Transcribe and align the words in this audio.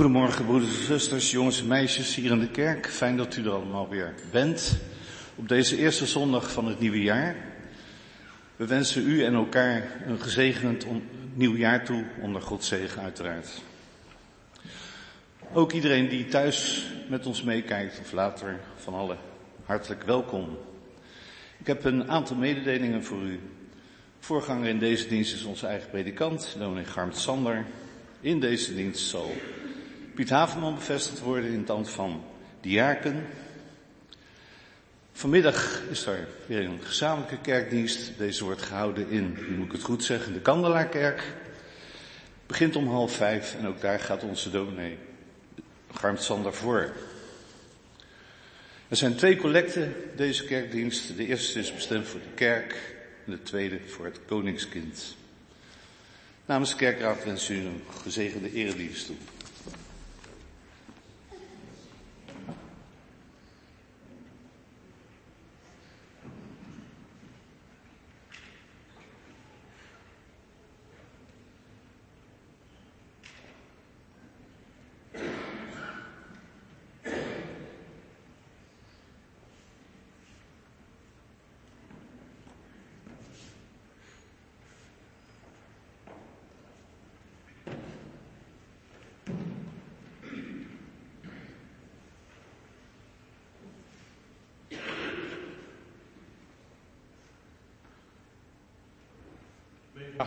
Goedemorgen 0.00 0.44
broeders 0.46 0.76
en 0.78 0.84
zusters, 0.84 1.30
jongens 1.30 1.60
en 1.60 1.66
meisjes 1.66 2.14
hier 2.14 2.30
in 2.30 2.38
de 2.38 2.50
kerk. 2.50 2.86
Fijn 2.86 3.16
dat 3.16 3.36
u 3.36 3.44
er 3.44 3.50
allemaal 3.50 3.88
weer 3.88 4.14
bent. 4.30 4.78
Op 5.34 5.48
deze 5.48 5.76
eerste 5.76 6.06
zondag 6.06 6.52
van 6.52 6.66
het 6.66 6.80
nieuwe 6.80 7.02
jaar. 7.02 7.36
We 8.56 8.66
wensen 8.66 9.08
u 9.08 9.24
en 9.24 9.34
elkaar 9.34 10.02
een 10.06 10.20
gezegend 10.20 10.86
nieuw 11.34 11.56
jaar 11.56 11.84
toe, 11.84 12.04
onder 12.20 12.42
Gods 12.42 12.68
zegen 12.68 13.02
uiteraard. 13.02 13.48
Ook 15.52 15.72
iedereen 15.72 16.08
die 16.08 16.26
thuis 16.26 16.86
met 17.08 17.26
ons 17.26 17.42
meekijkt 17.42 18.00
of 18.00 18.12
later 18.12 18.60
van 18.76 18.94
alle 18.94 19.16
hartelijk 19.64 20.02
welkom. 20.02 20.58
Ik 21.58 21.66
heb 21.66 21.84
een 21.84 22.10
aantal 22.10 22.36
mededelingen 22.36 23.04
voor 23.04 23.22
u. 23.22 23.40
Voorganger 24.18 24.68
in 24.68 24.78
deze 24.78 25.08
dienst 25.08 25.34
is 25.34 25.44
onze 25.44 25.66
eigen 25.66 25.90
predikant, 25.90 26.56
dominee 26.58 26.84
Garmt 26.84 27.16
Sander. 27.16 27.64
In 28.20 28.40
deze 28.40 28.74
dienst 28.74 29.08
zal 29.08 29.32
Piet 30.20 30.30
Haverman 30.30 30.74
bevestigd 30.74 31.20
worden 31.20 31.50
in 31.50 31.58
het 31.58 31.70
ambt 31.70 31.90
van 31.90 32.24
diaken. 32.60 33.26
Vanmiddag 35.12 35.82
is 35.90 36.06
er 36.06 36.28
weer 36.46 36.64
een 36.64 36.80
gezamenlijke 36.82 37.38
kerkdienst. 37.40 38.18
Deze 38.18 38.44
wordt 38.44 38.62
gehouden 38.62 39.10
in, 39.10 39.36
nu 39.48 39.56
moet 39.56 39.66
ik 39.66 39.72
het 39.72 39.82
goed 39.82 40.04
zeggen, 40.04 40.32
de 40.32 40.40
Kandelaarkerk. 40.40 41.22
Begint 42.46 42.76
om 42.76 42.88
half 42.88 43.12
vijf 43.12 43.56
en 43.58 43.66
ook 43.66 43.80
daar 43.80 44.00
gaat 44.00 44.22
onze 44.22 44.50
dominee 44.50 44.98
Garmt 45.92 46.22
Sander 46.22 46.54
voor. 46.54 46.92
Er 48.88 48.96
zijn 48.96 49.16
twee 49.16 49.36
collecten 49.36 49.94
deze 50.16 50.44
kerkdienst. 50.44 51.16
De 51.16 51.26
eerste 51.26 51.58
is 51.58 51.74
bestemd 51.74 52.08
voor 52.08 52.20
de 52.20 52.34
kerk 52.34 52.94
en 53.26 53.32
de 53.32 53.42
tweede 53.42 53.78
voor 53.86 54.04
het 54.04 54.20
koningskind. 54.26 55.16
Namens 56.46 56.70
de 56.70 56.76
kerkraad 56.76 57.24
wens 57.24 57.50
u 57.50 57.56
een 57.56 57.82
gezegende 58.02 58.52
eredienst 58.52 59.06
toe. 59.06 59.16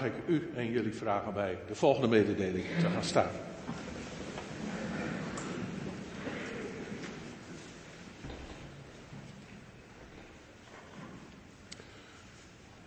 Ik 0.05 0.13
u 0.27 0.49
en 0.55 0.71
jullie 0.71 0.93
vragen 0.93 1.33
bij 1.33 1.57
de 1.67 1.75
volgende 1.75 2.07
mededeling 2.07 2.65
te 2.79 2.87
gaan 2.93 3.03
staan. 3.03 3.31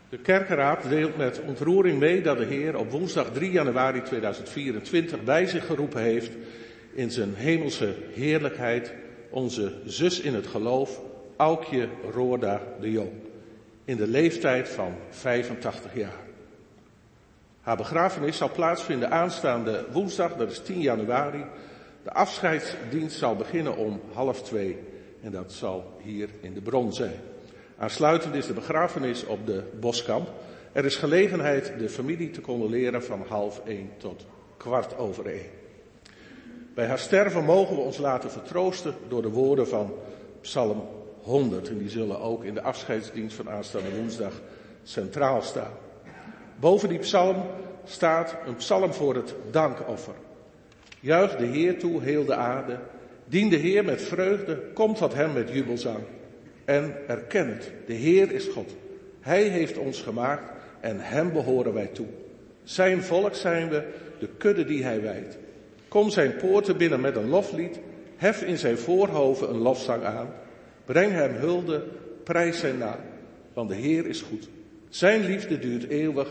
De 0.08 0.18
kerkenraad 0.18 0.88
deelt 0.88 1.16
met 1.16 1.40
ontroering 1.40 1.98
mee 1.98 2.22
dat 2.22 2.38
de 2.38 2.44
Heer 2.44 2.76
op 2.76 2.90
woensdag 2.90 3.30
3 3.32 3.50
januari 3.50 4.02
2024 4.02 5.22
bij 5.24 5.46
zich 5.46 5.66
geroepen 5.66 6.02
heeft 6.02 6.32
in 6.92 7.10
zijn 7.10 7.34
hemelse 7.34 7.94
heerlijkheid 8.12 8.92
onze 9.30 9.72
zus 9.84 10.20
in 10.20 10.34
het 10.34 10.46
geloof, 10.46 11.00
Aukje 11.36 11.88
Roorda 12.12 12.62
de 12.80 12.90
Jong, 12.90 13.12
in 13.84 13.96
de 13.96 14.06
leeftijd 14.06 14.68
van 14.68 14.94
85 15.10 15.94
jaar. 15.94 16.25
Haar 17.66 17.76
begrafenis 17.76 18.36
zal 18.36 18.50
plaatsvinden 18.50 19.10
aanstaande 19.10 19.84
woensdag, 19.92 20.36
dat 20.36 20.50
is 20.50 20.58
10 20.58 20.80
januari. 20.80 21.44
De 22.02 22.12
afscheidsdienst 22.12 23.18
zal 23.18 23.36
beginnen 23.36 23.76
om 23.76 24.00
half 24.12 24.42
twee 24.42 24.78
en 25.22 25.30
dat 25.30 25.52
zal 25.52 25.92
hier 26.02 26.28
in 26.40 26.54
de 26.54 26.60
bron 26.60 26.92
zijn. 26.92 27.20
Aansluitend 27.78 28.34
is 28.34 28.46
de 28.46 28.52
begrafenis 28.52 29.24
op 29.24 29.46
de 29.46 29.62
Boskamp. 29.80 30.28
Er 30.72 30.84
is 30.84 30.96
gelegenheid 30.96 31.72
de 31.78 31.88
familie 31.88 32.30
te 32.30 32.40
condoleren 32.40 33.04
van 33.04 33.24
half 33.28 33.60
één 33.64 33.90
tot 33.96 34.26
kwart 34.56 34.96
over 34.98 35.26
één. 35.26 35.50
Bij 36.74 36.86
haar 36.86 36.98
sterven 36.98 37.44
mogen 37.44 37.76
we 37.76 37.82
ons 37.82 37.98
laten 37.98 38.30
vertroosten 38.30 38.94
door 39.08 39.22
de 39.22 39.30
woorden 39.30 39.68
van 39.68 39.94
Psalm 40.40 40.88
100. 41.22 41.68
En 41.68 41.78
die 41.78 41.90
zullen 41.90 42.20
ook 42.20 42.44
in 42.44 42.54
de 42.54 42.62
afscheidsdienst 42.62 43.36
van 43.36 43.50
aanstaande 43.50 43.96
woensdag 43.96 44.32
centraal 44.82 45.42
staan. 45.42 45.84
Boven 46.60 46.88
die 46.88 46.98
psalm 46.98 47.42
staat 47.84 48.36
een 48.46 48.56
psalm 48.56 48.92
voor 48.92 49.14
het 49.14 49.34
dankoffer. 49.50 50.14
Juich 51.00 51.36
de 51.36 51.44
Heer 51.44 51.78
toe, 51.78 52.02
heel 52.02 52.24
de 52.24 52.34
aarde. 52.34 52.78
Dien 53.24 53.48
de 53.48 53.56
Heer 53.56 53.84
met 53.84 54.02
vreugde, 54.02 54.62
komt 54.74 54.96
tot 54.96 55.14
hem 55.14 55.32
met 55.32 55.50
jubelzang. 55.50 55.98
En 56.64 56.94
erken 57.06 57.48
het, 57.48 57.72
de 57.86 57.92
Heer 57.92 58.32
is 58.32 58.46
God. 58.46 58.76
Hij 59.20 59.42
heeft 59.42 59.78
ons 59.78 60.02
gemaakt 60.02 60.52
en 60.80 61.00
hem 61.00 61.32
behoren 61.32 61.72
wij 61.72 61.86
toe. 61.86 62.06
Zijn 62.62 63.02
volk 63.02 63.34
zijn 63.34 63.68
we, 63.68 63.84
de 64.18 64.28
kudde 64.38 64.64
die 64.64 64.84
hij 64.84 65.02
wijdt. 65.02 65.38
Kom 65.88 66.10
zijn 66.10 66.36
poorten 66.36 66.76
binnen 66.76 67.00
met 67.00 67.16
een 67.16 67.28
loflied, 67.28 67.80
hef 68.16 68.42
in 68.42 68.58
zijn 68.58 68.78
voorhoven 68.78 69.48
een 69.48 69.58
lofzang 69.58 70.04
aan. 70.04 70.28
Breng 70.84 71.12
hem 71.12 71.34
hulde, 71.34 71.84
prijs 72.22 72.58
zijn 72.58 72.78
naam, 72.78 73.00
want 73.52 73.68
de 73.68 73.74
Heer 73.74 74.06
is 74.06 74.22
goed. 74.22 74.48
Zijn 74.88 75.24
liefde 75.24 75.58
duurt 75.58 75.88
eeuwig 75.88 76.28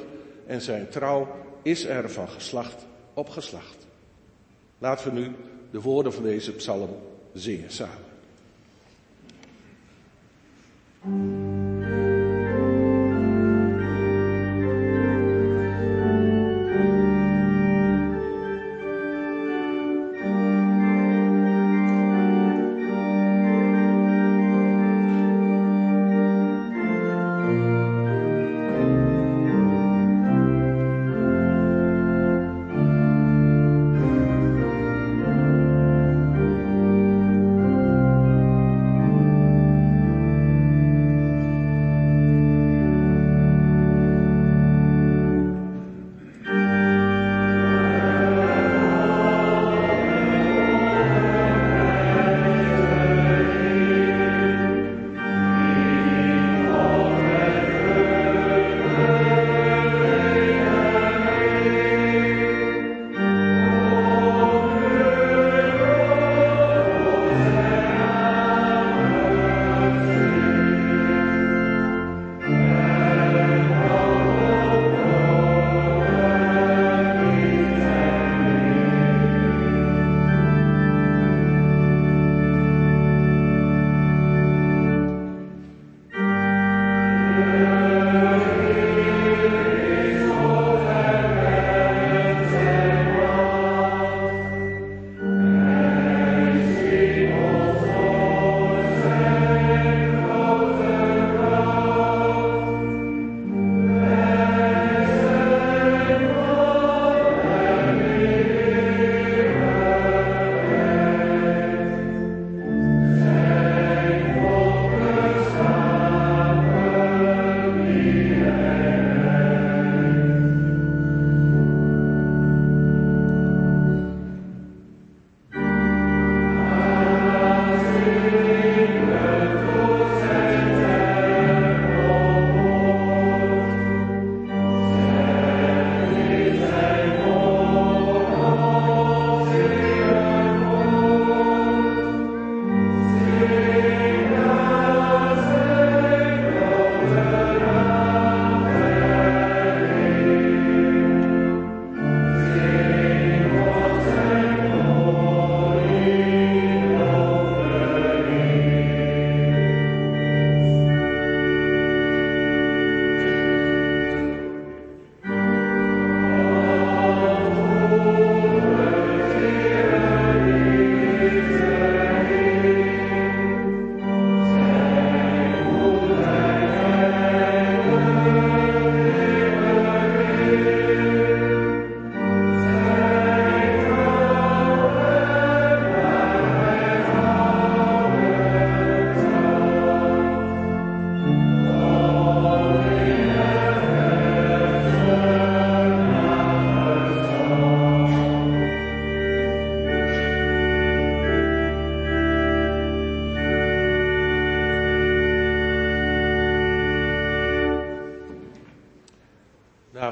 en 0.48 0.62
zijn 0.62 0.90
trouw 0.90 1.28
is 1.62 1.86
er 1.86 2.10
van 2.10 2.30
geslacht 2.30 2.86
op 3.14 3.30
geslacht. 3.30 3.88
Laten 4.78 5.14
we 5.14 5.20
nu 5.20 5.32
de 5.72 5.82
woorden 5.82 6.14
van 6.14 6.24
deze 6.24 6.52
psalm 6.52 6.90
zingen 7.34 7.72
samen. 7.72 8.04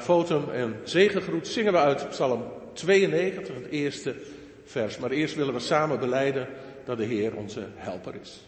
Fotum 0.04 0.50
en 0.50 0.76
zegengroet 0.84 1.48
zingen 1.48 1.72
we 1.72 1.78
uit 1.78 2.10
Psalm 2.10 2.44
92, 2.74 3.56
het 3.56 3.68
eerste 3.70 4.16
vers. 4.66 4.98
Maar 4.98 5.12
eerst 5.12 5.36
willen 5.36 5.54
we 5.54 5.60
samen 5.60 6.00
beleiden 6.00 6.48
dat 6.86 6.98
de 6.98 7.04
Heer 7.04 7.36
onze 7.36 7.68
helper 7.76 8.14
is. 8.22 8.48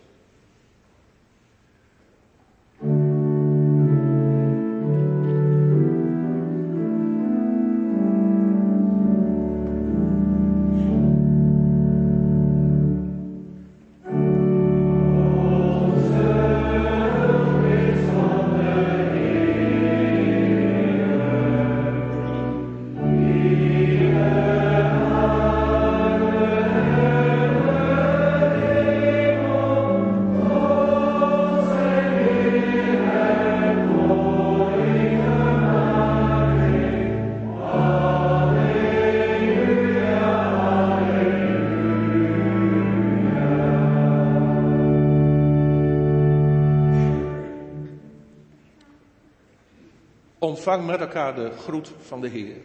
Met 50.82 51.00
elkaar 51.00 51.36
de 51.36 51.52
groet 51.52 51.92
van 52.02 52.22
de 52.22 52.28
Heer. 52.28 52.56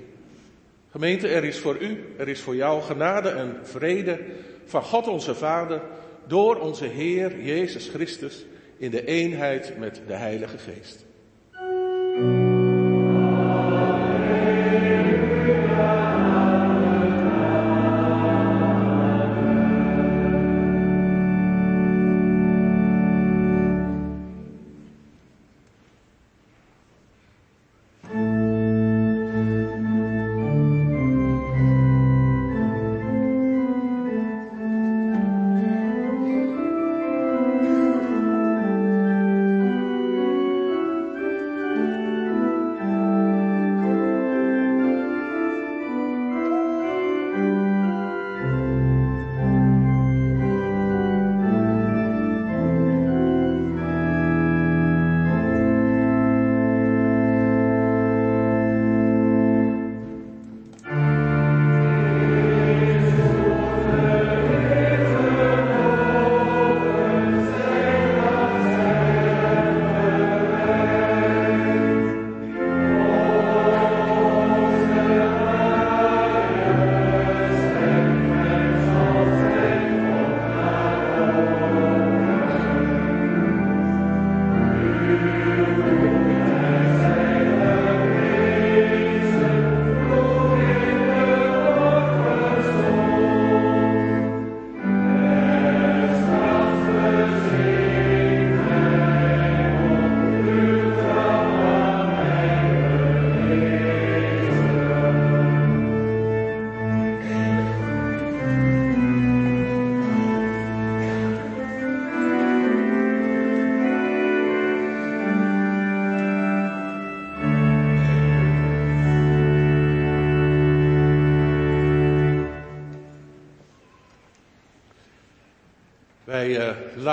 Gemeente, 0.91 1.29
er 1.29 1.45
is 1.45 1.59
voor 1.59 1.77
u, 1.81 2.15
er 2.19 2.29
is 2.29 2.41
voor 2.41 2.57
jou 2.57 2.83
genade 2.83 3.29
en 3.29 3.57
vrede 3.63 4.19
van 4.65 4.83
God 4.83 5.09
onze 5.09 5.35
Vader 5.35 5.81
door 6.27 6.57
onze 6.57 6.85
Heer 6.85 7.41
Jezus 7.43 7.89
Christus 7.89 8.47
in 8.79 8.91
de 8.91 9.05
eenheid 9.05 9.79
met 9.79 10.01
de 10.07 10.15
Heilige 10.15 10.59
Geest. 10.59 11.05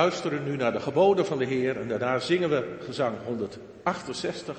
Luisteren 0.07 0.43
nu 0.43 0.55
naar 0.55 0.71
de 0.71 0.79
geboden 0.79 1.25
van 1.25 1.37
de 1.37 1.45
Heer 1.45 1.79
en 1.79 1.87
daarna 1.87 2.19
zingen 2.19 2.49
we 2.49 2.77
gezang 2.85 3.15
168, 3.25 4.57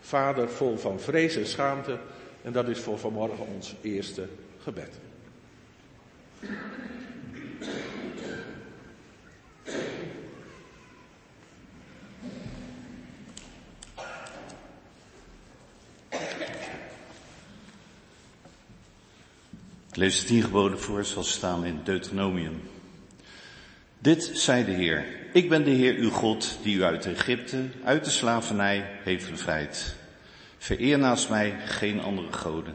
Vader 0.00 0.48
vol 0.48 0.76
van 0.76 1.00
vrees 1.00 1.36
en 1.36 1.46
schaamte. 1.46 1.98
En 2.42 2.52
dat 2.52 2.68
is 2.68 2.78
voor 2.78 2.98
vanmorgen 2.98 3.46
ons 3.54 3.74
eerste 3.80 4.28
gebed. 4.62 4.98
Ik 19.90 19.98
lees 19.98 20.20
de 20.20 20.26
tien 20.26 20.42
geboden 20.42 20.78
voor 20.78 21.04
zoals 21.04 21.32
staan 21.32 21.64
in 21.64 21.80
Deuteronomium. 21.84 22.60
Dit 24.02 24.30
zei 24.32 24.64
de 24.64 24.70
Heer. 24.70 25.04
Ik 25.32 25.48
ben 25.48 25.64
de 25.64 25.70
Heer 25.70 25.94
uw 25.94 26.10
God 26.10 26.58
die 26.62 26.76
u 26.76 26.82
uit 26.82 27.06
Egypte, 27.06 27.62
uit 27.84 28.04
de 28.04 28.10
slavernij 28.10 28.84
heeft 29.04 29.30
bevrijd. 29.30 29.94
Vereer 30.58 30.98
naast 30.98 31.28
mij 31.28 31.54
geen 31.64 32.00
andere 32.00 32.32
goden. 32.32 32.74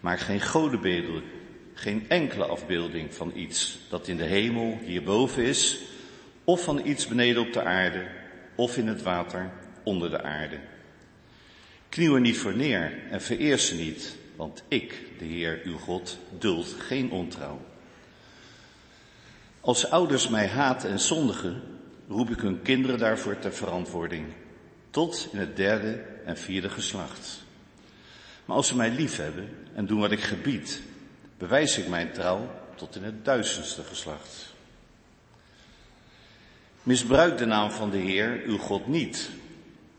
Maak 0.00 0.20
geen 0.20 0.42
godenbeelden, 0.42 1.22
geen 1.74 2.04
enkele 2.08 2.44
afbeelding 2.44 3.14
van 3.14 3.32
iets 3.34 3.78
dat 3.88 4.08
in 4.08 4.16
de 4.16 4.24
hemel 4.24 4.78
hierboven 4.84 5.44
is, 5.44 5.80
of 6.44 6.64
van 6.64 6.86
iets 6.86 7.06
beneden 7.06 7.42
op 7.42 7.52
de 7.52 7.62
aarde, 7.62 8.06
of 8.54 8.76
in 8.76 8.86
het 8.86 9.02
water 9.02 9.50
onder 9.82 10.10
de 10.10 10.22
aarde. 10.22 10.58
Knieuw 11.88 12.14
er 12.14 12.20
niet 12.20 12.38
voor 12.38 12.56
neer 12.56 12.92
en 13.10 13.22
vereer 13.22 13.58
ze 13.58 13.74
niet, 13.74 14.16
want 14.36 14.62
ik, 14.68 15.02
de 15.18 15.24
Heer 15.24 15.60
uw 15.64 15.76
God, 15.76 16.18
duld 16.38 16.76
geen 16.78 17.10
ontrouw. 17.10 17.69
Als 19.60 19.90
ouders 19.90 20.28
mij 20.28 20.48
haten 20.48 20.90
en 20.90 21.00
zondigen, 21.00 21.62
roep 22.08 22.30
ik 22.30 22.40
hun 22.40 22.62
kinderen 22.62 22.98
daarvoor 22.98 23.38
ter 23.38 23.52
verantwoording, 23.52 24.26
tot 24.90 25.28
in 25.32 25.38
het 25.38 25.56
derde 25.56 26.04
en 26.24 26.38
vierde 26.38 26.68
geslacht. 26.68 27.42
Maar 28.44 28.56
als 28.56 28.66
ze 28.66 28.76
mij 28.76 28.90
lief 28.90 29.16
hebben 29.16 29.48
en 29.74 29.86
doen 29.86 30.00
wat 30.00 30.12
ik 30.12 30.20
gebied, 30.20 30.82
bewijs 31.38 31.78
ik 31.78 31.88
mijn 31.88 32.12
trouw 32.12 32.50
tot 32.74 32.96
in 32.96 33.02
het 33.02 33.24
duizendste 33.24 33.82
geslacht. 33.82 34.54
Misbruik 36.82 37.38
de 37.38 37.46
naam 37.46 37.70
van 37.70 37.90
de 37.90 37.98
Heer, 37.98 38.42
uw 38.44 38.58
God, 38.58 38.86
niet, 38.86 39.30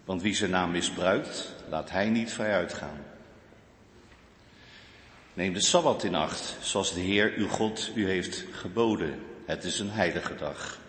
want 0.06 0.22
wie 0.22 0.36
zijn 0.36 0.52
naam 0.52 0.72
misbruikt, 0.72 1.54
laat 1.70 1.90
hij 1.90 2.10
niet 2.10 2.32
vrij 2.32 2.54
uitgaan. 2.54 3.04
Neem 5.34 5.54
de 5.54 5.60
Sabbat 5.60 6.04
in 6.04 6.16
acht, 6.16 6.58
zoals 6.62 6.94
de 6.94 7.00
Heer, 7.00 7.34
uw 7.36 7.48
God, 7.48 7.92
u 7.96 8.08
heeft 8.08 8.46
geboden. 8.52 9.20
Het 9.46 9.64
is 9.64 9.80
een 9.80 9.92
heilige 9.92 10.36
dag. 10.36 10.80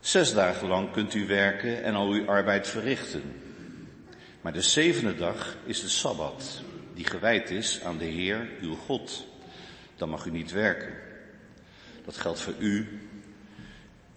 Zes 0.00 0.34
dagen 0.34 0.68
lang 0.68 0.92
kunt 0.92 1.14
u 1.14 1.26
werken 1.26 1.82
en 1.82 1.94
al 1.94 2.08
uw 2.08 2.28
arbeid 2.28 2.68
verrichten. 2.68 3.22
Maar 4.40 4.52
de 4.52 4.62
zevende 4.62 5.14
dag 5.14 5.56
is 5.64 5.80
de 5.80 5.88
Sabbat, 5.88 6.62
die 6.94 7.04
gewijd 7.04 7.50
is 7.50 7.80
aan 7.84 7.98
de 7.98 8.04
Heer, 8.04 8.48
uw 8.60 8.74
God. 8.74 9.26
Dan 9.96 10.08
mag 10.08 10.24
u 10.24 10.30
niet 10.30 10.52
werken. 10.52 10.94
Dat 12.04 12.16
geldt 12.16 12.40
voor 12.40 12.54
u, 12.58 13.00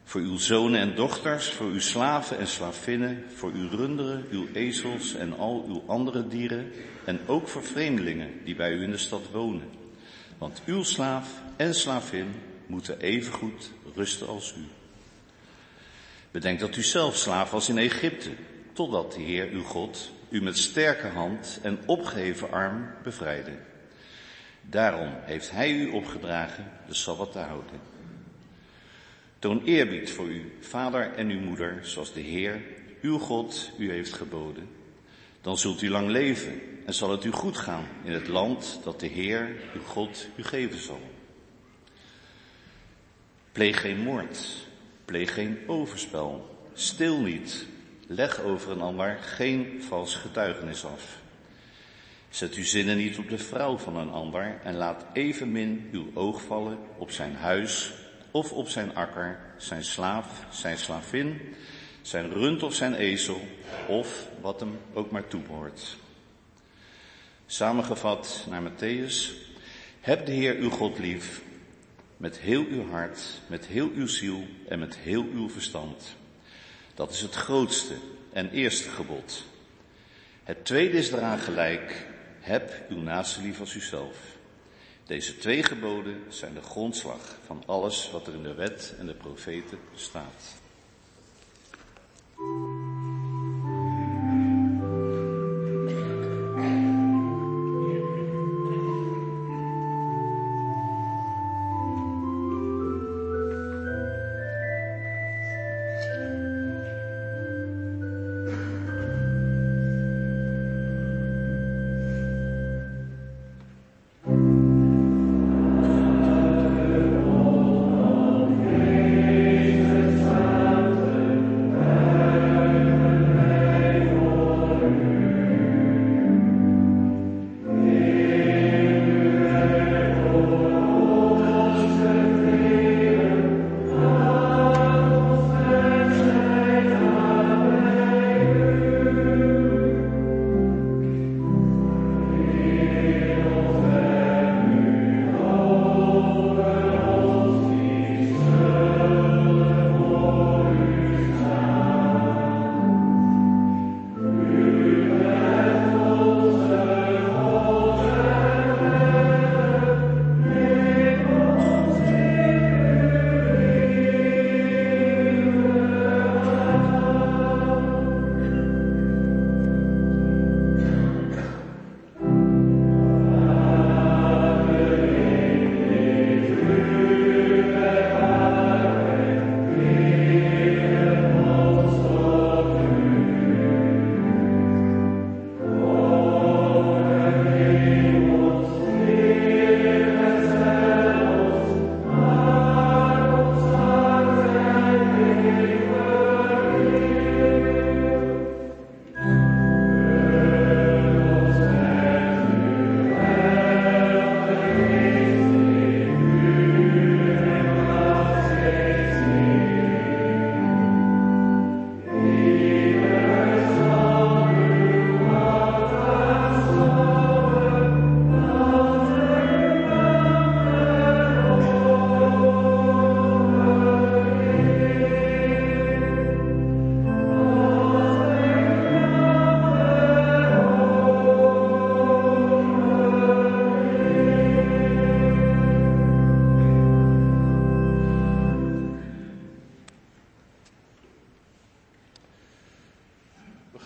Voor 0.07 0.21
uw 0.21 0.37
zonen 0.37 0.79
en 0.79 0.95
dochters, 0.95 1.49
voor 1.49 1.67
uw 1.67 1.79
slaven 1.79 2.37
en 2.37 2.47
slavinnen, 2.47 3.23
voor 3.33 3.51
uw 3.51 3.69
runderen, 3.69 4.25
uw 4.31 4.47
ezels 4.53 5.15
en 5.15 5.37
al 5.37 5.65
uw 5.67 5.83
andere 5.87 6.27
dieren, 6.27 6.71
en 7.05 7.19
ook 7.25 7.47
voor 7.47 7.63
vreemdelingen 7.63 8.29
die 8.43 8.55
bij 8.55 8.73
u 8.73 8.83
in 8.83 8.91
de 8.91 8.97
stad 8.97 9.21
wonen. 9.31 9.69
Want 10.37 10.61
uw 10.65 10.83
slaaf 10.83 11.41
en 11.55 11.73
slavin 11.73 12.33
moeten 12.67 12.99
evengoed 12.99 13.71
rusten 13.95 14.27
als 14.27 14.53
u. 14.57 14.63
Bedenk 16.31 16.59
dat 16.59 16.75
u 16.75 16.83
zelf 16.83 17.15
slaaf 17.15 17.51
was 17.51 17.69
in 17.69 17.77
Egypte, 17.77 18.29
totdat 18.73 19.13
de 19.13 19.21
Heer 19.21 19.49
uw 19.49 19.63
God 19.63 20.11
u 20.29 20.41
met 20.41 20.57
sterke 20.57 21.07
hand 21.07 21.59
en 21.61 21.79
opgeheven 21.85 22.51
arm 22.51 22.87
bevrijdde. 23.03 23.51
Daarom 24.61 25.13
heeft 25.21 25.51
hij 25.51 25.71
u 25.71 25.91
opgedragen 25.91 26.71
de 26.87 26.93
Sabbat 26.93 27.31
te 27.31 27.39
houden. 27.39 27.79
Toon 29.39 29.63
eerbied 29.63 30.11
voor 30.11 30.25
uw 30.25 30.43
vader 30.59 31.13
en 31.13 31.29
uw 31.29 31.39
moeder, 31.39 31.79
zoals 31.81 32.13
de 32.13 32.21
Heer, 32.21 32.61
uw 33.01 33.17
God, 33.17 33.71
u 33.77 33.91
heeft 33.91 34.13
geboden. 34.13 34.67
Dan 35.41 35.57
zult 35.57 35.81
u 35.81 35.89
lang 35.89 36.09
leven 36.09 36.61
en 36.85 36.93
zal 36.93 37.11
het 37.11 37.23
u 37.23 37.31
goed 37.31 37.57
gaan 37.57 37.87
in 38.03 38.11
het 38.11 38.27
land 38.27 38.79
dat 38.83 38.99
de 38.99 39.07
Heer, 39.07 39.55
uw 39.73 39.83
God, 39.83 40.27
u 40.35 40.43
geven 40.43 40.79
zal. 40.79 41.01
Pleeg 43.55 43.81
geen 43.81 43.99
moord, 43.99 44.47
pleeg 45.05 45.33
geen 45.33 45.59
overspel, 45.67 46.57
stil 46.73 47.19
niet, 47.19 47.65
leg 48.07 48.41
over 48.41 48.71
een 48.71 48.81
ander 48.81 49.17
geen 49.21 49.83
vals 49.87 50.15
getuigenis 50.15 50.85
af. 50.85 51.17
Zet 52.29 52.53
uw 52.53 52.63
zinnen 52.63 52.97
niet 52.97 53.17
op 53.17 53.29
de 53.29 53.37
vrouw 53.37 53.77
van 53.77 53.95
een 53.95 54.11
ander 54.11 54.59
en 54.63 54.75
laat 54.75 55.05
evenmin 55.13 55.89
uw 55.91 56.11
oog 56.13 56.41
vallen 56.41 56.77
op 56.97 57.11
zijn 57.11 57.35
huis 57.35 57.93
of 58.31 58.51
op 58.51 58.69
zijn 58.69 58.95
akker, 58.95 59.39
zijn 59.57 59.83
slaaf, 59.83 60.45
zijn 60.49 60.77
slavin, 60.77 61.41
zijn 62.01 62.33
rund 62.33 62.63
of 62.63 62.73
zijn 62.73 62.93
ezel, 62.93 63.41
of 63.87 64.27
wat 64.41 64.59
hem 64.59 64.77
ook 64.93 65.11
maar 65.11 65.27
toebehoort. 65.27 65.97
Samengevat 67.45 68.45
naar 68.49 68.71
Matthäus, 68.71 69.33
heb 69.99 70.25
de 70.25 70.31
Heer 70.31 70.55
uw 70.55 70.69
God 70.69 70.99
lief, 70.99 71.43
met 72.17 72.37
heel 72.37 72.65
uw 72.65 72.89
hart, 72.89 73.21
met 73.47 73.65
heel 73.65 73.89
uw 73.95 74.07
ziel 74.07 74.47
en 74.67 74.79
met 74.79 74.97
heel 74.97 75.23
uw 75.33 75.49
verstand. 75.49 76.15
Dat 76.93 77.11
is 77.11 77.21
het 77.21 77.35
grootste 77.35 77.93
en 78.33 78.49
eerste 78.49 78.89
gebod. 78.89 79.43
Het 80.43 80.65
tweede 80.65 80.97
is 80.97 81.11
eraan 81.11 81.39
gelijk, 81.39 82.07
heb 82.39 82.85
uw 82.89 83.01
naaste 83.01 83.41
lief 83.41 83.59
als 83.59 83.75
uzelf. 83.75 84.17
Deze 85.05 85.37
twee 85.37 85.63
geboden 85.63 86.23
zijn 86.29 86.53
de 86.53 86.61
grondslag 86.61 87.37
van 87.45 87.63
alles 87.65 88.11
wat 88.11 88.27
er 88.27 88.33
in 88.33 88.43
de 88.43 88.53
wet 88.53 88.93
en 88.99 89.05
de 89.05 89.13
profeten 89.13 89.79
staat. 89.95 90.63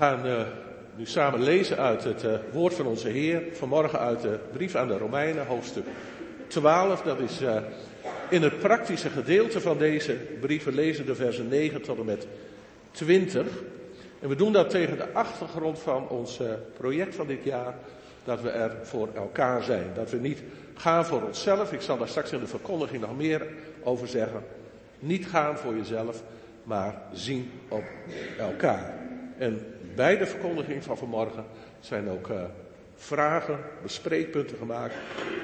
Gaan 0.09 0.25
uh, 0.25 0.41
nu 0.95 1.05
samen 1.05 1.41
lezen 1.41 1.77
uit 1.77 2.03
het 2.03 2.23
uh, 2.23 2.33
woord 2.51 2.73
van 2.73 2.85
onze 2.85 3.07
Heer. 3.07 3.43
Vanmorgen 3.51 3.99
uit 3.99 4.21
de 4.21 4.39
brief 4.51 4.75
aan 4.75 4.87
de 4.87 4.97
Romeinen, 4.97 5.45
hoofdstuk 5.45 5.85
12. 6.47 7.01
Dat 7.01 7.19
is 7.19 7.41
uh, 7.41 7.55
in 8.29 8.41
het 8.41 8.59
praktische 8.59 9.09
gedeelte 9.09 9.61
van 9.61 9.77
deze 9.77 10.13
brieven 10.39 10.73
lezen 10.73 11.05
de 11.05 11.15
versen 11.15 11.47
9 11.47 11.81
tot 11.81 11.99
en 11.99 12.05
met 12.05 12.27
20. 12.91 13.47
En 14.19 14.29
we 14.29 14.35
doen 14.35 14.53
dat 14.53 14.69
tegen 14.69 14.97
de 14.97 15.13
achtergrond 15.13 15.79
van 15.79 16.07
ons 16.07 16.39
project 16.77 17.15
van 17.15 17.27
dit 17.27 17.43
jaar. 17.43 17.73
Dat 18.23 18.41
we 18.41 18.49
er 18.49 18.71
voor 18.83 19.09
elkaar 19.15 19.63
zijn. 19.63 19.85
Dat 19.95 20.11
we 20.11 20.17
niet 20.17 20.43
gaan 20.75 21.05
voor 21.05 21.21
onszelf. 21.21 21.71
Ik 21.71 21.81
zal 21.81 21.97
daar 21.97 22.07
straks 22.07 22.31
in 22.31 22.39
de 22.39 22.47
verkondiging 22.47 23.01
nog 23.01 23.17
meer 23.17 23.47
over 23.83 24.07
zeggen. 24.07 24.43
Niet 24.99 25.27
gaan 25.27 25.57
voor 25.57 25.75
jezelf, 25.75 26.23
maar 26.63 27.01
zien 27.13 27.51
op 27.67 27.83
elkaar. 28.37 28.93
En 29.37 29.65
bij 29.95 30.17
de 30.17 30.25
verkondiging 30.25 30.83
van 30.83 30.97
vanmorgen 30.97 31.45
zijn 31.79 32.09
ook 32.09 32.27
uh, 32.27 32.43
vragen, 32.95 33.59
bespreekpunten 33.81 34.57
gemaakt. 34.57 34.93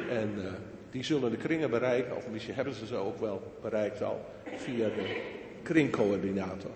En 0.09 0.33
uh, 0.37 0.43
die 0.91 1.03
zullen 1.03 1.31
de 1.31 1.37
kringen 1.37 1.69
bereiken, 1.69 2.15
of 2.15 2.27
misschien 2.31 2.55
hebben 2.55 2.73
ze 2.73 2.85
ze 2.85 2.95
ook 2.95 3.19
wel 3.19 3.57
bereikt 3.61 4.03
al, 4.03 4.25
via 4.55 4.87
de 4.87 5.21
kringcoördinator. 5.63 6.71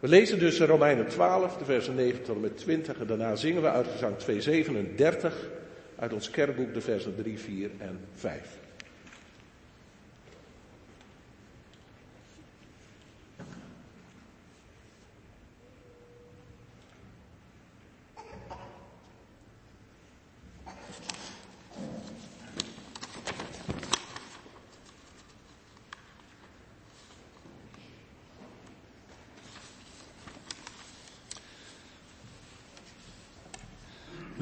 We 0.00 0.08
lezen 0.08 0.38
dus 0.38 0.60
Romeinen 0.60 1.06
12, 1.06 1.56
de 1.56 1.64
versen 1.64 1.94
9 1.94 2.22
tot 2.22 2.34
en 2.34 2.40
met 2.40 2.56
20. 2.56 2.98
En 2.98 3.06
daarna 3.06 3.36
zingen 3.36 3.62
we 3.62 3.68
uit 3.68 3.86
gezang 3.86 4.18
237 4.18 5.50
uit 5.96 6.12
ons 6.12 6.30
kerkboek 6.30 6.74
de 6.74 6.80
versen 6.80 7.14
3, 7.14 7.38
4 7.38 7.70
en 7.78 8.00
5. 8.14 8.63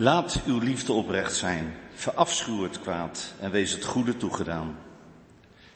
Laat 0.03 0.43
uw 0.47 0.59
liefde 0.59 0.93
oprecht 0.93 1.35
zijn, 1.35 1.75
verafschuw 1.95 2.62
het 2.62 2.81
kwaad 2.81 3.35
en 3.41 3.51
wees 3.51 3.73
het 3.73 3.85
goede 3.85 4.17
toegedaan. 4.17 4.79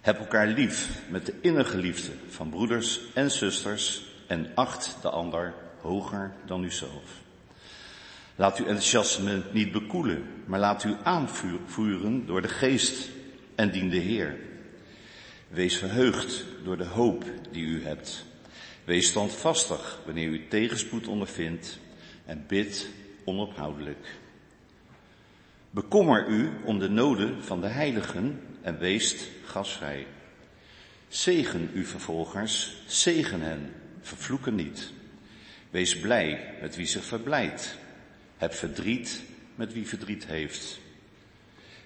Heb 0.01 0.19
elkaar 0.19 0.47
lief 0.47 1.01
met 1.09 1.27
de 1.27 1.35
innige 1.41 1.77
liefde 1.77 2.13
van 2.29 2.49
broeders 2.51 3.01
en 3.15 3.31
zusters 3.31 4.03
en 4.27 4.51
acht 4.55 4.97
de 5.03 5.11
ander 5.11 5.55
hoger 5.81 6.33
dan 6.47 6.65
uzelf. 6.65 7.21
Laat 8.37 8.59
uw 8.59 8.65
enthousiasme 8.65 9.43
niet 9.53 9.73
bekoelen, 9.73 10.25
maar 10.47 10.61
laat 10.61 10.85
u 10.85 10.97
aanvuren 11.03 12.27
door 12.27 12.43
de 12.43 12.49
geest 12.49 13.09
en 13.55 13.71
dien 13.71 13.91
de 13.91 13.99
Heer. 13.99 14.37
Wees 15.49 15.77
verheugd 15.77 16.45
door 16.65 16.77
de 16.77 16.87
hoop 16.87 17.25
die 17.51 17.65
u 17.65 17.85
hebt. 17.85 18.25
Wees 18.85 19.09
standvastig 19.09 20.01
wanneer 20.05 20.29
u 20.29 20.49
tegenspoed 20.49 21.07
ondervindt 21.07 21.79
en 22.25 22.45
bid 22.47 22.89
onophoudelijk. 23.27 24.07
Bekommer 25.71 26.29
u 26.29 26.51
om 26.65 26.79
de 26.79 26.89
noden 26.89 27.45
van 27.45 27.61
de 27.61 27.67
heiligen 27.67 28.41
en 28.63 28.79
wees 28.79 29.17
gasvrij. 29.45 30.07
Zegen 31.09 31.71
uw 31.75 31.85
vervolgers, 31.85 32.77
zegen 32.87 33.41
hen, 33.41 33.73
vervloeken 34.01 34.55
niet. 34.55 34.93
Wees 35.71 36.01
blij 36.01 36.55
met 36.61 36.77
wie 36.77 36.87
zich 36.87 37.05
verblijdt. 37.05 37.79
Heb 38.37 38.55
verdriet 38.55 39.23
met 39.55 39.73
wie 39.73 39.87
verdriet 39.87 40.27
heeft. 40.27 40.79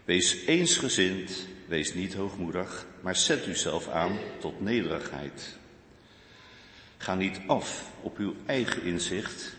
Wees 0.05 0.44
eensgezind, 0.46 1.46
wees 1.66 1.94
niet 1.94 2.14
hoogmoedig, 2.14 2.87
maar 3.00 3.16
zet 3.16 3.46
uzelf 3.46 3.88
aan 3.88 4.18
tot 4.40 4.61
nederigheid. 4.61 5.57
Ga 6.96 7.14
niet 7.14 7.40
af 7.46 7.90
op 8.00 8.18
uw 8.18 8.35
eigen 8.46 8.83
inzicht. 8.83 9.57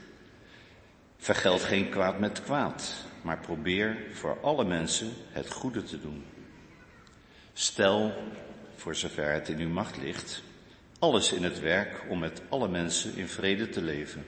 Vergeld 1.21 1.63
geen 1.63 1.89
kwaad 1.89 2.19
met 2.19 2.41
kwaad, 2.41 2.93
maar 3.21 3.39
probeer 3.39 3.97
voor 4.13 4.37
alle 4.41 4.65
mensen 4.65 5.13
het 5.31 5.51
goede 5.51 5.83
te 5.83 6.01
doen. 6.01 6.25
Stel, 7.53 8.13
voor 8.75 8.95
zover 8.95 9.31
het 9.31 9.49
in 9.49 9.59
uw 9.59 9.69
macht 9.69 9.97
ligt, 9.97 10.43
alles 10.99 11.31
in 11.31 11.43
het 11.43 11.59
werk 11.59 12.03
om 12.09 12.19
met 12.19 12.41
alle 12.49 12.67
mensen 12.67 13.15
in 13.15 13.27
vrede 13.27 13.69
te 13.69 13.81
leven. 13.81 14.25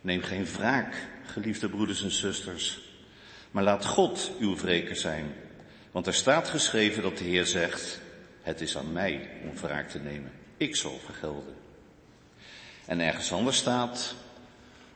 Neem 0.00 0.22
geen 0.22 0.46
wraak, 0.46 1.08
geliefde 1.26 1.68
broeders 1.68 2.02
en 2.02 2.10
zusters, 2.10 2.80
maar 3.50 3.62
laat 3.62 3.86
God 3.86 4.30
uw 4.40 4.56
wreker 4.56 4.96
zijn. 4.96 5.34
Want 5.90 6.06
er 6.06 6.14
staat 6.14 6.48
geschreven 6.48 7.02
dat 7.02 7.18
de 7.18 7.24
Heer 7.24 7.46
zegt, 7.46 8.00
het 8.42 8.60
is 8.60 8.76
aan 8.76 8.92
mij 8.92 9.30
om 9.42 9.56
wraak 9.56 9.88
te 9.88 9.98
nemen. 9.98 10.32
Ik 10.56 10.76
zal 10.76 11.00
vergelden. 11.04 11.54
En 12.84 13.00
ergens 13.00 13.32
anders 13.32 13.56
staat, 13.56 14.14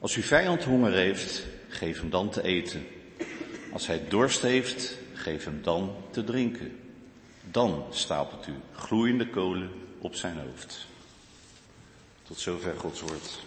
als 0.07 0.15
uw 0.15 0.23
vijand 0.23 0.65
honger 0.65 0.93
heeft, 0.93 1.43
geef 1.69 2.01
hem 2.01 2.11
dan 2.11 2.31
te 2.31 2.43
eten. 2.43 2.87
Als 3.73 3.87
hij 3.87 4.03
dorst 4.09 4.43
heeft, 4.43 4.97
geef 5.15 5.45
hem 5.45 5.63
dan 5.63 5.95
te 6.11 6.25
drinken. 6.25 6.79
Dan 7.51 7.85
stapelt 7.91 8.47
u 8.47 8.53
gloeiende 8.73 9.29
kolen 9.29 9.71
op 9.99 10.15
zijn 10.15 10.37
hoofd. 10.39 10.87
Tot 12.23 12.39
zover 12.39 12.75
Gods 12.77 13.01
woord. 13.01 13.41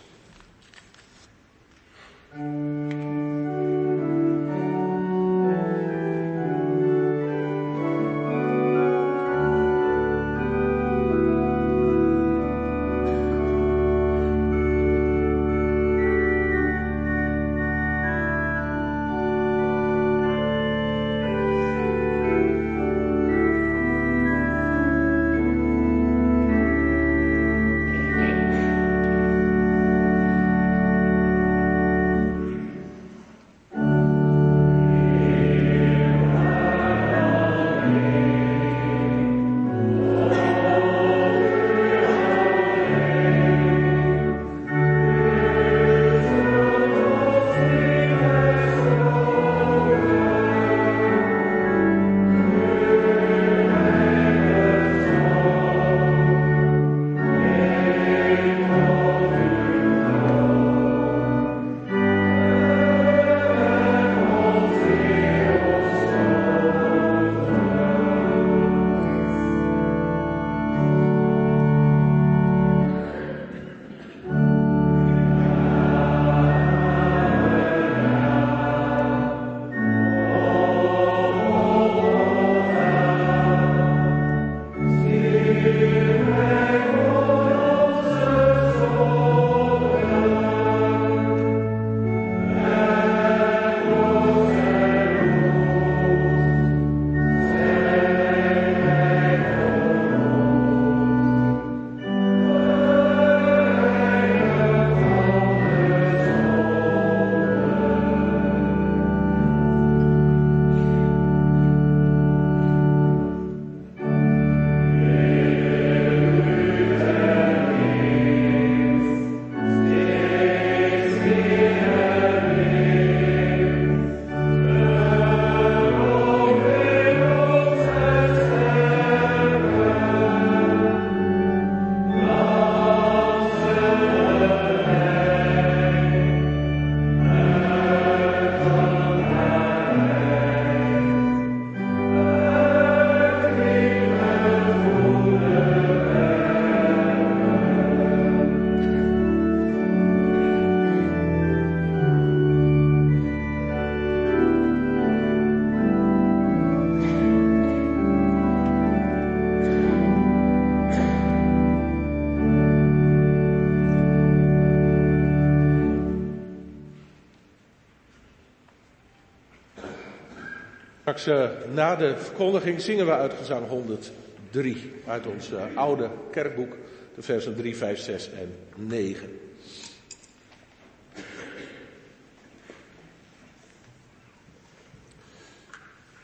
Straks 171.19 171.51
uh, 171.67 171.73
na 171.73 171.95
de 171.95 172.17
verkondiging 172.17 172.81
zingen 172.81 173.05
we 173.05 173.11
uit 173.11 173.33
gezang 173.33 173.67
103 173.67 174.91
uit 175.07 175.27
ons 175.27 175.51
uh, 175.51 175.63
oude 175.75 176.09
kerkboek, 176.31 176.75
de 177.15 177.21
versen 177.21 177.55
3, 177.55 177.75
5, 177.75 177.99
6 177.99 178.29
en 178.31 178.55
9. 178.75 179.39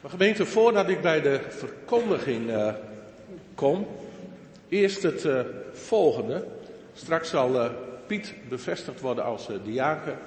Maar 0.01 0.11
gemeente, 0.11 0.45
voordat 0.45 0.89
ik 0.89 1.01
bij 1.01 1.21
de 1.21 1.39
verkondiging 1.49 2.49
uh, 2.49 2.73
kom, 3.55 3.87
eerst 4.69 5.03
het 5.03 5.27
volgende. 5.71 6.47
Straks 6.93 7.29
zal 7.29 7.71
Piet 8.07 8.33
bevestigd 8.49 9.01
worden 9.01 9.23
als 9.23 9.47
diaken 9.63 10.17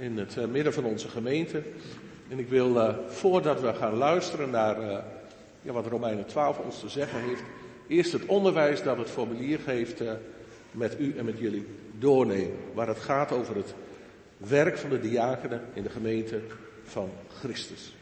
in 0.00 0.18
het 0.18 0.36
eh, 0.36 0.44
midden 0.44 0.72
van 0.72 0.84
onze 0.84 1.08
gemeente. 1.08 1.62
En 2.30 2.38
ik 2.38 2.48
wil, 2.48 2.76
uh, 2.76 2.94
voordat 3.06 3.60
we 3.60 3.74
gaan 3.74 3.94
luisteren 3.94 4.50
naar 4.50 4.82
uh, 4.82 4.98
ja, 5.62 5.72
wat 5.72 5.86
Romeinen 5.86 6.26
12 6.26 6.58
ons 6.58 6.80
te 6.80 6.88
zeggen 6.88 7.20
heeft, 7.20 7.42
eerst 7.86 8.12
het 8.12 8.26
onderwijs 8.26 8.82
dat 8.82 8.96
het 8.96 9.10
formulier 9.10 9.58
geeft 9.58 10.00
uh, 10.00 10.10
met 10.70 11.00
u 11.00 11.18
en 11.18 11.24
met 11.24 11.38
jullie 11.38 11.66
doornemen. 11.98 12.56
Waar 12.74 12.88
het 12.88 12.98
gaat 12.98 13.32
over 13.32 13.56
het 13.56 13.74
werk 14.36 14.78
van 14.78 14.90
de 14.90 15.00
diakenen 15.00 15.62
in 15.72 15.82
de 15.82 15.90
gemeente 15.90 16.40
van 16.84 17.10
Christus. 17.38 17.94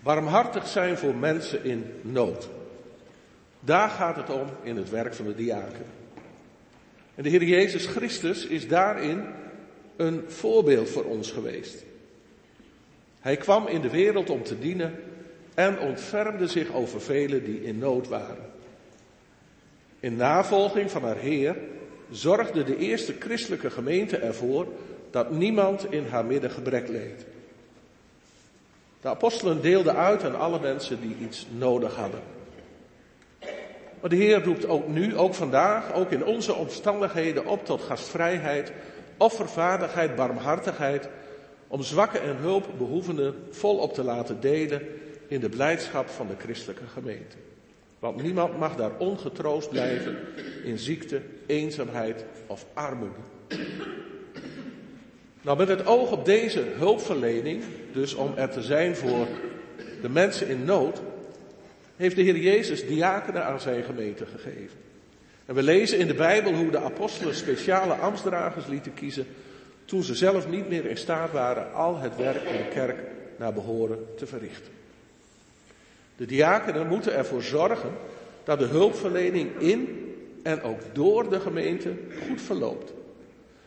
Barmhartig 0.00 0.66
zijn 0.66 0.98
voor 0.98 1.14
mensen 1.14 1.64
in 1.64 1.84
nood. 2.02 2.48
Daar 3.60 3.88
gaat 3.88 4.16
het 4.16 4.30
om 4.30 4.46
in 4.62 4.76
het 4.76 4.90
werk 4.90 5.14
van 5.14 5.26
de 5.26 5.34
diaken. 5.34 5.86
En 7.14 7.22
de 7.22 7.28
Heer 7.28 7.44
Jezus 7.44 7.86
Christus 7.86 8.46
is 8.46 8.68
daarin 8.68 9.24
een 9.96 10.24
voorbeeld 10.26 10.88
voor 10.88 11.04
ons 11.04 11.30
geweest. 11.30 11.84
Hij 13.20 13.36
kwam 13.36 13.66
in 13.66 13.80
de 13.80 13.90
wereld 13.90 14.30
om 14.30 14.42
te 14.42 14.58
dienen 14.58 14.94
en 15.54 15.78
ontfermde 15.78 16.46
zich 16.46 16.72
over 16.72 17.00
velen 17.00 17.44
die 17.44 17.64
in 17.64 17.78
nood 17.78 18.08
waren. 18.08 18.52
In 20.00 20.16
navolging 20.16 20.90
van 20.90 21.02
haar 21.02 21.16
Heer 21.16 21.56
zorgde 22.10 22.64
de 22.64 22.76
eerste 22.76 23.14
christelijke 23.18 23.70
gemeente 23.70 24.16
ervoor 24.16 24.66
dat 25.10 25.30
niemand 25.30 25.92
in 25.92 26.06
haar 26.06 26.24
midden 26.24 26.50
gebrek 26.50 26.88
leed. 26.88 27.24
De 29.00 29.08
apostelen 29.08 29.62
deelden 29.62 29.96
uit 29.96 30.24
aan 30.24 30.38
alle 30.38 30.60
mensen 30.60 31.00
die 31.00 31.16
iets 31.20 31.46
nodig 31.56 31.94
hadden. 31.94 32.20
Maar 34.00 34.10
de 34.10 34.16
Heer 34.16 34.44
roept 34.44 34.68
ook 34.68 34.88
nu, 34.88 35.16
ook 35.16 35.34
vandaag, 35.34 35.92
ook 35.92 36.10
in 36.10 36.24
onze 36.24 36.54
omstandigheden 36.54 37.46
op 37.46 37.64
tot 37.64 37.82
gastvrijheid, 37.82 38.72
offervaardigheid, 39.16 40.16
barmhartigheid, 40.16 41.08
om 41.66 41.82
zwakke 41.82 42.18
en 42.18 42.36
hulpbehoevenden 42.36 43.34
volop 43.50 43.94
te 43.94 44.04
laten 44.04 44.40
delen 44.40 44.82
in 45.28 45.40
de 45.40 45.48
blijdschap 45.48 46.08
van 46.08 46.26
de 46.26 46.34
christelijke 46.38 46.86
gemeente. 46.86 47.36
Want 47.98 48.22
niemand 48.22 48.58
mag 48.58 48.76
daar 48.76 48.98
ongetroost 48.98 49.68
blijven 49.68 50.16
in 50.64 50.78
ziekte, 50.78 51.20
eenzaamheid 51.46 52.24
of 52.46 52.66
armoede. 52.72 53.20
Nou, 55.42 55.58
met 55.58 55.68
het 55.68 55.86
oog 55.86 56.12
op 56.12 56.24
deze 56.24 56.60
hulpverlening, 56.60 57.62
dus 57.92 58.14
om 58.14 58.32
er 58.36 58.50
te 58.50 58.62
zijn 58.62 58.96
voor 58.96 59.26
de 60.02 60.08
mensen 60.08 60.48
in 60.48 60.64
nood, 60.64 61.00
heeft 61.96 62.16
de 62.16 62.22
Heer 62.22 62.36
Jezus 62.36 62.86
diakenen 62.86 63.44
aan 63.44 63.60
zijn 63.60 63.82
gemeente 63.82 64.26
gegeven. 64.26 64.78
En 65.46 65.54
we 65.54 65.62
lezen 65.62 65.98
in 65.98 66.06
de 66.06 66.14
Bijbel 66.14 66.54
hoe 66.54 66.70
de 66.70 66.78
apostelen 66.78 67.34
speciale 67.34 67.94
ambtsdragers 67.94 68.66
lieten 68.66 68.94
kiezen 68.94 69.26
toen 69.84 70.02
ze 70.02 70.14
zelf 70.14 70.48
niet 70.48 70.68
meer 70.68 70.86
in 70.86 70.96
staat 70.96 71.32
waren 71.32 71.72
al 71.72 71.98
het 71.98 72.16
werk 72.16 72.42
in 72.42 72.56
de 72.56 72.68
kerk 72.68 72.98
naar 73.36 73.52
behoren 73.52 74.06
te 74.16 74.26
verrichten. 74.26 74.72
De 76.16 76.26
diakenen 76.26 76.86
moeten 76.86 77.14
ervoor 77.14 77.42
zorgen 77.42 77.90
dat 78.44 78.58
de 78.58 78.64
hulpverlening 78.64 79.58
in 79.58 80.12
en 80.42 80.62
ook 80.62 80.80
door 80.92 81.30
de 81.30 81.40
gemeente 81.40 81.92
goed 82.28 82.40
verloopt. 82.40 82.92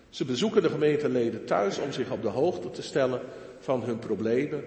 Ze 0.09 0.25
bezoeken 0.25 0.61
de 0.61 0.69
gemeenteleden 0.69 1.45
thuis 1.45 1.77
om 1.77 1.91
zich 1.91 2.11
op 2.11 2.21
de 2.21 2.27
hoogte 2.27 2.71
te 2.71 2.81
stellen 2.81 3.21
van 3.59 3.83
hun 3.83 3.99
problemen 3.99 4.63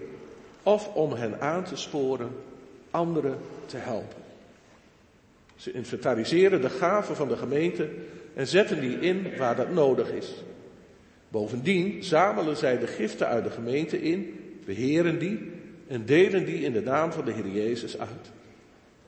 of 0.63 0.93
om 0.93 1.13
hen 1.13 1.41
aan 1.41 1.63
te 1.63 1.75
sporen 1.75 2.29
anderen 2.91 3.37
te 3.65 3.77
helpen. 3.77 4.20
Ze 5.61 5.71
inventariseren 5.71 6.61
de 6.61 6.69
gaven 6.69 7.15
van 7.15 7.27
de 7.27 7.37
gemeente 7.37 7.89
en 8.33 8.47
zetten 8.47 8.79
die 8.79 8.99
in 8.99 9.37
waar 9.37 9.55
dat 9.55 9.73
nodig 9.73 10.11
is. 10.11 10.33
Bovendien 11.27 12.03
zamelen 12.03 12.57
zij 12.57 12.77
de 12.77 12.87
giften 12.87 13.27
uit 13.27 13.43
de 13.43 13.49
gemeente 13.49 14.01
in, 14.01 14.39
beheren 14.65 15.19
die 15.19 15.51
en 15.87 16.05
delen 16.05 16.45
die 16.45 16.63
in 16.63 16.73
de 16.73 16.81
naam 16.81 17.11
van 17.11 17.25
de 17.25 17.31
Heer 17.31 17.47
Jezus 17.47 17.99
uit. 17.99 18.31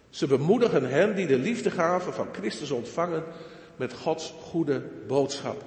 Ze 0.10 0.28
bemoedigen 0.28 0.90
hen 0.90 1.16
die 1.16 1.28
de 1.28 1.38
liefdegaven 1.38 2.14
van 2.14 2.28
Christus 2.32 2.72
ontvangen 2.72 3.24
met 3.76 3.94
Gods 3.94 4.34
goede 4.40 4.82
boodschap. 5.08 5.64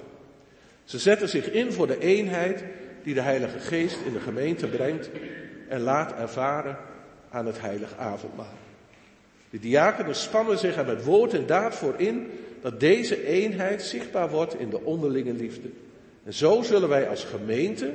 Ze 0.83 0.99
zetten 0.99 1.29
zich 1.29 1.51
in 1.51 1.71
voor 1.71 1.87
de 1.87 1.99
eenheid 1.99 2.63
die 3.03 3.13
de 3.13 3.21
Heilige 3.21 3.59
Geest 3.59 3.97
in 4.05 4.13
de 4.13 4.19
gemeente 4.19 4.67
brengt 4.67 5.09
en 5.69 5.81
laat 5.81 6.13
ervaren 6.13 6.77
aan 7.29 7.45
het 7.45 7.61
heilig 7.61 7.97
avondmaal. 7.97 8.65
De 9.57 9.63
diakenen 9.63 10.15
spannen 10.15 10.57
zich 10.57 10.77
er 10.77 10.85
met 10.85 11.03
woord 11.03 11.33
en 11.33 11.45
daad 11.45 11.75
voor 11.75 11.93
in 11.97 12.31
dat 12.61 12.79
deze 12.79 13.25
eenheid 13.25 13.81
zichtbaar 13.81 14.29
wordt 14.29 14.59
in 14.59 14.69
de 14.69 14.83
onderlinge 14.83 15.33
liefde. 15.33 15.69
En 16.23 16.33
zo 16.33 16.61
zullen 16.61 16.89
wij 16.89 17.09
als 17.09 17.23
gemeente 17.23 17.93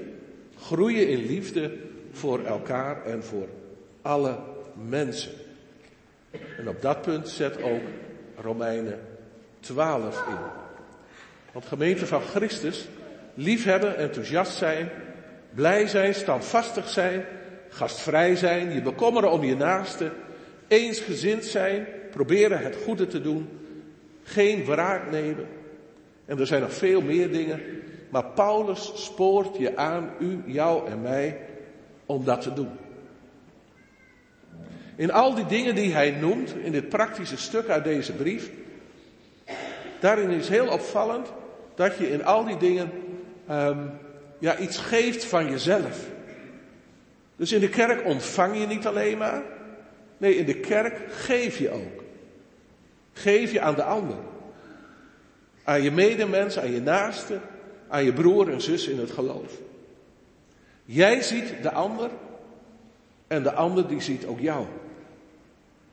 groeien 0.59 1.09
in 1.09 1.27
liefde 1.27 1.73
voor 2.13 2.45
elkaar 2.45 3.05
en 3.05 3.25
voor 3.25 3.49
alle 4.03 4.39
mensen. 4.89 5.33
En 6.59 6.69
op 6.69 6.83
dat 6.83 7.03
punt 7.03 7.29
zet 7.29 7.63
ook 7.63 7.83
Romeinen 8.37 8.99
12 9.61 10.25
in. 10.29 10.37
Want 11.53 11.67
gemeente 11.67 12.07
van 12.07 12.23
Christus, 12.23 12.89
liefhebben, 13.35 13.97
enthousiast 13.97 14.57
zijn, 14.57 14.91
blij 15.55 15.87
zijn, 15.87 16.15
standvastig 16.15 16.89
zijn, 16.89 17.25
gastvrij 17.69 18.37
zijn, 18.37 18.73
je 18.73 18.83
bekommeren 18.83 19.31
om 19.31 19.45
je 19.45 19.57
naaste, 19.57 20.11
eensgezind 20.73 21.45
zijn, 21.45 21.87
proberen 22.11 22.59
het 22.59 22.77
goede 22.85 23.07
te 23.07 23.21
doen, 23.21 23.49
geen 24.23 24.65
wraak 24.65 25.11
nemen. 25.11 25.47
En 26.25 26.39
er 26.39 26.47
zijn 26.47 26.61
nog 26.61 26.73
veel 26.73 27.01
meer 27.01 27.33
dingen, 27.33 27.61
maar 28.11 28.25
Paulus 28.25 28.93
spoort 28.95 29.57
je 29.57 29.77
aan, 29.77 30.11
u, 30.21 30.43
jou 30.47 30.91
en 30.91 31.03
mij, 31.03 31.39
om 32.07 32.25
dat 32.25 32.41
te 32.41 32.53
doen. 32.53 32.71
In 34.97 35.13
al 35.13 35.35
die 35.35 35.47
dingen 35.47 35.75
die 35.75 35.93
hij 35.93 36.11
noemt, 36.11 36.55
in 36.63 36.73
dit 36.73 36.89
praktische 36.89 37.37
stuk 37.37 37.69
uit 37.69 37.85
deze 37.85 38.13
brief, 38.13 38.51
daarin 40.01 40.31
is 40.31 40.49
heel 40.49 40.69
opvallend 40.69 41.33
dat 41.75 41.97
je 41.97 42.11
in 42.11 42.25
al 42.25 42.45
die 42.45 42.57
dingen 42.57 42.91
um, 43.51 43.91
ja, 44.39 44.59
iets 44.59 44.79
geeft 44.79 45.25
van 45.25 45.51
jezelf. 45.51 46.07
Dus 47.37 47.53
in 47.53 47.61
de 47.61 47.69
kerk 47.69 48.05
ontvang 48.05 48.59
je 48.59 48.67
niet 48.67 48.87
alleen 48.87 49.19
maar. 49.19 49.43
Nee, 50.23 50.35
in 50.35 50.45
de 50.45 50.61
kerk 50.61 50.99
geef 51.09 51.59
je 51.59 51.71
ook. 51.71 52.03
Geef 53.13 53.53
je 53.53 53.61
aan 53.61 53.75
de 53.75 53.83
ander. 53.83 54.17
Aan 55.65 55.83
je 55.83 55.91
medemens, 55.91 56.59
aan 56.59 56.73
je 56.73 56.81
naaste, 56.81 57.39
aan 57.89 58.05
je 58.05 58.13
broer 58.13 58.53
en 58.53 58.61
zus 58.61 58.89
in 58.89 58.99
het 58.99 59.11
geloof. 59.11 59.53
Jij 60.85 61.23
ziet 61.23 61.55
de 61.63 61.73
ander 61.73 62.11
en 63.27 63.43
de 63.43 63.53
ander 63.53 63.89
die 63.89 64.01
ziet 64.01 64.27
ook 64.27 64.41
jou. 64.41 64.67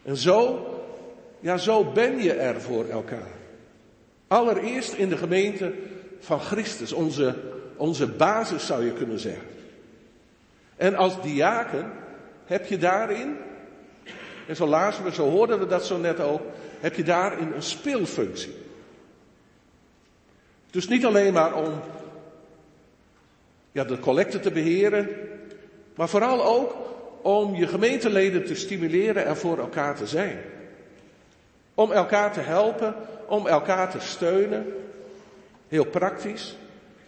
En 0.04 0.18
zo, 0.18 0.68
ja, 1.40 1.58
zo 1.58 1.92
ben 1.92 2.24
je 2.24 2.34
er 2.34 2.62
voor 2.62 2.86
elkaar. 2.86 3.32
Allereerst 4.28 4.94
in 4.94 5.10
de 5.10 5.18
gemeente 5.18 5.74
van 6.20 6.40
Christus, 6.40 6.94
onze, 6.94 7.36
onze 7.78 8.08
basis 8.08 8.66
zou 8.66 8.86
je 8.86 8.94
kunnen 8.94 9.20
zeggen. 9.20 9.48
En 10.76 10.96
als 10.96 11.22
diaken 11.22 11.92
heb 12.46 12.66
je 12.66 12.78
daarin, 12.78 13.38
en 14.50 14.56
zo 14.56 14.68
lazen 14.68 15.04
we, 15.04 15.14
zo 15.14 15.30
hoorden 15.30 15.60
we 15.60 15.66
dat 15.66 15.86
zo 15.86 15.98
net 15.98 16.20
ook, 16.20 16.42
heb 16.80 16.96
je 16.96 17.04
daarin 17.04 17.52
een 17.52 17.62
speelfunctie. 17.64 18.56
Dus 20.70 20.88
niet 20.88 21.06
alleen 21.06 21.34
maar 21.34 21.54
om 21.54 21.82
ja, 23.72 23.84
de 23.84 24.00
collecte 24.00 24.40
te 24.40 24.52
beheren, 24.52 25.10
maar 25.96 26.10
vooral 26.10 26.46
ook 26.46 26.76
om 27.22 27.56
je 27.56 27.68
gemeenteleden 27.68 28.46
te 28.46 28.56
stimuleren 28.56 29.26
er 29.26 29.38
voor 29.38 29.60
elkaar 29.60 29.96
te 29.96 30.08
zijn. 30.08 30.40
Om 31.74 31.92
elkaar 31.92 32.34
te 32.34 32.42
helpen, 32.42 32.96
om 33.28 33.48
elkaar 33.48 33.92
te 33.92 34.00
steunen, 34.00 34.74
heel 35.68 35.86
praktisch, 35.86 36.58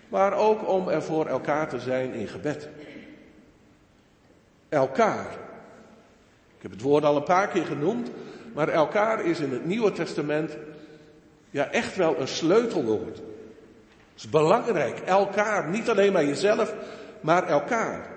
maar 0.10 0.34
ook 0.34 0.68
om 0.68 0.90
er 0.90 1.04
voor 1.04 1.26
elkaar 1.26 1.70
te 1.70 1.80
zijn 1.80 2.14
in 2.14 2.28
gebed. 2.28 2.70
Elkaar. 4.70 5.50
Ik 6.62 6.68
heb 6.68 6.72
het 6.80 6.86
woord 6.86 7.04
al 7.04 7.16
een 7.16 7.24
paar 7.24 7.48
keer 7.48 7.66
genoemd, 7.66 8.10
maar 8.54 8.70
elkaar 8.70 9.26
is 9.26 9.40
in 9.40 9.52
het 9.52 9.66
Nieuwe 9.66 9.92
Testament 9.92 10.58
ja 11.50 11.72
echt 11.72 11.96
wel 11.96 12.20
een 12.20 12.28
sleutelwoord. 12.28 13.18
Het 13.18 14.16
is 14.16 14.30
belangrijk, 14.30 15.00
elkaar, 15.00 15.70
niet 15.70 15.90
alleen 15.90 16.14
maar 16.14 16.26
jezelf, 16.26 16.74
maar 17.22 17.48
elkaar. 17.48 18.10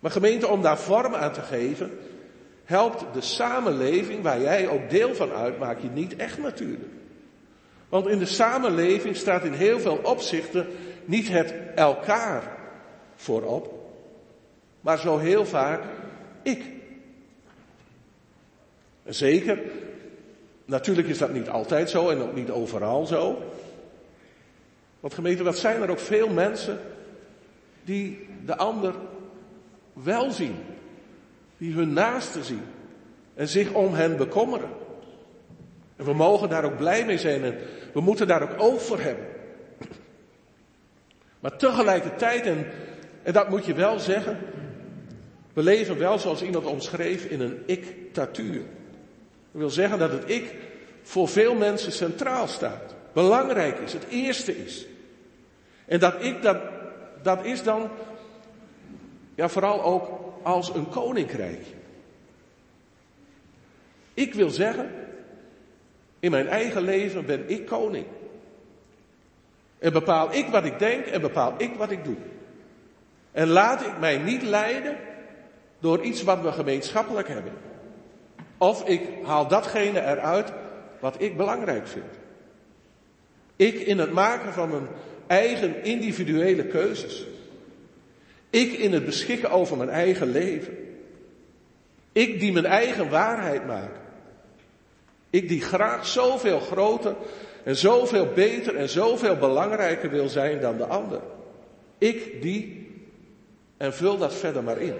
Maar 0.00 0.10
gemeente, 0.10 0.48
om 0.48 0.62
daar 0.62 0.78
vorm 0.78 1.14
aan 1.14 1.32
te 1.32 1.40
geven, 1.40 1.98
helpt 2.64 3.04
de 3.12 3.20
samenleving 3.20 4.22
waar 4.22 4.40
jij 4.40 4.68
ook 4.68 4.90
deel 4.90 5.14
van 5.14 5.32
uitmaakt 5.32 5.82
je 5.82 5.88
niet 5.88 6.16
echt 6.16 6.38
natuurlijk. 6.38 6.92
Want 7.88 8.06
in 8.06 8.18
de 8.18 8.26
samenleving 8.26 9.16
staat 9.16 9.44
in 9.44 9.52
heel 9.52 9.80
veel 9.80 10.00
opzichten 10.02 10.66
niet 11.04 11.28
het 11.28 11.54
elkaar 11.74 12.56
voorop, 13.14 13.72
maar 14.80 14.98
zo 14.98 15.18
heel 15.18 15.46
vaak 15.46 15.82
ik. 16.42 16.82
Zeker, 19.06 19.58
natuurlijk 20.64 21.08
is 21.08 21.18
dat 21.18 21.32
niet 21.32 21.48
altijd 21.48 21.90
zo 21.90 22.08
en 22.08 22.20
ook 22.20 22.34
niet 22.34 22.50
overal 22.50 23.06
zo. 23.06 23.42
Want 25.00 25.14
gemeente, 25.14 25.42
wat 25.42 25.58
zijn 25.58 25.82
er 25.82 25.90
ook 25.90 25.98
veel 25.98 26.28
mensen 26.28 26.80
die 27.84 28.26
de 28.44 28.56
ander 28.56 28.94
wel 29.92 30.30
zien. 30.30 30.56
Die 31.58 31.72
hun 31.72 31.92
naasten 31.92 32.44
zien. 32.44 32.62
En 33.34 33.48
zich 33.48 33.72
om 33.72 33.94
hen 33.94 34.16
bekommeren. 34.16 34.68
En 35.96 36.04
we 36.04 36.14
mogen 36.14 36.48
daar 36.48 36.64
ook 36.64 36.76
blij 36.76 37.04
mee 37.04 37.18
zijn 37.18 37.44
en 37.44 37.58
we 37.92 38.00
moeten 38.00 38.26
daar 38.26 38.42
ook 38.42 38.62
oog 38.62 38.82
voor 38.82 39.00
hebben. 39.00 39.26
Maar 41.40 41.56
tegelijkertijd, 41.56 42.46
en, 42.46 42.66
en 43.22 43.32
dat 43.32 43.48
moet 43.48 43.64
je 43.64 43.74
wel 43.74 43.98
zeggen, 43.98 44.38
we 45.52 45.62
leven 45.62 45.98
wel 45.98 46.18
zoals 46.18 46.42
iemand 46.42 46.64
omschreef 46.64 47.24
in 47.24 47.40
een 47.40 47.62
ik-tatuur. 47.66 48.62
Dat 49.54 49.62
wil 49.62 49.70
zeggen 49.70 49.98
dat 49.98 50.10
het 50.10 50.30
ik 50.30 50.54
voor 51.02 51.28
veel 51.28 51.54
mensen 51.54 51.92
centraal 51.92 52.46
staat. 52.46 52.94
Belangrijk 53.12 53.78
is, 53.78 53.92
het 53.92 54.06
eerste 54.08 54.64
is. 54.64 54.86
En 55.86 56.00
dat 56.00 56.24
ik, 56.24 56.42
dat, 56.42 56.56
dat 57.22 57.44
is 57.44 57.62
dan 57.62 57.90
ja, 59.34 59.48
vooral 59.48 59.82
ook 59.82 60.08
als 60.42 60.74
een 60.74 60.88
koninkrijk. 60.88 61.66
Ik 64.14 64.34
wil 64.34 64.50
zeggen, 64.50 64.90
in 66.20 66.30
mijn 66.30 66.48
eigen 66.48 66.82
leven 66.82 67.26
ben 67.26 67.50
ik 67.50 67.66
koning. 67.66 68.06
En 69.78 69.92
bepaal 69.92 70.34
ik 70.34 70.46
wat 70.46 70.64
ik 70.64 70.78
denk 70.78 71.06
en 71.06 71.20
bepaal 71.20 71.54
ik 71.56 71.74
wat 71.74 71.90
ik 71.90 72.04
doe. 72.04 72.16
En 73.32 73.48
laat 73.48 73.80
ik 73.80 73.98
mij 73.98 74.18
niet 74.18 74.42
leiden 74.42 74.96
door 75.78 76.02
iets 76.02 76.22
wat 76.22 76.40
we 76.40 76.52
gemeenschappelijk 76.52 77.28
hebben. 77.28 77.73
Of 78.58 78.88
ik 78.88 79.00
haal 79.24 79.48
datgene 79.48 80.00
eruit 80.00 80.52
wat 81.00 81.14
ik 81.18 81.36
belangrijk 81.36 81.86
vind. 81.86 82.12
Ik 83.56 83.74
in 83.74 83.98
het 83.98 84.12
maken 84.12 84.52
van 84.52 84.70
mijn 84.70 84.86
eigen 85.26 85.84
individuele 85.84 86.64
keuzes. 86.64 87.26
Ik 88.50 88.72
in 88.72 88.92
het 88.92 89.04
beschikken 89.04 89.50
over 89.50 89.76
mijn 89.76 89.88
eigen 89.88 90.30
leven. 90.30 90.76
Ik 92.12 92.40
die 92.40 92.52
mijn 92.52 92.66
eigen 92.66 93.10
waarheid 93.10 93.66
maak. 93.66 93.90
Ik 95.30 95.48
die 95.48 95.60
graag 95.60 96.06
zoveel 96.06 96.60
groter 96.60 97.14
en 97.64 97.76
zoveel 97.76 98.28
beter 98.34 98.76
en 98.76 98.88
zoveel 98.88 99.36
belangrijker 99.36 100.10
wil 100.10 100.28
zijn 100.28 100.60
dan 100.60 100.76
de 100.76 100.86
ander. 100.86 101.20
Ik 101.98 102.42
die, 102.42 102.90
en 103.76 103.94
vul 103.94 104.18
dat 104.18 104.34
verder 104.34 104.62
maar 104.64 104.78
in. 104.78 104.94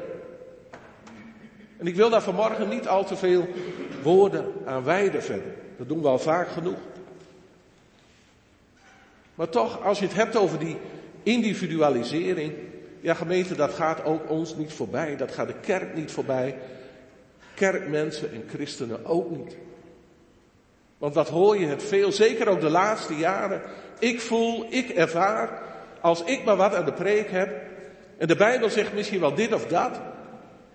En 1.76 1.86
ik 1.86 1.94
wil 1.94 2.10
daar 2.10 2.22
vanmorgen 2.22 2.68
niet 2.68 2.88
al 2.88 3.04
te 3.04 3.16
veel 3.16 3.48
woorden 4.02 4.52
aan 4.64 4.84
wijden 4.84 5.22
verder. 5.22 5.52
Dat 5.76 5.88
doen 5.88 6.00
we 6.00 6.08
al 6.08 6.18
vaak 6.18 6.48
genoeg. 6.48 6.78
Maar 9.34 9.48
toch, 9.48 9.84
als 9.84 9.98
je 9.98 10.04
het 10.04 10.14
hebt 10.14 10.36
over 10.36 10.58
die 10.58 10.76
individualisering, 11.22 12.52
ja 13.00 13.14
gemeente, 13.14 13.54
dat 13.54 13.72
gaat 13.72 14.04
ook 14.04 14.30
ons 14.30 14.56
niet 14.56 14.72
voorbij. 14.72 15.16
Dat 15.16 15.32
gaat 15.32 15.46
de 15.46 15.60
kerk 15.60 15.94
niet 15.94 16.12
voorbij. 16.12 16.56
Kerkmensen 17.54 18.32
en 18.32 18.44
christenen 18.48 19.04
ook 19.04 19.30
niet. 19.30 19.56
Want 20.98 21.14
wat 21.14 21.28
hoor 21.28 21.58
je 21.58 21.66
het 21.66 21.82
veel, 21.82 22.12
zeker 22.12 22.48
ook 22.48 22.60
de 22.60 22.70
laatste 22.70 23.14
jaren. 23.14 23.62
Ik 23.98 24.20
voel, 24.20 24.66
ik 24.68 24.88
ervaar, 24.88 25.62
als 26.00 26.24
ik 26.24 26.44
maar 26.44 26.56
wat 26.56 26.74
aan 26.74 26.84
de 26.84 26.92
preek 26.92 27.30
heb. 27.30 27.62
En 28.18 28.26
de 28.26 28.36
Bijbel 28.36 28.70
zegt 28.70 28.92
misschien 28.92 29.20
wel 29.20 29.34
dit 29.34 29.52
of 29.52 29.66
dat. 29.66 30.00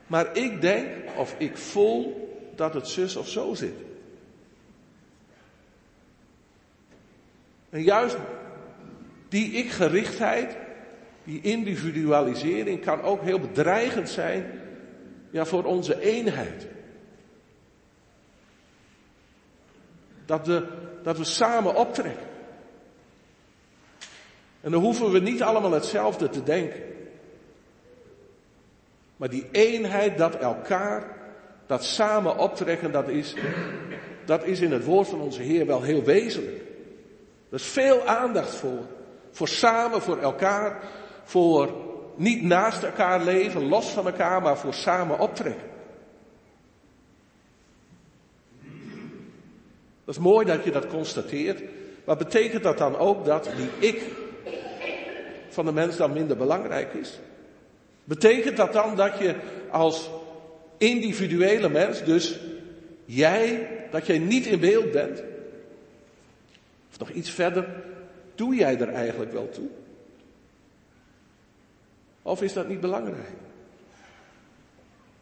Maar 0.09 0.37
ik 0.37 0.61
denk 0.61 0.87
of 1.17 1.35
ik 1.37 1.57
voel 1.57 2.29
dat 2.55 2.73
het 2.73 2.87
zus 2.87 3.15
of 3.15 3.27
zo 3.27 3.53
zit. 3.53 3.75
En 7.69 7.83
juist 7.83 8.17
die 9.27 9.51
ik-gerichtheid, 9.51 10.57
die 11.23 11.41
individualisering 11.41 12.81
kan 12.81 13.01
ook 13.01 13.21
heel 13.21 13.39
bedreigend 13.39 14.09
zijn 14.09 14.61
ja, 15.29 15.45
voor 15.45 15.63
onze 15.63 16.01
eenheid. 16.01 16.67
Dat 20.25 20.47
we, 20.47 20.67
dat 21.03 21.17
we 21.17 21.23
samen 21.23 21.75
optrekken. 21.75 22.27
En 24.61 24.71
dan 24.71 24.81
hoeven 24.81 25.11
we 25.11 25.19
niet 25.19 25.41
allemaal 25.41 25.71
hetzelfde 25.71 26.29
te 26.29 26.43
denken. 26.43 26.98
Maar 29.19 29.29
die 29.29 29.47
eenheid, 29.51 30.17
dat 30.17 30.35
elkaar, 30.35 31.03
dat 31.67 31.83
samen 31.83 32.37
optrekken, 32.37 32.91
dat 32.91 33.07
is, 33.07 33.35
dat 34.25 34.43
is 34.43 34.59
in 34.59 34.71
het 34.71 34.85
woord 34.85 35.07
van 35.07 35.21
onze 35.21 35.41
Heer 35.41 35.65
wel 35.65 35.81
heel 35.81 36.03
wezenlijk. 36.03 36.61
Er 37.49 37.55
is 37.55 37.63
veel 37.63 38.05
aandacht 38.05 38.55
voor. 38.55 38.85
Voor 39.31 39.47
samen, 39.47 40.01
voor 40.01 40.17
elkaar, 40.17 40.83
voor 41.23 41.69
niet 42.15 42.41
naast 42.43 42.83
elkaar 42.83 43.23
leven, 43.23 43.67
los 43.67 43.89
van 43.89 44.05
elkaar, 44.05 44.41
maar 44.41 44.57
voor 44.57 44.73
samen 44.73 45.19
optrekken. 45.19 45.67
Dat 50.05 50.15
is 50.15 50.19
mooi 50.19 50.45
dat 50.45 50.63
je 50.63 50.71
dat 50.71 50.87
constateert. 50.87 51.61
Maar 52.05 52.17
betekent 52.17 52.63
dat 52.63 52.77
dan 52.77 52.97
ook 52.97 53.25
dat 53.25 53.49
die 53.55 53.89
ik 53.89 54.03
van 55.49 55.65
de 55.65 55.71
mens 55.71 55.97
dan 55.97 56.13
minder 56.13 56.37
belangrijk 56.37 56.93
is? 56.93 57.19
Betekent 58.09 58.57
dat 58.57 58.73
dan 58.73 58.95
dat 58.95 59.17
je 59.17 59.35
als 59.71 60.09
individuele 60.77 61.69
mens, 61.69 62.03
dus 62.03 62.39
jij, 63.05 63.69
dat 63.91 64.05
jij 64.05 64.17
niet 64.17 64.45
in 64.45 64.59
beeld 64.59 64.91
bent? 64.91 65.23
Of 66.91 66.99
nog 66.99 67.09
iets 67.09 67.29
verder, 67.29 67.67
doe 68.35 68.55
jij 68.55 68.79
er 68.79 68.89
eigenlijk 68.89 69.31
wel 69.31 69.49
toe? 69.49 69.67
Of 72.21 72.41
is 72.41 72.53
dat 72.53 72.67
niet 72.67 72.79
belangrijk? 72.79 73.29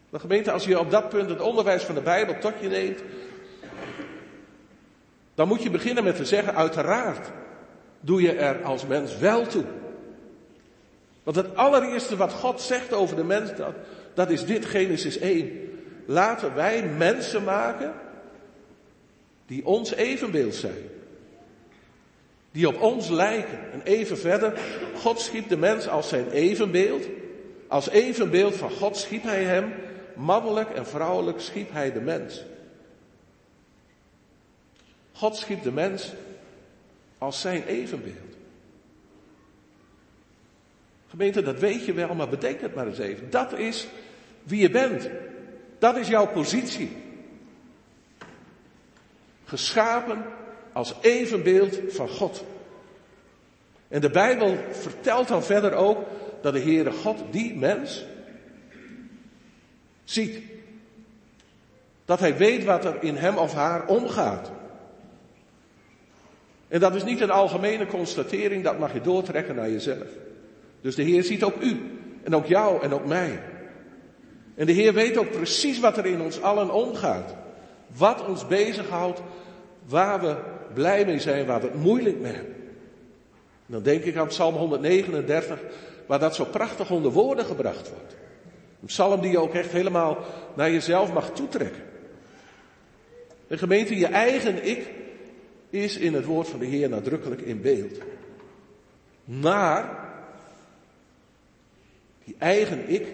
De 0.09 0.19
gemeente, 0.19 0.51
als 0.51 0.65
je 0.65 0.79
op 0.79 0.91
dat 0.91 1.09
punt 1.09 1.29
het 1.29 1.41
onderwijs 1.41 1.83
van 1.83 1.95
de 1.95 2.01
Bijbel 2.01 2.37
tot 2.39 2.53
je 2.61 2.67
neemt, 2.67 3.01
dan 5.35 5.47
moet 5.47 5.63
je 5.63 5.69
beginnen 5.69 6.03
met 6.03 6.15
te 6.15 6.25
zeggen, 6.25 6.55
uiteraard 6.55 7.31
doe 7.99 8.21
je 8.21 8.31
er 8.31 8.63
als 8.63 8.85
mens 8.85 9.17
wel 9.17 9.45
toe. 9.45 9.65
Want 11.27 11.39
het 11.39 11.55
allereerste 11.55 12.15
wat 12.15 12.33
God 12.33 12.61
zegt 12.61 12.93
over 12.93 13.15
de 13.15 13.23
mens, 13.23 13.55
dat, 13.55 13.73
dat 14.13 14.29
is 14.29 14.45
dit, 14.45 14.65
Genesis 14.65 15.17
1. 15.17 15.69
Laten 16.05 16.55
wij 16.55 16.83
mensen 16.83 17.43
maken 17.43 17.93
die 19.45 19.65
ons 19.65 19.93
evenbeeld 19.93 20.55
zijn. 20.55 20.89
Die 22.51 22.67
op 22.67 22.81
ons 22.81 23.09
lijken. 23.09 23.71
En 23.71 23.81
even 23.83 24.17
verder, 24.17 24.59
God 24.95 25.19
schiep 25.19 25.49
de 25.49 25.57
mens 25.57 25.87
als 25.87 26.09
zijn 26.09 26.29
evenbeeld. 26.29 27.05
Als 27.67 27.89
evenbeeld 27.89 28.55
van 28.55 28.71
God 28.71 28.97
schiep 28.97 29.23
hij 29.23 29.43
hem. 29.43 29.73
Mannelijk 30.15 30.69
en 30.69 30.87
vrouwelijk 30.87 31.39
schiep 31.39 31.71
hij 31.71 31.91
de 31.91 32.01
mens. 32.01 32.43
God 35.11 35.35
schiep 35.35 35.63
de 35.63 35.71
mens 35.71 36.13
als 37.17 37.41
zijn 37.41 37.63
evenbeeld. 37.65 38.26
Gemeente, 41.09 41.41
dat 41.41 41.59
weet 41.59 41.85
je 41.85 41.93
wel, 41.93 42.15
maar 42.15 42.29
bedenk 42.29 42.61
het 42.61 42.75
maar 42.75 42.87
eens 42.87 42.99
even. 42.99 43.29
Dat 43.29 43.53
is 43.53 43.87
wie 44.43 44.61
je 44.61 44.69
bent. 44.69 45.09
Dat 45.79 45.97
is 45.97 46.07
jouw 46.07 46.27
positie. 46.27 46.97
Geschapen 49.45 50.25
als 50.73 50.93
evenbeeld 51.01 51.79
van 51.87 52.09
God. 52.09 52.43
En 53.87 54.01
de 54.01 54.09
Bijbel 54.09 54.57
vertelt 54.71 55.27
dan 55.27 55.43
verder 55.43 55.73
ook 55.73 56.05
dat 56.41 56.53
de 56.53 56.59
Heere 56.59 56.91
God 56.91 57.23
die 57.31 57.55
mens 57.55 58.05
ziet. 60.03 60.41
Dat 62.05 62.19
hij 62.19 62.37
weet 62.37 62.63
wat 62.63 62.85
er 62.85 63.03
in 63.03 63.15
hem 63.15 63.37
of 63.37 63.53
haar 63.53 63.87
omgaat. 63.87 64.51
En 66.67 66.79
dat 66.79 66.95
is 66.95 67.03
niet 67.03 67.21
een 67.21 67.31
algemene 67.31 67.85
constatering, 67.85 68.63
dat 68.63 68.79
mag 68.79 68.93
je 68.93 69.01
doortrekken 69.01 69.55
naar 69.55 69.69
jezelf. 69.69 70.07
Dus 70.87 70.95
de 70.95 71.03
Heer 71.03 71.23
ziet 71.23 71.43
ook 71.43 71.61
u, 71.61 71.77
en 72.23 72.35
ook 72.35 72.45
jou 72.45 72.81
en 72.81 72.93
ook 72.93 73.05
mij. 73.05 73.39
En 74.55 74.65
de 74.65 74.71
Heer 74.71 74.93
weet 74.93 75.17
ook 75.17 75.31
precies 75.31 75.79
wat 75.79 75.97
er 75.97 76.05
in 76.05 76.21
ons 76.21 76.41
allen 76.41 76.71
omgaat. 76.71 77.35
Wat 77.97 78.25
ons 78.27 78.47
bezighoudt, 78.47 79.21
waar 79.85 80.21
we 80.21 80.35
blij 80.73 81.05
mee 81.05 81.19
zijn, 81.19 81.45
waar 81.45 81.61
we 81.61 81.67
het 81.67 81.81
moeilijk 81.81 82.19
mee 82.19 82.31
hebben. 82.31 82.55
dan 83.65 83.83
denk 83.83 84.03
ik 84.03 84.15
aan 84.15 84.27
Psalm 84.27 84.55
139, 84.55 85.59
waar 86.05 86.19
dat 86.19 86.35
zo 86.35 86.45
prachtig 86.45 86.91
onder 86.91 87.11
woorden 87.11 87.45
gebracht 87.45 87.89
wordt. 87.89 88.15
Een 88.81 88.87
psalm 88.87 89.21
die 89.21 89.31
je 89.31 89.39
ook 89.39 89.53
echt 89.53 89.71
helemaal 89.71 90.17
naar 90.55 90.71
jezelf 90.71 91.13
mag 91.13 91.31
toetrekken. 91.31 91.83
De 93.47 93.57
gemeente, 93.57 93.97
je 93.97 94.07
eigen 94.07 94.67
ik, 94.67 94.91
is 95.69 95.97
in 95.97 96.13
het 96.13 96.25
woord 96.25 96.47
van 96.47 96.59
de 96.59 96.65
Heer 96.65 96.89
nadrukkelijk 96.89 97.41
in 97.41 97.61
beeld. 97.61 97.97
Maar 99.23 100.05
die 102.27 102.35
eigen 102.37 102.89
ik 102.89 103.05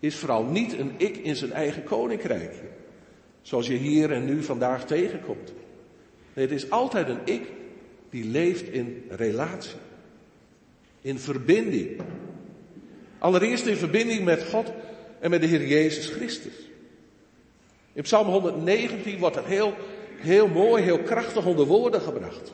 is 0.00 0.16
vooral 0.16 0.44
niet 0.44 0.78
een 0.78 0.92
ik 0.96 1.16
in 1.16 1.36
zijn 1.36 1.52
eigen 1.52 1.84
koninkrijk. 1.84 2.54
Zoals 3.42 3.66
je 3.66 3.74
hier 3.74 4.12
en 4.12 4.24
nu 4.24 4.42
vandaag 4.42 4.86
tegenkomt. 4.86 5.52
Nee, 6.34 6.46
het 6.46 6.54
is 6.54 6.70
altijd 6.70 7.08
een 7.08 7.20
ik 7.24 7.42
die 8.10 8.24
leeft 8.24 8.68
in 8.68 9.04
relatie. 9.08 9.78
In 11.00 11.18
verbinding. 11.18 12.00
Allereerst 13.18 13.66
in 13.66 13.76
verbinding 13.76 14.24
met 14.24 14.44
God 14.44 14.72
en 15.20 15.30
met 15.30 15.40
de 15.40 15.46
Heer 15.46 15.66
Jezus 15.66 16.06
Christus. 16.06 16.54
In 17.92 18.02
Psalm 18.02 18.26
119 18.26 19.18
wordt 19.18 19.36
het 19.36 19.44
heel, 19.44 19.74
heel 20.16 20.48
mooi, 20.48 20.82
heel 20.82 21.02
krachtig 21.02 21.46
onder 21.46 21.66
woorden 21.66 22.00
gebracht. 22.00 22.52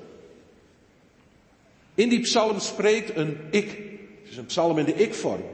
In 1.94 2.08
die 2.08 2.20
psalm 2.20 2.58
spreekt 2.58 3.16
een 3.16 3.36
ik. 3.50 3.83
Is 4.34 4.40
een 4.40 4.46
psalm 4.46 4.78
in 4.78 4.84
de 4.84 4.94
ik-vorm. 4.94 5.44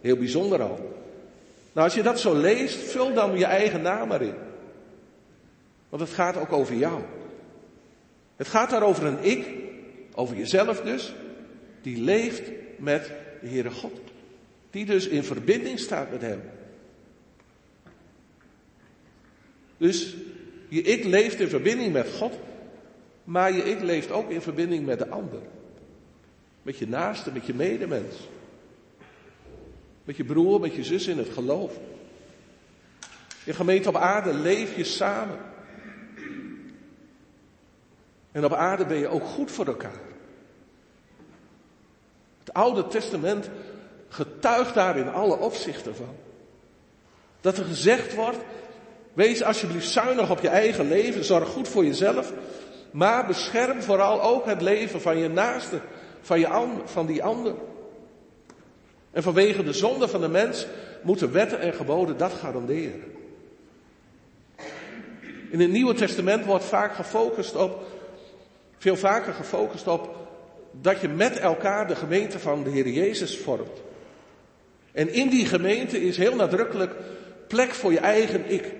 Heel 0.00 0.16
bijzonder 0.16 0.62
al. 0.62 0.76
Nou, 1.72 1.86
als 1.86 1.94
je 1.94 2.02
dat 2.02 2.20
zo 2.20 2.34
leest, 2.34 2.76
vul 2.76 3.14
dan 3.14 3.38
je 3.38 3.44
eigen 3.44 3.82
naam 3.82 4.12
erin. 4.12 4.34
Want 5.88 6.02
het 6.02 6.10
gaat 6.10 6.36
ook 6.36 6.52
over 6.52 6.74
jou. 6.74 7.02
Het 8.36 8.48
gaat 8.48 8.70
daar 8.70 8.82
over 8.82 9.06
een 9.06 9.24
ik, 9.24 9.46
over 10.14 10.36
jezelf 10.36 10.80
dus, 10.80 11.14
die 11.82 12.00
leeft 12.00 12.42
met 12.76 13.10
de 13.40 13.48
Heere 13.48 13.70
God. 13.70 14.00
Die 14.70 14.84
dus 14.84 15.06
in 15.06 15.24
verbinding 15.24 15.78
staat 15.78 16.10
met 16.10 16.20
Hem. 16.20 16.40
Dus 19.76 20.16
je 20.68 20.82
ik 20.82 21.04
leeft 21.04 21.40
in 21.40 21.48
verbinding 21.48 21.92
met 21.92 22.08
God, 22.08 22.32
maar 23.24 23.52
je 23.52 23.62
ik 23.62 23.82
leeft 23.82 24.10
ook 24.10 24.30
in 24.30 24.42
verbinding 24.42 24.86
met 24.86 24.98
de 24.98 25.08
ander. 25.08 25.40
Met 26.62 26.78
je 26.78 26.88
naaste, 26.88 27.32
met 27.32 27.46
je 27.46 27.54
medemens. 27.54 28.16
Met 30.04 30.16
je 30.16 30.24
broer, 30.24 30.60
met 30.60 30.74
je 30.74 30.84
zus 30.84 31.06
in 31.06 31.18
het 31.18 31.28
geloof. 31.28 31.72
Je 33.44 33.52
gemeente 33.52 33.88
op 33.88 33.96
aarde 33.96 34.34
leef 34.34 34.76
je 34.76 34.84
samen. 34.84 35.38
En 38.32 38.44
op 38.44 38.52
aarde 38.52 38.86
ben 38.86 38.98
je 38.98 39.08
ook 39.08 39.24
goed 39.24 39.50
voor 39.50 39.66
elkaar. 39.66 40.00
Het 42.38 42.52
Oude 42.52 42.86
Testament 42.86 43.50
getuigt 44.08 44.74
daar 44.74 44.96
in 44.96 45.08
alle 45.08 45.36
opzichten 45.36 45.96
van. 45.96 46.16
Dat 47.40 47.58
er 47.58 47.64
gezegd 47.64 48.14
wordt, 48.14 48.38
wees 49.12 49.42
alsjeblieft 49.42 49.88
zuinig 49.88 50.30
op 50.30 50.40
je 50.40 50.48
eigen 50.48 50.88
leven, 50.88 51.24
zorg 51.24 51.48
goed 51.48 51.68
voor 51.68 51.84
jezelf, 51.84 52.32
maar 52.90 53.26
bescherm 53.26 53.82
vooral 53.82 54.22
ook 54.22 54.46
het 54.46 54.62
leven 54.62 55.00
van 55.00 55.18
je 55.18 55.28
naaste, 55.28 55.80
van, 56.22 56.40
je, 56.40 56.68
van 56.84 57.06
die 57.06 57.22
ander. 57.22 57.54
En 59.10 59.22
vanwege 59.22 59.62
de 59.62 59.72
zonde 59.72 60.08
van 60.08 60.20
de 60.20 60.28
mens 60.28 60.66
moeten 61.02 61.32
wetten 61.32 61.60
en 61.60 61.72
geboden 61.72 62.16
dat 62.16 62.32
garanderen. 62.32 63.02
In 65.50 65.60
het 65.60 65.70
Nieuwe 65.70 65.94
Testament 65.94 66.44
wordt 66.44 66.64
vaak 66.64 66.94
gefocust 66.94 67.56
op, 67.56 67.84
veel 68.78 68.96
vaker 68.96 69.32
gefocust 69.32 69.86
op, 69.86 70.16
dat 70.80 71.00
je 71.00 71.08
met 71.08 71.38
elkaar 71.38 71.88
de 71.88 71.96
gemeente 71.96 72.38
van 72.38 72.62
de 72.64 72.70
Heer 72.70 72.88
Jezus 72.88 73.38
vormt. 73.38 73.82
En 74.92 75.12
in 75.12 75.28
die 75.28 75.46
gemeente 75.46 76.00
is 76.00 76.16
heel 76.16 76.34
nadrukkelijk 76.34 76.94
plek 77.48 77.70
voor 77.70 77.92
je 77.92 77.98
eigen 77.98 78.50
ik. 78.50 78.72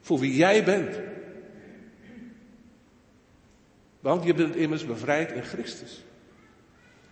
Voor 0.00 0.18
wie 0.18 0.36
jij 0.36 0.64
bent. 0.64 0.98
Want 4.00 4.24
je 4.24 4.34
bent 4.34 4.56
immers 4.56 4.86
bevrijd 4.86 5.32
in 5.32 5.42
Christus. 5.42 6.04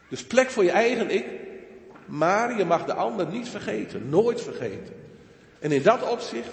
Dus 0.08 0.24
plek 0.24 0.50
voor 0.50 0.64
je 0.64 0.70
eigen 0.70 1.10
ik, 1.10 1.24
maar 2.06 2.58
je 2.58 2.64
mag 2.64 2.84
de 2.84 2.94
ander 2.94 3.26
niet 3.26 3.48
vergeten, 3.48 4.08
nooit 4.08 4.40
vergeten. 4.40 4.94
En 5.58 5.72
in 5.72 5.82
dat 5.82 6.10
opzicht 6.10 6.52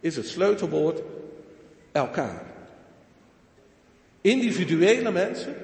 is 0.00 0.16
het 0.16 0.28
sleutelwoord 0.28 1.02
elkaar. 1.92 2.42
Individuele 4.20 5.10
mensen, 5.10 5.54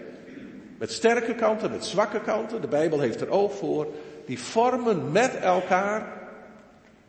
met 0.78 0.92
sterke 0.92 1.34
kanten, 1.34 1.70
met 1.70 1.84
zwakke 1.84 2.20
kanten, 2.20 2.60
de 2.60 2.68
Bijbel 2.68 3.00
heeft 3.00 3.20
er 3.20 3.30
oog 3.30 3.54
voor, 3.56 3.86
die 4.26 4.38
vormen 4.38 5.12
met 5.12 5.36
elkaar 5.36 6.18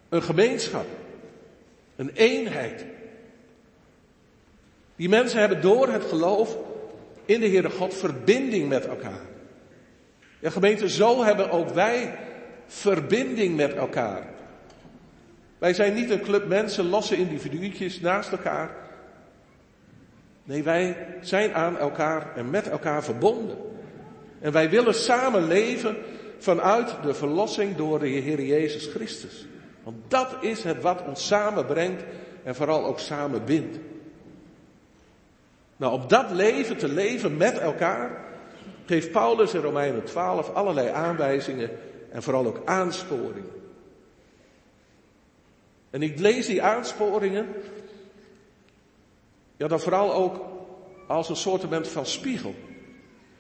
een 0.10 0.24
gemeenschap, 0.24 0.86
een 1.95 2.12
eenheid. 2.14 2.86
Die 4.95 5.10
mensen 5.10 5.39
hebben 5.39 5.62
door 5.62 5.88
het 5.88 6.03
geloof 6.03 6.57
in 7.26 7.39
de 7.39 7.47
Heere 7.47 7.70
God 7.70 7.93
verbinding 7.93 8.70
met 8.70 8.86
elkaar. 8.86 9.28
Ja, 10.39 10.49
gemeente, 10.49 10.89
zo 10.89 11.23
hebben 11.23 11.51
ook 11.51 11.69
wij 11.69 12.17
verbinding 12.67 13.55
met 13.55 13.73
elkaar. 13.73 14.23
Wij 15.57 15.73
zijn 15.73 15.93
niet 15.93 16.09
een 16.09 16.21
club 16.21 16.47
mensen, 16.47 16.89
losse 16.89 17.15
individuutjes 17.15 17.99
naast 17.99 18.31
elkaar. 18.31 18.69
Nee, 20.43 20.63
wij 20.63 20.97
zijn 21.21 21.53
aan 21.53 21.77
elkaar 21.77 22.35
en 22.35 22.49
met 22.49 22.67
elkaar 22.67 23.03
verbonden. 23.03 23.57
En 24.41 24.51
wij 24.51 24.69
willen 24.69 24.95
samen 24.95 25.47
leven 25.47 25.97
vanuit 26.37 26.95
de 27.03 27.13
verlossing 27.13 27.75
door 27.75 27.99
de 27.99 28.07
Heer 28.07 28.41
Jezus 28.41 28.85
Christus. 28.85 29.45
Want 29.83 29.97
dat 30.07 30.37
is 30.41 30.63
het 30.63 30.81
wat 30.81 31.03
ons 31.07 31.27
samenbrengt 31.27 32.03
en 32.43 32.55
vooral 32.55 32.85
ook 32.85 32.99
samen 32.99 33.45
bindt. 33.45 33.77
Nou, 35.77 35.93
op 35.93 36.09
dat 36.09 36.31
leven 36.31 36.77
te 36.77 36.87
leven 36.87 37.37
met 37.37 37.57
elkaar, 37.57 38.25
geeft 38.89 39.11
Paulus 39.11 39.53
in 39.53 39.61
Romeinen 39.61 40.03
12 40.03 40.49
allerlei 40.49 40.87
aanwijzingen 40.89 41.69
en 42.11 42.23
vooral 42.23 42.45
ook 42.45 42.61
aansporingen. 42.65 43.51
En 45.89 46.01
ik 46.01 46.19
lees 46.19 46.45
die 46.45 46.61
aansporingen, 46.61 47.47
ja 49.57 49.67
dan 49.67 49.79
vooral 49.79 50.13
ook 50.13 50.45
als 51.07 51.29
een 51.29 51.35
soort 51.35 51.87
van 51.87 52.05
spiegel 52.05 52.55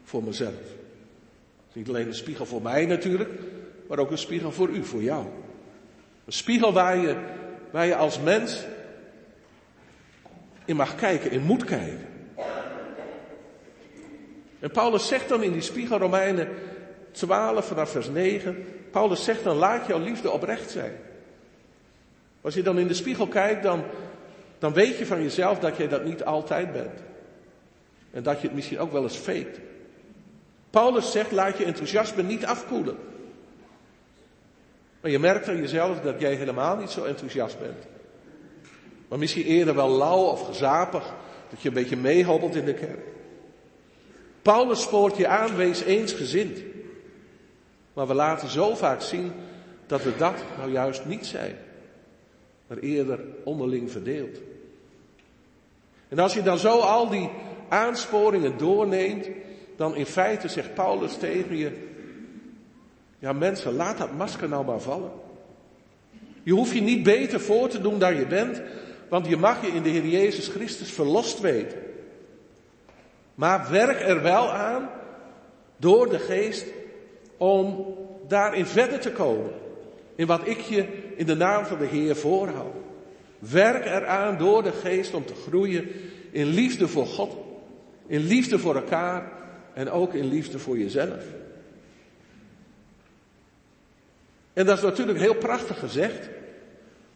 voor 0.03 0.23
mezelf. 0.23 0.63
Niet 1.73 1.89
alleen 1.89 2.07
een 2.07 2.13
spiegel 2.13 2.45
voor 2.45 2.61
mij 2.61 2.85
natuurlijk, 2.85 3.29
maar 3.87 3.99
ook 3.99 4.11
een 4.11 4.17
spiegel 4.17 4.51
voor 4.51 4.69
u, 4.69 4.83
voor 4.85 5.01
jou. 5.01 5.25
Een 6.25 6.33
spiegel 6.33 6.73
waar 6.73 6.97
je, 6.97 7.15
waar 7.71 7.85
je 7.85 7.95
als 7.95 8.19
mens 8.19 8.65
in 10.65 10.75
mag 10.75 10.95
kijken, 10.95 11.31
in 11.31 11.41
moet 11.41 11.63
kijken. 11.63 12.08
En 14.59 14.71
Paulus 14.71 15.07
zegt 15.07 15.29
dan 15.29 15.43
in 15.43 15.51
die 15.51 15.61
spiegel 15.61 15.97
Romeinen 15.97 16.47
12 17.11 17.67
vanaf 17.67 17.89
vers 17.89 18.09
9, 18.09 18.65
Paulus 18.91 19.23
zegt 19.23 19.43
dan 19.43 19.55
laat 19.55 19.87
jouw 19.87 19.99
liefde 19.99 20.31
oprecht 20.31 20.71
zijn. 20.71 20.93
Als 22.41 22.53
je 22.53 22.61
dan 22.61 22.79
in 22.79 22.87
de 22.87 22.93
spiegel 22.93 23.27
kijkt, 23.27 23.63
dan, 23.63 23.83
dan 24.59 24.73
weet 24.73 24.97
je 24.97 25.05
van 25.05 25.21
jezelf 25.21 25.59
dat 25.59 25.77
je 25.77 25.87
dat 25.87 26.03
niet 26.03 26.23
altijd 26.23 26.71
bent. 26.71 26.99
En 28.11 28.23
dat 28.23 28.41
je 28.41 28.47
het 28.47 28.55
misschien 28.55 28.79
ook 28.79 28.91
wel 28.91 29.03
eens 29.03 29.17
faked. 29.17 29.59
Paulus 30.69 31.11
zegt 31.11 31.31
laat 31.31 31.57
je 31.57 31.65
enthousiasme 31.65 32.23
niet 32.23 32.45
afkoelen. 32.45 32.97
Maar 35.01 35.11
je 35.11 35.19
merkt 35.19 35.47
aan 35.47 35.57
jezelf 35.57 35.99
dat 35.99 36.19
jij 36.19 36.33
helemaal 36.33 36.75
niet 36.75 36.89
zo 36.89 37.03
enthousiast 37.03 37.59
bent. 37.59 37.85
Maar 39.07 39.19
misschien 39.19 39.45
eerder 39.45 39.75
wel 39.75 39.89
lauw 39.89 40.23
of 40.23 40.45
gezapig, 40.45 41.13
dat 41.49 41.61
je 41.61 41.67
een 41.67 41.73
beetje 41.73 41.97
meehobbelt 41.97 42.55
in 42.55 42.65
de 42.65 42.73
kerk. 42.73 43.18
Paulus 44.49 44.81
spoort 44.81 45.17
je 45.17 45.27
aan, 45.27 45.55
wees 45.55 45.83
eensgezind. 45.83 46.59
Maar 47.93 48.07
we 48.07 48.13
laten 48.13 48.49
zo 48.49 48.75
vaak 48.75 49.01
zien 49.01 49.31
dat 49.87 50.03
we 50.03 50.15
dat 50.17 50.35
nou 50.57 50.71
juist 50.71 51.05
niet 51.05 51.25
zijn. 51.25 51.55
Maar 52.67 52.77
eerder 52.77 53.19
onderling 53.43 53.91
verdeeld. 53.91 54.37
En 56.07 56.19
als 56.19 56.33
je 56.33 56.41
dan 56.41 56.57
zo 56.57 56.79
al 56.79 57.09
die 57.09 57.29
aansporingen 57.67 58.57
doorneemt, 58.57 59.27
dan 59.75 59.95
in 59.95 60.05
feite 60.05 60.47
zegt 60.47 60.73
Paulus 60.73 61.17
tegen 61.17 61.57
je, 61.57 61.71
ja 63.19 63.33
mensen, 63.33 63.75
laat 63.75 63.97
dat 63.97 64.17
masker 64.17 64.49
nou 64.49 64.65
maar 64.65 64.81
vallen. 64.81 65.11
Je 66.43 66.53
hoeft 66.53 66.73
je 66.73 66.81
niet 66.81 67.03
beter 67.03 67.39
voor 67.39 67.69
te 67.69 67.81
doen 67.81 67.99
dan 67.99 68.15
je 68.15 68.25
bent, 68.25 68.61
want 69.09 69.27
je 69.27 69.37
mag 69.37 69.61
je 69.61 69.71
in 69.71 69.83
de 69.83 69.89
Heer 69.89 70.07
Jezus 70.07 70.47
Christus 70.47 70.91
verlost 70.91 71.39
weten. 71.39 71.88
Maar 73.39 73.67
werk 73.69 74.01
er 74.01 74.21
wel 74.21 74.51
aan 74.51 74.89
door 75.77 76.09
de 76.09 76.19
geest 76.19 76.65
om 77.37 77.95
daarin 78.27 78.65
verder 78.65 78.99
te 78.99 79.11
komen. 79.11 79.51
In 80.15 80.27
wat 80.27 80.47
ik 80.47 80.59
je 80.59 80.85
in 81.15 81.25
de 81.25 81.35
naam 81.35 81.65
van 81.65 81.77
de 81.77 81.85
Heer 81.85 82.15
voorhoud. 82.15 82.75
Werk 83.39 83.85
eraan 83.85 84.37
door 84.37 84.63
de 84.63 84.71
geest 84.71 85.13
om 85.13 85.25
te 85.25 85.33
groeien 85.35 85.87
in 86.31 86.45
liefde 86.45 86.87
voor 86.87 87.05
God, 87.05 87.35
in 88.07 88.19
liefde 88.19 88.59
voor 88.59 88.75
elkaar 88.75 89.31
en 89.73 89.89
ook 89.89 90.13
in 90.13 90.25
liefde 90.25 90.59
voor 90.59 90.77
jezelf. 90.77 91.23
En 94.53 94.65
dat 94.65 94.77
is 94.77 94.83
natuurlijk 94.83 95.19
heel 95.19 95.35
prachtig 95.35 95.79
gezegd, 95.79 96.29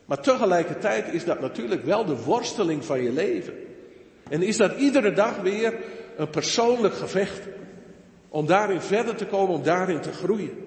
maar 0.05 0.21
tegelijkertijd 0.21 1.13
is 1.13 1.25
dat 1.25 1.41
natuurlijk 1.41 1.83
wel 1.83 2.05
de 2.05 2.23
worsteling 2.23 2.85
van 2.85 3.01
je 3.01 3.11
leven. 3.11 3.53
En 4.29 4.41
is 4.41 4.57
dat 4.57 4.77
iedere 4.77 5.13
dag 5.13 5.37
weer 5.37 5.73
een 6.17 6.29
persoonlijk 6.29 6.93
gevecht. 6.93 7.41
Om 8.29 8.45
daarin 8.45 8.81
verder 8.81 9.15
te 9.15 9.25
komen, 9.25 9.55
om 9.55 9.63
daarin 9.63 10.01
te 10.01 10.11
groeien. 10.11 10.63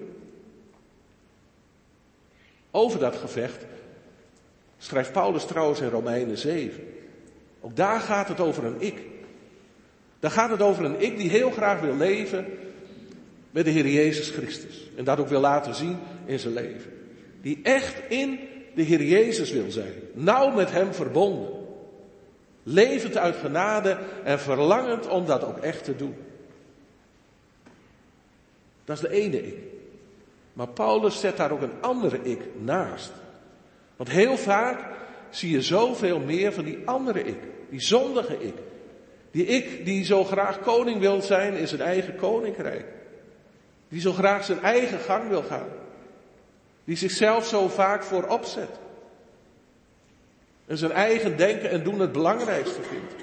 Over 2.71 2.99
dat 2.99 3.15
gevecht 3.15 3.65
schrijft 4.77 5.11
Paulus 5.11 5.45
trouwens 5.45 5.79
in 5.79 5.89
Romeinen 5.89 6.37
7. 6.37 6.83
Ook 7.61 7.75
daar 7.75 7.99
gaat 7.99 8.27
het 8.27 8.39
over 8.39 8.65
een 8.65 8.81
ik. 8.81 9.01
Dan 10.19 10.31
gaat 10.31 10.49
het 10.49 10.61
over 10.61 10.85
een 10.85 11.01
ik 11.01 11.17
die 11.17 11.29
heel 11.29 11.51
graag 11.51 11.79
wil 11.79 11.95
leven 11.95 12.45
met 13.51 13.65
de 13.65 13.71
Heer 13.71 13.87
Jezus 13.87 14.29
Christus. 14.29 14.89
En 14.95 15.03
dat 15.03 15.19
ook 15.19 15.27
wil 15.27 15.39
laten 15.39 15.75
zien 15.75 15.97
in 16.25 16.39
zijn 16.39 16.53
leven. 16.53 16.91
Die 17.41 17.59
echt 17.63 17.95
in 18.09 18.39
de 18.75 18.81
Heer 18.81 19.03
Jezus 19.03 19.51
wil 19.51 19.71
zijn. 19.71 19.93
Nauw 20.13 20.51
met 20.51 20.71
Hem 20.71 20.93
verbonden. 20.93 21.56
Levend 22.69 23.17
uit 23.17 23.35
genade 23.35 23.97
en 24.23 24.39
verlangend 24.39 25.07
om 25.07 25.25
dat 25.25 25.43
ook 25.43 25.57
echt 25.57 25.83
te 25.83 25.95
doen. 25.95 26.15
Dat 28.85 28.95
is 28.95 29.01
de 29.01 29.09
ene 29.09 29.47
ik. 29.47 29.55
Maar 30.53 30.67
Paulus 30.67 31.19
zet 31.19 31.37
daar 31.37 31.51
ook 31.51 31.61
een 31.61 31.81
andere 31.81 32.19
ik 32.21 32.39
naast. 32.59 33.11
Want 33.95 34.09
heel 34.09 34.37
vaak 34.37 34.79
zie 35.29 35.51
je 35.51 35.61
zoveel 35.61 36.19
meer 36.19 36.53
van 36.53 36.63
die 36.63 36.79
andere 36.85 37.23
ik. 37.23 37.39
Die 37.69 37.81
zondige 37.81 38.43
ik. 38.43 38.55
Die 39.31 39.45
ik 39.45 39.85
die 39.85 40.05
zo 40.05 40.23
graag 40.23 40.59
koning 40.59 40.99
wil 40.99 41.21
zijn 41.21 41.53
in 41.53 41.67
zijn 41.67 41.81
eigen 41.81 42.15
koninkrijk. 42.15 42.85
Die 43.89 44.01
zo 44.01 44.11
graag 44.11 44.45
zijn 44.45 44.61
eigen 44.61 44.99
gang 44.99 45.29
wil 45.29 45.43
gaan. 45.43 45.69
Die 46.83 46.97
zichzelf 46.97 47.45
zo 47.45 47.67
vaak 47.67 48.03
voorop 48.03 48.45
zet. 48.45 48.69
En 50.67 50.77
zijn 50.77 50.91
eigen 50.91 51.37
denken 51.37 51.69
en 51.69 51.83
doen 51.83 51.99
het 51.99 52.11
belangrijkste 52.11 52.81
vindt. 52.81 53.13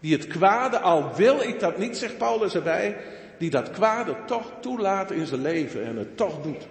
Die 0.00 0.12
het 0.16 0.26
kwade, 0.26 0.78
al 0.78 1.14
wil 1.14 1.40
ik 1.40 1.60
dat 1.60 1.78
niet, 1.78 1.96
zegt 1.96 2.18
Paulus 2.18 2.54
erbij, 2.54 2.96
die 3.38 3.50
dat 3.50 3.70
kwade 3.70 4.16
toch 4.26 4.52
toelaat 4.60 5.10
in 5.10 5.26
zijn 5.26 5.40
leven 5.40 5.84
en 5.84 5.96
het 5.96 6.16
toch 6.16 6.42
doet. 6.42 6.66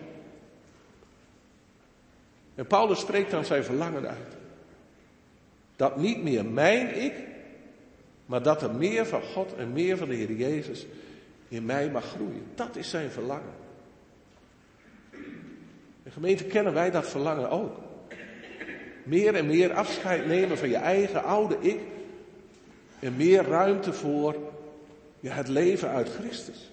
En 2.55 2.67
Paulus 2.67 2.99
spreekt 2.99 3.31
dan 3.31 3.45
zijn 3.45 3.63
verlangen 3.63 4.07
uit. 4.07 4.35
Dat 5.75 5.97
niet 5.97 6.23
meer 6.23 6.45
mijn 6.45 7.01
ik, 7.03 7.13
maar 8.25 8.43
dat 8.43 8.61
er 8.61 8.75
meer 8.75 9.05
van 9.05 9.21
God 9.21 9.55
en 9.55 9.73
meer 9.73 9.97
van 9.97 10.07
de 10.07 10.15
Heer 10.15 10.31
Jezus 10.31 10.85
in 11.47 11.65
mij 11.65 11.89
mag 11.89 12.05
groeien. 12.05 12.45
Dat 12.55 12.75
is 12.75 12.89
zijn 12.89 13.11
verlangen. 13.11 13.53
In 16.03 16.11
gemeente 16.11 16.43
kennen 16.43 16.73
wij 16.73 16.91
dat 16.91 17.07
verlangen 17.07 17.49
ook. 17.49 17.77
Meer 19.03 19.35
en 19.35 19.45
meer 19.45 19.73
afscheid 19.73 20.25
nemen 20.25 20.57
van 20.57 20.69
je 20.69 20.75
eigen 20.75 21.23
oude 21.23 21.57
ik. 21.59 21.79
En 22.99 23.15
meer 23.15 23.43
ruimte 23.43 23.93
voor 23.93 24.35
ja, 25.19 25.33
het 25.33 25.47
leven 25.47 25.89
uit 25.89 26.09
Christus. 26.09 26.71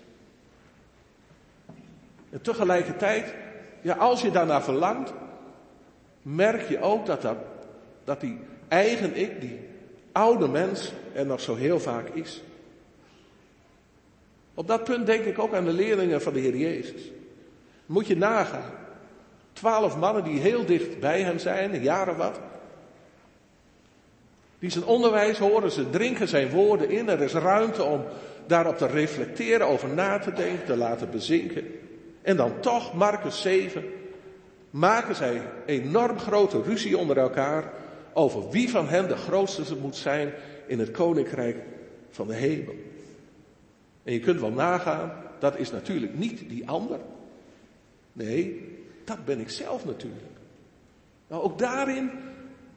En 2.30 2.40
tegelijkertijd, 2.40 3.34
ja, 3.80 3.94
als 3.94 4.22
je 4.22 4.30
daarnaar 4.30 4.62
verlangt, 4.62 5.12
merk 6.22 6.68
je 6.68 6.80
ook 6.80 7.06
dat, 7.06 7.22
dat, 7.22 7.36
dat 8.04 8.20
die 8.20 8.38
eigen 8.68 9.16
ik, 9.16 9.40
die 9.40 9.58
oude 10.12 10.48
mens, 10.48 10.92
er 11.12 11.26
nog 11.26 11.40
zo 11.40 11.54
heel 11.54 11.80
vaak 11.80 12.08
is. 12.08 12.42
Op 14.54 14.66
dat 14.66 14.84
punt 14.84 15.06
denk 15.06 15.24
ik 15.24 15.38
ook 15.38 15.54
aan 15.54 15.64
de 15.64 15.72
leerlingen 15.72 16.22
van 16.22 16.32
de 16.32 16.40
Heer 16.40 16.56
Jezus. 16.56 17.10
Moet 17.86 18.06
je 18.06 18.16
nagaan. 18.16 18.79
Twaalf 19.60 19.96
mannen 19.96 20.24
die 20.24 20.40
heel 20.40 20.64
dicht 20.64 21.00
bij 21.00 21.22
hem 21.22 21.38
zijn, 21.38 21.88
of 22.08 22.16
wat. 22.16 22.40
Die 24.58 24.70
zijn 24.70 24.84
onderwijs 24.84 25.38
horen, 25.38 25.70
ze 25.70 25.90
drinken 25.90 26.28
zijn 26.28 26.50
woorden 26.50 26.90
in. 26.90 27.08
Er 27.08 27.20
is 27.20 27.32
ruimte 27.32 27.82
om 27.82 28.04
daarop 28.46 28.76
te 28.76 28.86
reflecteren, 28.86 29.66
over 29.66 29.88
na 29.88 30.18
te 30.18 30.32
denken, 30.32 30.64
te 30.64 30.76
laten 30.76 31.10
bezinken. 31.10 31.64
En 32.22 32.36
dan 32.36 32.60
toch, 32.60 32.94
Marcus 32.94 33.40
7, 33.40 33.84
maken 34.70 35.14
zij 35.14 35.42
enorm 35.66 36.18
grote 36.18 36.62
ruzie 36.62 36.98
onder 36.98 37.18
elkaar 37.18 37.72
over 38.12 38.50
wie 38.50 38.70
van 38.70 38.88
hen 38.88 39.08
de 39.08 39.16
grootste 39.16 39.76
moet 39.80 39.96
zijn 39.96 40.32
in 40.66 40.78
het 40.78 40.90
koninkrijk 40.90 41.56
van 42.10 42.26
de 42.26 42.34
hemel. 42.34 42.74
En 44.04 44.12
je 44.12 44.20
kunt 44.20 44.40
wel 44.40 44.52
nagaan, 44.52 45.12
dat 45.38 45.58
is 45.58 45.70
natuurlijk 45.70 46.14
niet 46.14 46.48
die 46.48 46.68
ander. 46.68 46.98
Nee, 48.12 48.69
dat 49.10 49.24
ben 49.24 49.40
ik 49.40 49.50
zelf 49.50 49.84
natuurlijk. 49.84 50.36
Nou, 51.26 51.42
ook 51.42 51.58
daarin 51.58 52.10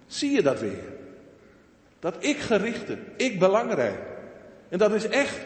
zie 0.08 0.32
je 0.32 0.42
dat 0.42 0.60
weer. 0.60 0.84
Dat 2.00 2.16
ik 2.20 2.38
gerichte, 2.38 2.98
ik 3.18 3.40
belangrijk. 3.40 4.00
En 4.70 4.78
dat 4.78 4.94
is 4.94 5.08
echt, 5.08 5.38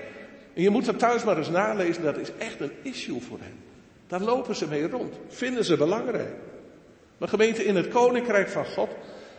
en 0.53 0.61
je 0.61 0.69
moet 0.69 0.85
het 0.85 0.99
thuis 0.99 1.23
maar 1.23 1.37
eens 1.37 1.49
nalezen, 1.49 2.03
dat 2.03 2.17
is 2.17 2.31
echt 2.37 2.59
een 2.59 2.71
issue 2.81 3.21
voor 3.21 3.39
hen. 3.39 3.53
Daar 4.07 4.21
lopen 4.21 4.55
ze 4.55 4.67
mee 4.67 4.89
rond, 4.89 5.13
vinden 5.27 5.65
ze 5.65 5.77
belangrijk. 5.77 6.35
Maar 7.17 7.29
gemeente, 7.29 7.65
in 7.65 7.75
het 7.75 7.87
koninkrijk 7.87 8.49
van 8.49 8.65
God 8.65 8.89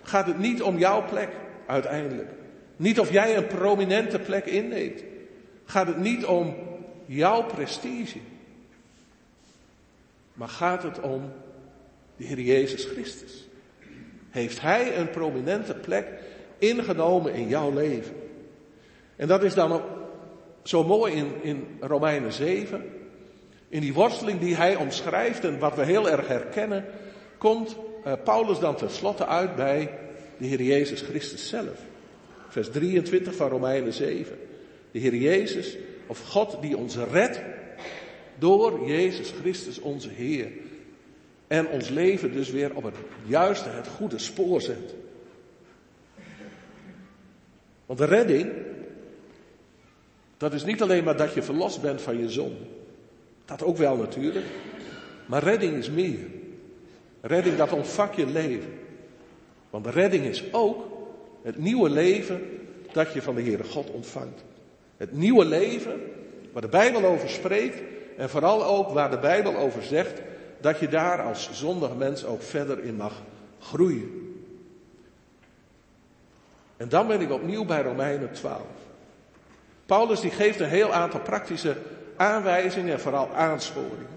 gaat 0.02 0.26
het 0.26 0.38
niet 0.38 0.62
om 0.62 0.78
jouw 0.78 1.04
plek 1.04 1.28
uiteindelijk. 1.66 2.30
Niet 2.76 3.00
of 3.00 3.12
jij 3.12 3.36
een 3.36 3.46
prominente 3.46 4.18
plek 4.18 4.46
inneemt. 4.46 5.02
Gaat 5.64 5.86
het 5.86 5.98
niet 5.98 6.24
om 6.24 6.56
jouw 7.06 7.44
prestige. 7.44 8.18
Maar 10.38 10.48
gaat 10.48 10.82
het 10.82 11.00
om 11.00 11.32
de 12.16 12.24
Heer 12.24 12.40
Jezus 12.40 12.84
Christus. 12.84 13.48
Heeft 14.30 14.60
Hij 14.60 14.98
een 14.98 15.10
prominente 15.10 15.74
plek 15.74 16.06
ingenomen 16.58 17.34
in 17.34 17.48
jouw 17.48 17.72
leven? 17.72 18.14
En 19.16 19.28
dat 19.28 19.42
is 19.42 19.54
dan 19.54 19.72
ook 19.72 19.82
zo 20.62 20.84
mooi 20.84 21.14
in, 21.14 21.32
in 21.42 21.66
Romeinen 21.80 22.32
7. 22.32 22.84
In 23.68 23.80
die 23.80 23.94
worsteling 23.94 24.40
die 24.40 24.54
hij 24.54 24.76
omschrijft 24.76 25.44
en 25.44 25.58
wat 25.58 25.74
we 25.74 25.84
heel 25.84 26.10
erg 26.10 26.28
herkennen, 26.28 26.84
komt 27.38 27.76
uh, 28.06 28.12
Paulus 28.24 28.58
dan 28.58 28.76
tenslotte 28.76 29.26
uit 29.26 29.56
bij 29.56 29.90
de 30.36 30.46
Heer 30.46 30.62
Jezus 30.62 31.00
Christus 31.00 31.48
zelf. 31.48 31.78
Vers 32.48 32.70
23 32.70 33.34
van 33.34 33.48
Romeinen 33.48 33.92
7. 33.92 34.38
De 34.90 34.98
Heer 34.98 35.14
Jezus, 35.14 35.76
of 36.06 36.20
God 36.20 36.58
die 36.60 36.76
ons 36.76 36.96
redt 36.96 37.40
door 38.38 38.88
Jezus 38.88 39.30
Christus 39.40 39.78
onze 39.78 40.08
Heer. 40.08 40.50
En 41.46 41.68
ons 41.68 41.88
leven 41.88 42.32
dus 42.32 42.50
weer 42.50 42.74
op 42.74 42.82
het 42.82 42.94
juiste, 43.26 43.68
het 43.68 43.88
goede 43.88 44.18
spoor 44.18 44.60
zet. 44.60 44.94
Want 47.86 47.98
de 47.98 48.04
redding, 48.04 48.52
dat 50.36 50.52
is 50.52 50.64
niet 50.64 50.82
alleen 50.82 51.04
maar 51.04 51.16
dat 51.16 51.34
je 51.34 51.42
verlost 51.42 51.82
bent 51.82 52.02
van 52.02 52.18
je 52.18 52.28
zon. 52.28 52.56
Dat 53.44 53.62
ook 53.62 53.76
wel 53.76 53.96
natuurlijk. 53.96 54.46
Maar 55.26 55.42
redding 55.42 55.76
is 55.76 55.90
meer. 55.90 56.26
Redding, 57.20 57.56
dat 57.56 57.72
ontvak 57.72 58.14
je 58.14 58.26
leven. 58.26 58.72
Want 59.70 59.86
redding 59.86 60.24
is 60.24 60.52
ook 60.52 60.84
het 61.42 61.58
nieuwe 61.58 61.90
leven 61.90 62.40
dat 62.92 63.12
je 63.12 63.22
van 63.22 63.34
de 63.34 63.42
Heere 63.42 63.64
God 63.64 63.90
ontvangt. 63.90 64.44
Het 64.96 65.12
nieuwe 65.12 65.44
leven 65.44 66.00
waar 66.52 66.62
de 66.62 66.68
Bijbel 66.68 67.04
over 67.04 67.28
spreekt 67.28 67.82
en 68.18 68.30
vooral 68.30 68.64
ook 68.64 68.90
waar 68.90 69.10
de 69.10 69.18
Bijbel 69.18 69.56
over 69.56 69.82
zegt 69.82 70.20
dat 70.60 70.78
je 70.78 70.88
daar 70.88 71.22
als 71.22 71.50
zondig 71.52 71.96
mens 71.96 72.24
ook 72.24 72.42
verder 72.42 72.84
in 72.84 72.96
mag 72.96 73.12
groeien. 73.60 74.34
En 76.76 76.88
dan 76.88 77.06
ben 77.06 77.20
ik 77.20 77.30
opnieuw 77.30 77.64
bij 77.64 77.82
Romeinen 77.82 78.32
12. 78.32 78.60
Paulus 79.86 80.20
die 80.20 80.30
geeft 80.30 80.60
een 80.60 80.68
heel 80.68 80.92
aantal 80.92 81.20
praktische 81.20 81.76
aanwijzingen 82.16 82.92
en 82.92 83.00
vooral 83.00 83.28
aansporingen. 83.34 84.08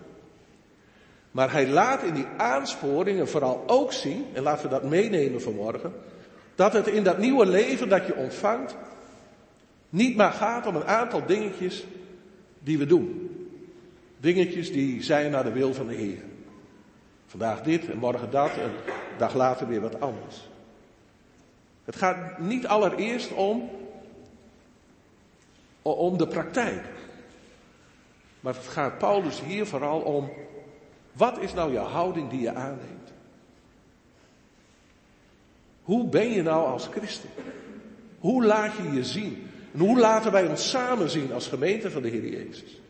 Maar 1.31 1.51
hij 1.51 1.67
laat 1.67 2.03
in 2.03 2.13
die 2.13 2.27
aansporingen 2.37 3.27
vooral 3.27 3.63
ook 3.67 3.93
zien, 3.93 4.25
en 4.33 4.43
laten 4.43 4.63
we 4.63 4.69
dat 4.69 4.83
meenemen 4.83 5.41
vanmorgen, 5.41 5.93
dat 6.55 6.73
het 6.73 6.87
in 6.87 7.03
dat 7.03 7.17
nieuwe 7.17 7.45
leven 7.45 7.89
dat 7.89 8.05
je 8.05 8.15
ontvangt 8.15 8.75
niet 9.89 10.15
maar 10.15 10.31
gaat 10.31 10.65
om 10.65 10.75
een 10.75 10.85
aantal 10.85 11.25
dingetjes 11.25 11.85
die 12.59 12.77
we 12.77 12.85
doen. 12.85 13.30
Dingetjes 14.21 14.71
die 14.71 15.03
zijn 15.03 15.31
naar 15.31 15.43
de 15.43 15.51
wil 15.51 15.73
van 15.73 15.87
de 15.87 15.93
Heer. 15.93 16.21
Vandaag 17.25 17.61
dit 17.61 17.89
en 17.89 17.97
morgen 17.97 18.31
dat 18.31 18.51
en 18.51 18.63
een 18.63 18.93
dag 19.17 19.33
later 19.33 19.67
weer 19.67 19.81
wat 19.81 19.99
anders. 19.99 20.49
Het 21.85 21.95
gaat 21.95 22.39
niet 22.39 22.67
allereerst 22.67 23.33
om, 23.33 23.69
om 25.81 26.17
de 26.17 26.27
praktijk. 26.27 26.85
Maar 28.39 28.53
het 28.53 28.67
gaat 28.67 28.97
Paulus 28.97 29.41
hier 29.41 29.65
vooral 29.65 29.99
om, 29.99 30.29
wat 31.13 31.39
is 31.39 31.53
nou 31.53 31.73
jouw 31.73 31.87
houding 31.87 32.29
die 32.29 32.41
je 32.41 32.53
aanneemt? 32.53 33.11
Hoe 35.83 36.07
ben 36.07 36.29
je 36.29 36.41
nou 36.41 36.67
als 36.67 36.87
christen? 36.87 37.29
Hoe 38.19 38.45
laat 38.45 38.75
je 38.75 38.91
je 38.91 39.03
zien? 39.03 39.47
En 39.73 39.79
hoe 39.79 39.99
laten 39.99 40.31
wij 40.31 40.47
ons 40.47 40.69
samen 40.69 41.09
zien 41.09 41.33
als 41.33 41.47
gemeente 41.47 41.91
van 41.91 42.01
de 42.01 42.09
Heer 42.09 42.29
Jezus? 42.29 42.81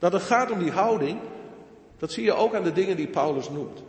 Dat 0.00 0.12
het 0.12 0.22
gaat 0.22 0.50
om 0.50 0.58
die 0.58 0.70
houding, 0.70 1.18
dat 1.98 2.12
zie 2.12 2.24
je 2.24 2.32
ook 2.32 2.54
aan 2.54 2.62
de 2.62 2.72
dingen 2.72 2.96
die 2.96 3.06
Paulus 3.06 3.50
noemt. 3.50 3.82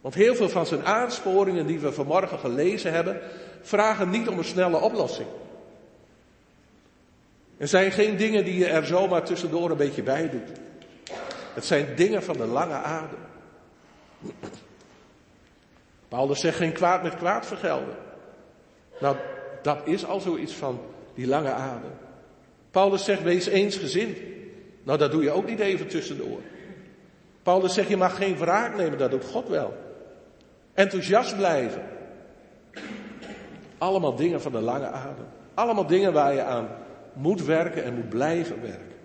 Want 0.00 0.14
heel 0.14 0.34
veel 0.34 0.48
van 0.48 0.66
zijn 0.66 0.84
aansporingen 0.84 1.66
die 1.66 1.78
we 1.78 1.92
vanmorgen 1.92 2.38
gelezen 2.38 2.92
hebben, 2.92 3.20
vragen 3.62 4.10
niet 4.10 4.28
om 4.28 4.38
een 4.38 4.44
snelle 4.44 4.80
oplossing. 4.80 5.28
Er 7.56 7.68
zijn 7.68 7.92
geen 7.92 8.16
dingen 8.16 8.44
die 8.44 8.58
je 8.58 8.66
er 8.66 8.86
zomaar 8.86 9.24
tussendoor 9.24 9.70
een 9.70 9.76
beetje 9.76 10.02
bij 10.02 10.30
doet. 10.30 10.58
Het 11.54 11.64
zijn 11.64 11.96
dingen 11.96 12.22
van 12.22 12.36
de 12.36 12.46
lange 12.46 12.74
adem. 12.74 13.18
Paulus 16.08 16.40
zegt 16.40 16.56
geen 16.56 16.72
kwaad 16.72 17.02
met 17.02 17.16
kwaad 17.16 17.46
vergelden. 17.46 17.96
Nou, 19.00 19.16
dat 19.62 19.78
is 19.84 20.04
al 20.04 20.20
zoiets 20.20 20.52
van 20.52 20.80
die 21.14 21.26
lange 21.26 21.52
adem. 21.52 21.92
Paulus 22.70 23.04
zegt, 23.04 23.22
wees 23.22 23.46
eensgezind. 23.46 24.18
Nou, 24.86 24.98
dat 24.98 25.10
doe 25.10 25.22
je 25.22 25.30
ook 25.30 25.46
niet 25.46 25.60
even 25.60 25.88
tussendoor. 25.88 26.40
Paulus 27.42 27.74
zegt, 27.74 27.88
je 27.88 27.96
mag 27.96 28.16
geen 28.16 28.36
wraak 28.36 28.76
nemen, 28.76 28.98
dat 28.98 29.10
doet 29.10 29.24
God 29.24 29.48
wel. 29.48 29.76
Enthousiast 30.74 31.36
blijven. 31.36 31.82
Allemaal 33.78 34.14
dingen 34.14 34.40
van 34.40 34.52
de 34.52 34.60
lange 34.60 34.86
adem. 34.86 35.26
Allemaal 35.54 35.86
dingen 35.86 36.12
waar 36.12 36.34
je 36.34 36.42
aan 36.42 36.68
moet 37.12 37.44
werken 37.44 37.84
en 37.84 37.94
moet 37.94 38.08
blijven 38.08 38.62
werken. 38.62 38.96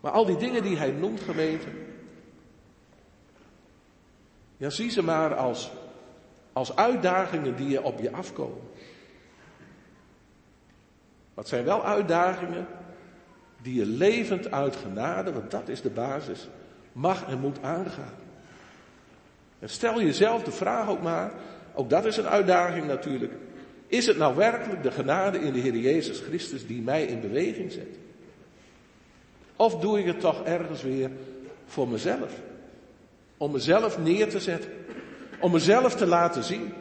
Maar 0.00 0.12
al 0.12 0.24
die 0.24 0.36
dingen 0.36 0.62
die 0.62 0.76
hij 0.76 0.90
noemt, 0.90 1.20
gemeente, 1.20 1.68
ja, 4.56 4.70
zie 4.70 4.90
ze 4.90 5.02
maar 5.02 5.34
als, 5.34 5.70
als 6.52 6.76
uitdagingen 6.76 7.56
die 7.56 7.68
je 7.68 7.82
op 7.82 8.00
je 8.00 8.12
afkomen. 8.12 8.62
Wat 11.34 11.48
zijn 11.48 11.64
wel 11.64 11.84
uitdagingen 11.84 12.66
die 13.64 13.74
je 13.74 13.86
levend 13.86 14.50
uit 14.50 14.76
genade, 14.76 15.32
want 15.32 15.50
dat 15.50 15.68
is 15.68 15.82
de 15.82 15.90
basis, 15.90 16.48
mag 16.92 17.26
en 17.28 17.40
moet 17.40 17.62
aangaan. 17.62 18.14
En 19.58 19.68
stel 19.68 20.02
jezelf 20.02 20.42
de 20.42 20.50
vraag 20.50 20.88
ook 20.88 21.02
maar, 21.02 21.32
ook 21.74 21.90
dat 21.90 22.04
is 22.04 22.16
een 22.16 22.28
uitdaging 22.28 22.86
natuurlijk. 22.86 23.32
Is 23.86 24.06
het 24.06 24.16
nou 24.16 24.36
werkelijk 24.36 24.82
de 24.82 24.90
genade 24.90 25.38
in 25.38 25.52
de 25.52 25.58
Heer 25.58 25.76
Jezus 25.76 26.20
Christus 26.20 26.66
die 26.66 26.82
mij 26.82 27.04
in 27.04 27.20
beweging 27.20 27.72
zet? 27.72 27.98
Of 29.56 29.80
doe 29.80 29.98
ik 29.98 30.06
het 30.06 30.20
toch 30.20 30.44
ergens 30.44 30.82
weer 30.82 31.10
voor 31.66 31.88
mezelf? 31.88 32.32
Om 33.36 33.52
mezelf 33.52 33.98
neer 33.98 34.28
te 34.28 34.40
zetten. 34.40 34.70
Om 35.40 35.52
mezelf 35.52 35.94
te 35.94 36.06
laten 36.06 36.44
zien. 36.44 36.72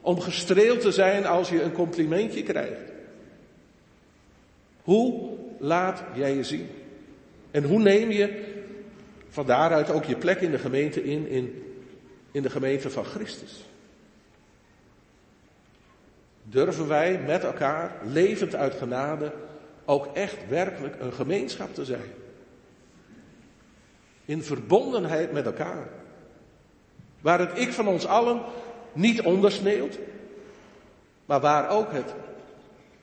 Om 0.00 0.20
gestreeld 0.20 0.80
te 0.80 0.92
zijn 0.92 1.26
als 1.26 1.48
je 1.48 1.62
een 1.62 1.72
complimentje 1.72 2.42
krijgt. 2.42 2.92
Hoe 4.82 5.27
laat 5.58 6.02
jij 6.14 6.34
je 6.34 6.44
zien? 6.44 6.68
En 7.50 7.64
hoe 7.64 7.78
neem 7.78 8.10
je 8.10 8.56
van 9.28 9.46
daaruit 9.46 9.90
ook 9.90 10.04
je 10.04 10.16
plek 10.16 10.40
in 10.40 10.50
de 10.50 10.58
gemeente 10.58 11.04
in, 11.04 11.28
in, 12.32 12.42
de 12.42 12.50
gemeente 12.50 12.90
van 12.90 13.04
Christus? 13.04 13.64
Durven 16.42 16.88
wij 16.88 17.20
met 17.26 17.44
elkaar, 17.44 17.96
levend 18.04 18.54
uit 18.54 18.74
genade, 18.74 19.32
ook 19.84 20.06
echt 20.14 20.48
werkelijk 20.48 21.00
een 21.00 21.12
gemeenschap 21.12 21.74
te 21.74 21.84
zijn? 21.84 22.10
In 24.24 24.42
verbondenheid 24.42 25.32
met 25.32 25.46
elkaar. 25.46 25.88
Waar 27.20 27.38
het 27.38 27.58
ik 27.58 27.72
van 27.72 27.88
ons 27.88 28.06
allen 28.06 28.42
niet 28.92 29.22
ondersneeuwt, 29.22 29.98
maar 31.26 31.40
waar 31.40 31.70
ook 31.70 31.92
het 31.92 32.14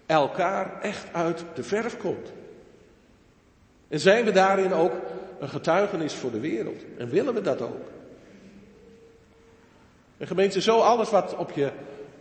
elkaar 0.05 0.81
echt 0.81 1.13
uit 1.13 1.43
de 1.53 1.63
verf 1.63 1.97
komt. 1.97 2.33
En 3.95 4.01
zijn 4.01 4.25
we 4.25 4.31
daarin 4.31 4.73
ook 4.73 4.93
een 5.39 5.49
getuigenis 5.49 6.13
voor 6.13 6.31
de 6.31 6.39
wereld? 6.39 6.81
En 6.97 7.09
willen 7.09 7.33
we 7.33 7.41
dat 7.41 7.61
ook? 7.61 7.85
En 10.17 10.27
gemeente, 10.27 10.61
zo 10.61 10.79
alles 10.79 11.09
wat 11.09 11.35
op 11.35 11.51
je, 11.51 11.71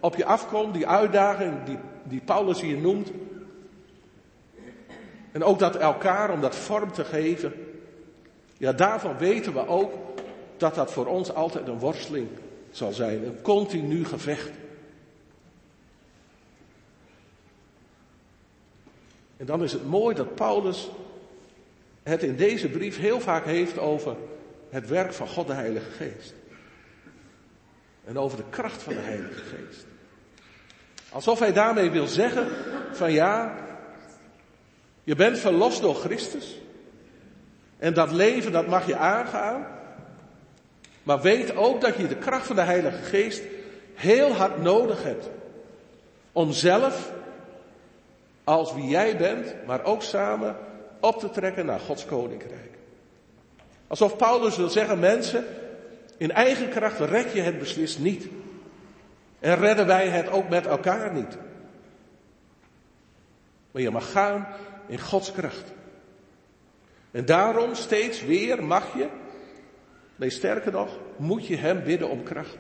op 0.01 0.17
je 0.17 0.25
afkomt, 0.25 0.75
die 0.75 0.87
uitdaging 0.87 1.65
die, 1.65 1.79
die 2.03 2.21
Paulus 2.21 2.61
hier 2.61 2.77
noemt. 2.77 3.11
En 5.33 5.45
ook 5.45 5.59
dat 5.59 5.77
elkaar, 5.77 6.33
om 6.33 6.41
dat 6.41 6.57
vorm 6.57 6.93
te 6.93 7.05
geven. 7.05 7.53
Ja, 8.59 8.73
daarvan 8.73 9.19
weten 9.19 9.53
we 9.53 9.67
ook 9.67 9.93
dat 10.57 10.75
dat 10.75 10.93
voor 10.93 11.07
ons 11.07 11.35
altijd 11.35 11.69
een 11.69 11.79
worsteling 11.79 12.29
zal 12.71 12.93
zijn. 12.93 13.25
Een 13.25 13.43
continu 13.43 14.05
gevecht. 14.05 14.51
En 19.37 19.47
dan 19.47 19.63
is 19.63 19.73
het 19.73 19.87
mooi 19.87 20.15
dat 20.15 20.35
Paulus 20.35 20.91
het 22.05 22.23
in 22.23 22.37
deze 22.37 22.69
brief 22.69 22.99
heel 22.99 23.21
vaak 23.21 23.45
heeft 23.45 23.79
over 23.79 24.17
het 24.71 24.89
werk 24.89 25.13
van 25.13 25.29
God 25.29 25.47
de 25.47 25.53
Heilige 25.53 25.91
Geest. 25.91 26.35
En 28.05 28.19
over 28.19 28.37
de 28.37 28.45
kracht 28.51 28.83
van 28.83 28.93
de 28.93 29.01
Heilige 29.01 29.41
Geest. 29.41 29.87
Alsof 31.11 31.39
hij 31.39 31.53
daarmee 31.53 31.91
wil 31.91 32.07
zeggen 32.07 32.49
van 32.93 33.13
ja, 33.13 33.57
je 35.05 35.15
bent 35.15 35.39
verlost 35.39 35.81
door 35.81 35.95
Christus. 35.95 36.61
En 37.79 37.95
dat 37.95 38.11
leven, 38.11 38.53
dat 38.53 38.67
mag 38.67 38.87
je 38.87 38.97
aangaan. 38.97 39.67
Maar 41.03 41.21
weet 41.21 41.57
ook 41.57 41.81
dat 41.81 41.97
je 41.97 42.09
de 42.09 42.17
kracht 42.17 42.47
van 42.47 42.57
de 42.57 42.63
Heilige 42.63 43.03
Geest 43.03 43.43
heel 43.95 44.33
hard 44.33 44.63
nodig 44.63 45.03
hebt. 45.03 45.31
Om 46.33 46.53
zelf, 46.53 47.13
als 48.45 48.75
wie 48.75 48.89
jij 48.89 49.17
bent, 49.17 49.55
maar 49.67 49.85
ook 49.85 50.03
samen 50.03 50.57
op 51.01 51.19
te 51.19 51.31
trekken 51.31 51.67
naar 51.67 51.81
Gods 51.81 52.05
koninkrijk. 52.05 52.73
Alsof 53.87 54.17
Paulus 54.17 54.57
wil 54.57 54.69
zeggen, 54.69 54.99
mensen, 54.99 55.45
in 56.17 56.31
eigen 56.33 56.69
kracht 56.69 57.01
red 57.01 57.33
je 57.33 57.41
het 57.41 57.59
beslist 57.59 57.99
niet. 57.99 58.29
En 59.41 59.57
redden 59.57 59.87
wij 59.87 60.09
het 60.09 60.29
ook 60.29 60.49
met 60.49 60.67
elkaar 60.67 61.15
niet. 61.15 61.37
Maar 63.71 63.83
je 63.83 63.91
mag 63.91 64.13
gaan 64.13 64.47
in 64.87 65.01
Gods 65.01 65.33
kracht. 65.33 65.73
En 67.11 67.25
daarom 67.25 67.75
steeds 67.75 68.25
weer 68.25 68.65
mag 68.65 68.97
je, 68.97 69.09
nee 70.17 70.31
sterker 70.31 70.73
nog, 70.73 70.99
moet 71.17 71.47
je 71.47 71.57
Hem 71.57 71.83
bidden 71.83 72.11
om 72.11 72.23
kracht. 72.23 72.57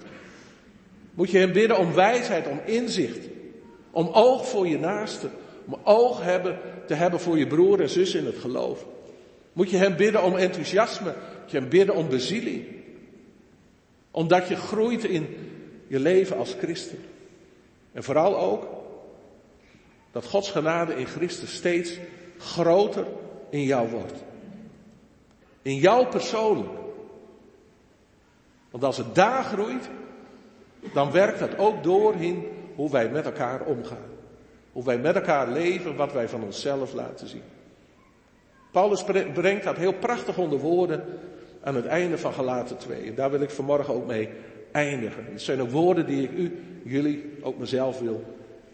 Moet 1.15 1.31
je 1.31 1.39
Hem 1.39 1.53
bidden 1.53 1.79
om 1.79 1.93
wijsheid, 1.93 2.47
om 2.47 2.61
inzicht, 2.65 3.29
om 3.91 4.09
oog 4.09 4.49
voor 4.49 4.67
je 4.67 4.79
naaste, 4.79 5.29
om 5.65 5.79
oog 5.85 6.23
hebben, 6.23 6.59
te 6.87 6.95
hebben 6.95 7.21
voor 7.21 7.39
je 7.39 7.47
broer 7.47 7.81
en 7.81 7.89
zus 7.89 8.15
in 8.15 8.27
het 8.27 8.39
geloof. 8.39 8.87
Moet 9.53 9.71
je 9.71 9.77
hem 9.77 9.97
bidden 9.97 10.23
om 10.23 10.37
enthousiasme, 10.37 11.15
moet 11.41 11.51
je 11.51 11.59
hem 11.59 11.69
bidden 11.69 11.95
om 11.95 12.09
bezieling. 12.09 12.65
Omdat 14.11 14.49
je 14.49 14.57
groeit 14.57 15.05
in 15.05 15.37
je 15.87 15.99
leven 15.99 16.37
als 16.37 16.55
christen. 16.59 16.99
En 17.93 18.03
vooral 18.03 18.39
ook 18.39 18.67
dat 20.13 20.25
Gods 20.25 20.51
genade 20.51 20.95
in 20.95 21.07
Christus 21.07 21.55
steeds 21.55 21.99
groter 22.39 23.07
in 23.51 23.63
jou 23.63 23.89
wordt. 23.89 24.25
In 25.63 25.77
jou 25.77 26.07
persoonlijk. 26.07 26.79
Want 28.71 28.85
als 28.85 28.97
het 28.97 29.15
daar 29.15 29.45
groeit, 29.45 29.89
dan 30.93 31.11
werkt 31.11 31.39
dat 31.39 31.59
ook 31.59 31.83
door 31.83 32.15
in 32.15 32.49
hoe 32.75 32.91
wij 32.91 33.09
met 33.09 33.25
elkaar 33.25 33.65
omgaan. 33.65 34.14
Hoe 34.75 34.85
wij 34.85 34.99
met 34.99 35.15
elkaar 35.15 35.49
leven, 35.49 35.97
wat 35.97 36.13
wij 36.13 36.29
van 36.29 36.43
onszelf 36.43 36.93
laten 36.93 37.29
zien. 37.29 37.43
Paulus 38.73 39.05
brengt 39.35 39.65
dat 39.65 39.77
heel 39.77 39.93
prachtig 39.93 40.39
onder 40.39 40.59
woorden 40.59 41.05
aan 41.61 41.75
het 41.75 41.87
einde 41.87 42.19
van 42.19 42.33
Galaten 42.33 42.77
2. 42.77 43.03
En 43.03 43.15
daar 43.15 43.31
wil 43.31 43.41
ik 43.41 43.51
vanmorgen 43.51 43.95
ook 43.95 44.07
mee 44.07 44.29
eindigen. 44.73 45.25
Het 45.31 45.43
zijn 45.43 45.61
ook 45.61 45.71
woorden 45.71 46.07
die 46.07 46.23
ik 46.23 46.31
u, 46.31 46.59
jullie, 46.85 47.33
ook 47.43 47.59
mezelf 47.59 48.01
wil 48.01 48.25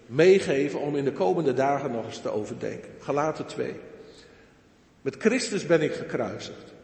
meegeven 0.07 0.81
om 0.81 0.97
in 0.97 1.05
de 1.05 1.13
komende 1.13 1.53
dagen 1.53 1.91
nog 1.91 2.05
eens 2.05 2.21
te 2.21 2.31
overdenken. 2.31 2.91
Galaten 2.99 3.47
2. 3.47 3.75
Met 5.03 5.17
Christus 5.19 5.67
ben 5.67 5.83
ik 5.83 5.93
gekruisigd, 5.93 6.75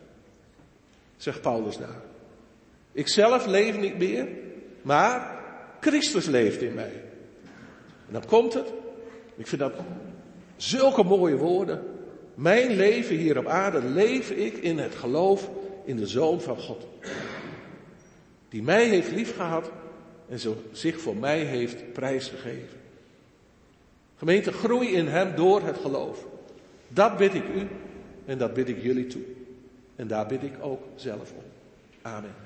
zegt 1.16 1.40
Paulus 1.40 1.78
daar. 1.78 2.02
Ik 2.92 3.08
zelf 3.08 3.46
leef 3.46 3.78
niet 3.78 3.98
meer, 3.98 4.28
maar 4.82 5.38
Christus 5.80 6.26
leeft 6.26 6.62
in 6.62 6.74
mij. 6.74 7.02
En 8.06 8.12
dan 8.12 8.26
komt 8.26 8.54
het, 8.54 8.72
ik 9.36 9.46
vind 9.46 9.60
dat 9.60 9.72
zulke 10.56 11.02
mooie 11.02 11.36
woorden. 11.36 11.82
Mijn 12.34 12.70
leven 12.70 13.16
hier 13.16 13.38
op 13.38 13.46
aarde 13.46 13.82
leef 13.82 14.30
ik 14.30 14.56
in 14.56 14.78
het 14.78 14.94
geloof 14.94 15.50
in 15.84 15.96
de 15.96 16.06
Zoon 16.06 16.40
van 16.40 16.58
God. 16.58 16.86
Die 18.48 18.62
mij 18.62 18.88
heeft 18.88 19.10
liefgehad 19.10 19.70
en 20.28 20.38
zich 20.72 21.00
voor 21.00 21.16
mij 21.16 21.38
heeft 21.38 21.92
prijsgegeven. 21.92 22.78
Gemeente, 24.16 24.52
groei 24.52 24.88
in 24.88 25.06
Hem 25.06 25.34
door 25.34 25.62
het 25.62 25.76
geloof. 25.78 26.26
Dat 26.88 27.16
bid 27.16 27.34
ik 27.34 27.44
u 27.54 27.68
en 28.24 28.38
dat 28.38 28.54
bid 28.54 28.68
ik 28.68 28.82
jullie 28.82 29.06
toe. 29.06 29.22
En 29.96 30.06
daar 30.06 30.26
bid 30.26 30.42
ik 30.42 30.52
ook 30.60 30.82
zelf 30.94 31.32
om. 31.32 31.42
Amen. 32.02 32.45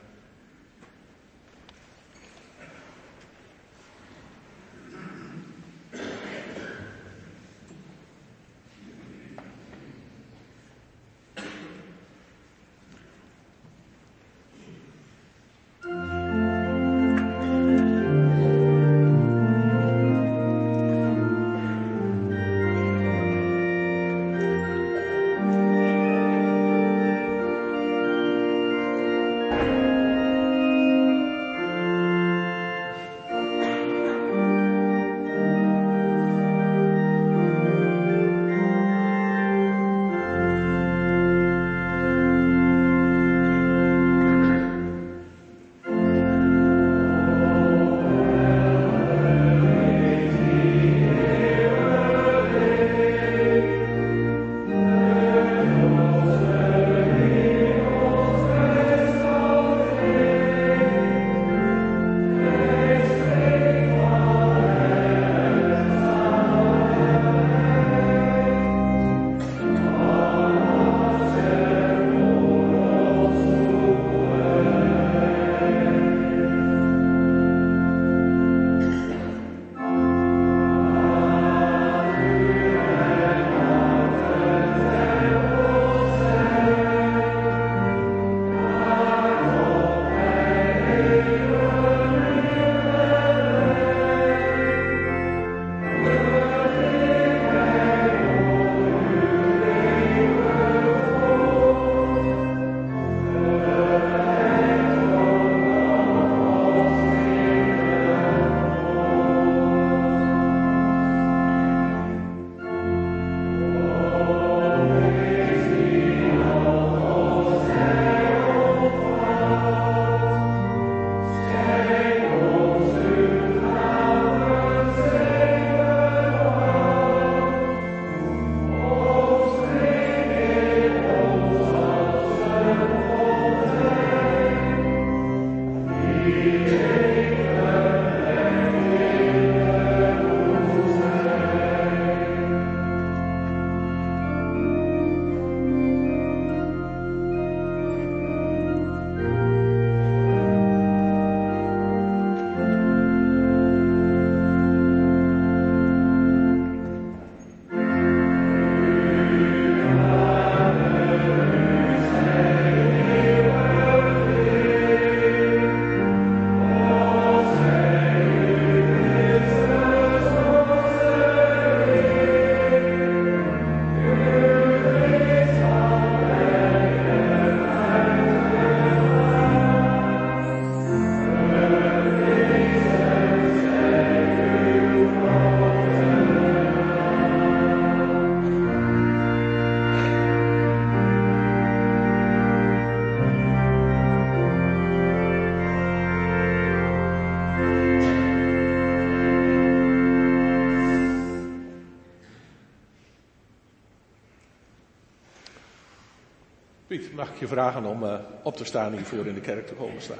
Mag 207.20 207.30
ik 207.30 207.38
je 207.38 207.48
vragen 207.48 207.84
om 207.84 208.02
uh, 208.02 208.14
op 208.42 208.56
te 208.56 208.64
staan 208.64 208.92
hiervoor 208.92 209.26
in 209.26 209.34
de 209.34 209.40
kerk 209.40 209.66
te 209.66 209.74
komen 209.74 210.02
staan? 210.02 210.18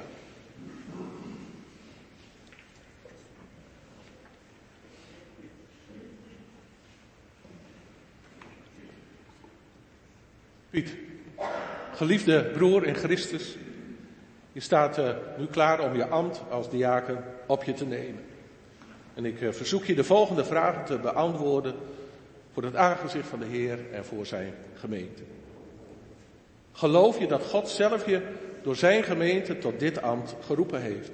Piet, 10.69 10.95
geliefde 11.93 12.43
broer 12.43 12.85
in 12.85 12.95
Christus, 12.95 13.57
je 14.51 14.59
staat 14.59 14.97
uh, 14.97 15.09
nu 15.37 15.45
klaar 15.45 15.79
om 15.79 15.95
je 15.95 16.07
ambt 16.07 16.41
als 16.49 16.69
diaken 16.69 17.23
op 17.45 17.63
je 17.63 17.73
te 17.73 17.85
nemen. 17.85 18.23
En 19.13 19.25
ik 19.25 19.41
uh, 19.41 19.51
verzoek 19.51 19.85
je 19.85 19.95
de 19.95 20.03
volgende 20.03 20.45
vragen 20.45 20.85
te 20.85 20.97
beantwoorden 20.97 21.75
voor 22.53 22.63
het 22.63 22.75
aangezicht 22.75 23.27
van 23.27 23.39
de 23.39 23.45
Heer 23.45 23.79
en 23.91 24.05
voor 24.05 24.25
zijn 24.25 24.53
gemeente. 24.73 25.21
Geloof 26.71 27.19
je 27.19 27.27
dat 27.27 27.43
God 27.43 27.69
zelf 27.69 28.05
je 28.05 28.21
door 28.61 28.75
zijn 28.75 29.03
gemeente 29.03 29.57
tot 29.57 29.79
dit 29.79 30.01
ambt 30.01 30.35
geroepen 30.45 30.81
heeft? 30.81 31.11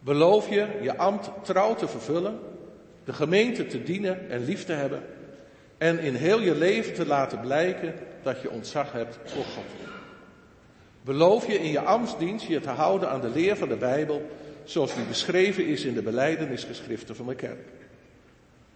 Beloof 0.00 0.48
je 0.48 0.66
je 0.82 0.96
ambt 0.96 1.30
trouw 1.42 1.74
te 1.74 1.88
vervullen, 1.88 2.38
de 3.04 3.12
gemeente 3.12 3.66
te 3.66 3.82
dienen 3.82 4.30
en 4.30 4.44
lief 4.44 4.64
te 4.64 4.72
hebben 4.72 5.02
en 5.78 5.98
in 5.98 6.14
heel 6.14 6.40
je 6.40 6.54
leven 6.54 6.94
te 6.94 7.06
laten 7.06 7.40
blijken 7.40 7.94
dat 8.22 8.40
je 8.40 8.50
ontzag 8.50 8.92
hebt 8.92 9.18
voor 9.24 9.44
God? 9.44 9.64
Beloof 11.02 11.46
je 11.46 11.58
in 11.58 11.70
je 11.70 11.80
ambtsdienst 11.80 12.46
je 12.46 12.60
te 12.60 12.70
houden 12.70 13.10
aan 13.10 13.20
de 13.20 13.28
leer 13.28 13.56
van 13.56 13.68
de 13.68 13.76
Bijbel 13.76 14.30
zoals 14.64 14.94
die 14.94 15.04
beschreven 15.04 15.66
is 15.66 15.84
in 15.84 15.94
de 15.94 16.02
beleidenisgeschriften 16.02 17.16
van 17.16 17.26
de 17.26 17.34
kerk? 17.34 17.68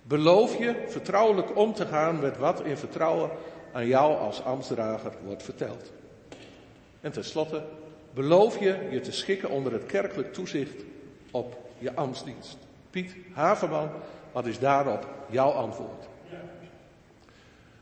Beloof 0.03 0.59
je 0.59 0.75
vertrouwelijk 0.87 1.57
om 1.57 1.75
te 1.75 1.87
gaan 1.87 2.21
met 2.21 2.39
wat 2.39 2.65
in 2.65 2.77
vertrouwen 2.77 3.31
aan 3.73 3.87
jou 3.87 4.17
als 4.17 4.45
ambtsdrager 4.45 5.13
wordt 5.25 5.43
verteld. 5.43 5.93
En 7.01 7.13
tenslotte, 7.13 7.63
beloof 8.15 8.59
je 8.59 8.89
je 8.91 9.01
te 9.01 9.13
schikken 9.13 9.51
onder 9.51 9.73
het 9.73 9.87
kerkelijk 9.87 10.33
toezicht 10.33 10.85
op 11.31 11.59
je 11.79 11.95
ambtsdienst. 11.95 12.57
Piet 12.91 13.15
Haverman, 13.33 13.91
wat 14.33 14.47
is 14.47 14.59
daarop 14.59 15.07
jouw 15.31 15.51
antwoord? 15.51 16.09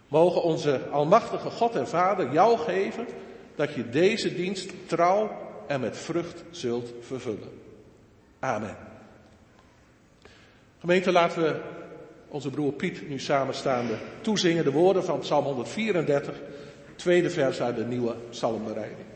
Mogen 0.09 0.43
onze 0.43 0.80
Almachtige 0.91 1.51
God 1.51 1.76
en 1.76 1.89
Vader 1.89 2.32
jou 2.32 2.59
geven 2.59 3.07
dat 3.55 3.74
je 3.74 3.89
deze 3.89 4.34
dienst 4.34 4.72
trouw 4.86 5.30
en 5.66 5.80
met 5.80 5.97
vrucht 5.97 6.45
zult 6.51 6.93
vervullen. 7.01 7.61
Amen. 8.39 8.76
Gemeente, 10.78 11.12
laten 11.12 11.43
we 11.43 11.61
onze 12.28 12.50
broer 12.50 12.72
Piet 12.72 13.08
nu 13.08 13.18
samenstaande 13.18 13.94
toezingen 14.20 14.64
de 14.64 14.72
woorden 14.72 15.04
van 15.04 15.18
Psalm 15.18 15.44
134, 15.44 16.34
tweede 16.96 17.30
vers 17.30 17.60
uit 17.60 17.76
de 17.76 17.84
nieuwe 17.84 18.14
psalmbereiding. 18.30 19.06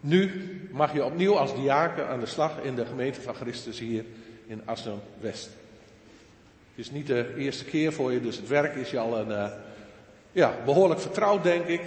Nu 0.00 0.30
mag 0.70 0.92
je 0.92 1.04
opnieuw 1.04 1.36
als 1.36 1.54
diaken 1.54 2.08
aan 2.08 2.20
de 2.20 2.26
slag 2.26 2.52
in 2.62 2.74
de 2.74 2.86
gemeente 2.86 3.20
van 3.20 3.34
Christus 3.34 3.78
hier 3.78 4.04
in 4.46 4.62
Assen 4.64 5.00
West. 5.20 5.48
Het 6.74 6.86
is 6.86 6.90
niet 6.90 7.06
de 7.06 7.34
eerste 7.36 7.64
keer 7.64 7.92
voor 7.92 8.12
je, 8.12 8.20
dus 8.20 8.36
het 8.36 8.48
werk 8.48 8.74
is 8.74 8.90
je 8.90 8.98
al 8.98 9.18
een, 9.18 9.28
uh, 9.28 9.50
ja, 10.32 10.54
behoorlijk 10.64 11.00
vertrouwd, 11.00 11.42
denk 11.42 11.66
ik. 11.66 11.80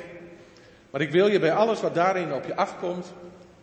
Maar 0.89 1.01
ik 1.01 1.11
wil 1.11 1.28
je 1.28 1.39
bij 1.39 1.53
alles 1.53 1.82
wat 1.82 1.93
daarin 1.93 2.34
op 2.34 2.45
je 2.45 2.55
afkomt, 2.55 3.13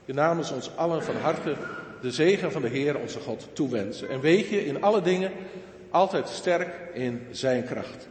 je 0.05 0.13
namens 0.13 0.53
ons 0.53 0.77
allen 0.77 1.03
van 1.03 1.17
harte 1.17 1.55
de 2.01 2.11
zegen 2.11 2.53
van 2.53 2.63
de 2.63 2.69
Heer, 2.69 2.99
onze 2.99 3.21
God, 3.21 3.49
toewensen. 3.53 4.09
En 4.09 4.21
weet 4.21 4.49
je 4.49 4.67
in 4.67 4.83
alle 4.83 5.03
dingen 5.03 5.33
altijd 5.91 6.29
sterk 6.29 6.75
in 6.93 7.27
zijn 7.31 7.65
kracht. 7.65 8.09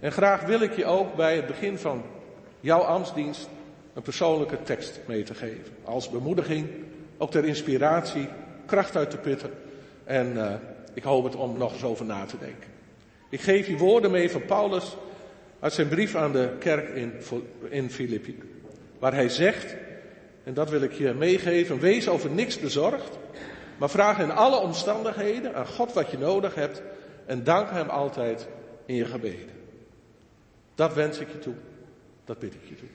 En 0.00 0.12
graag 0.12 0.42
wil 0.42 0.60
ik 0.60 0.76
je 0.76 0.84
ook 0.84 1.14
bij 1.14 1.36
het 1.36 1.46
begin 1.46 1.78
van 1.78 2.02
jouw 2.60 2.80
ambtsdienst 2.80 3.48
een 3.94 4.02
persoonlijke 4.02 4.62
tekst 4.62 5.00
mee 5.06 5.22
te 5.22 5.34
geven. 5.34 5.74
Als 5.84 6.10
bemoediging, 6.10 6.68
ook 7.18 7.30
ter 7.30 7.44
inspiratie, 7.44 8.28
kracht 8.66 8.96
uit 8.96 9.10
te 9.10 9.16
putten. 9.16 9.50
En 10.04 10.32
uh, 10.32 10.52
ik 10.94 11.02
hoop 11.02 11.24
het 11.24 11.36
om 11.36 11.58
nog 11.58 11.72
eens 11.72 11.84
over 11.84 12.04
na 12.04 12.24
te 12.24 12.38
denken. 12.38 12.70
Ik 13.28 13.40
geef 13.40 13.66
je 13.66 13.76
woorden 13.76 14.10
mee 14.10 14.30
van 14.30 14.44
Paulus 14.44 14.96
uit 15.60 15.72
zijn 15.72 15.88
brief 15.88 16.14
aan 16.14 16.32
de 16.32 16.50
kerk 16.58 16.88
in, 16.88 17.12
in 17.68 17.90
Filippi. 17.90 18.38
Waar 18.98 19.14
hij 19.14 19.28
zegt, 19.28 19.76
en 20.44 20.54
dat 20.54 20.70
wil 20.70 20.82
ik 20.82 20.92
je 20.92 21.12
meegeven, 21.12 21.78
wees 21.78 22.08
over 22.08 22.30
niks 22.30 22.60
bezorgd. 22.60 23.18
Maar 23.78 23.90
vraag 23.90 24.18
in 24.18 24.30
alle 24.30 24.56
omstandigheden 24.56 25.54
aan 25.54 25.66
God 25.66 25.92
wat 25.92 26.10
je 26.10 26.18
nodig 26.18 26.54
hebt. 26.54 26.82
En 27.26 27.44
dank 27.44 27.70
hem 27.70 27.88
altijd 27.88 28.48
in 28.86 28.94
je 28.94 29.04
gebeden. 29.04 29.50
Dat 30.74 30.94
wens 30.94 31.18
ik 31.18 31.28
je 31.32 31.38
toe. 31.38 31.54
Dat 32.24 32.38
bid 32.38 32.54
ik 32.54 32.68
je 32.68 32.74
toe. 32.74 32.88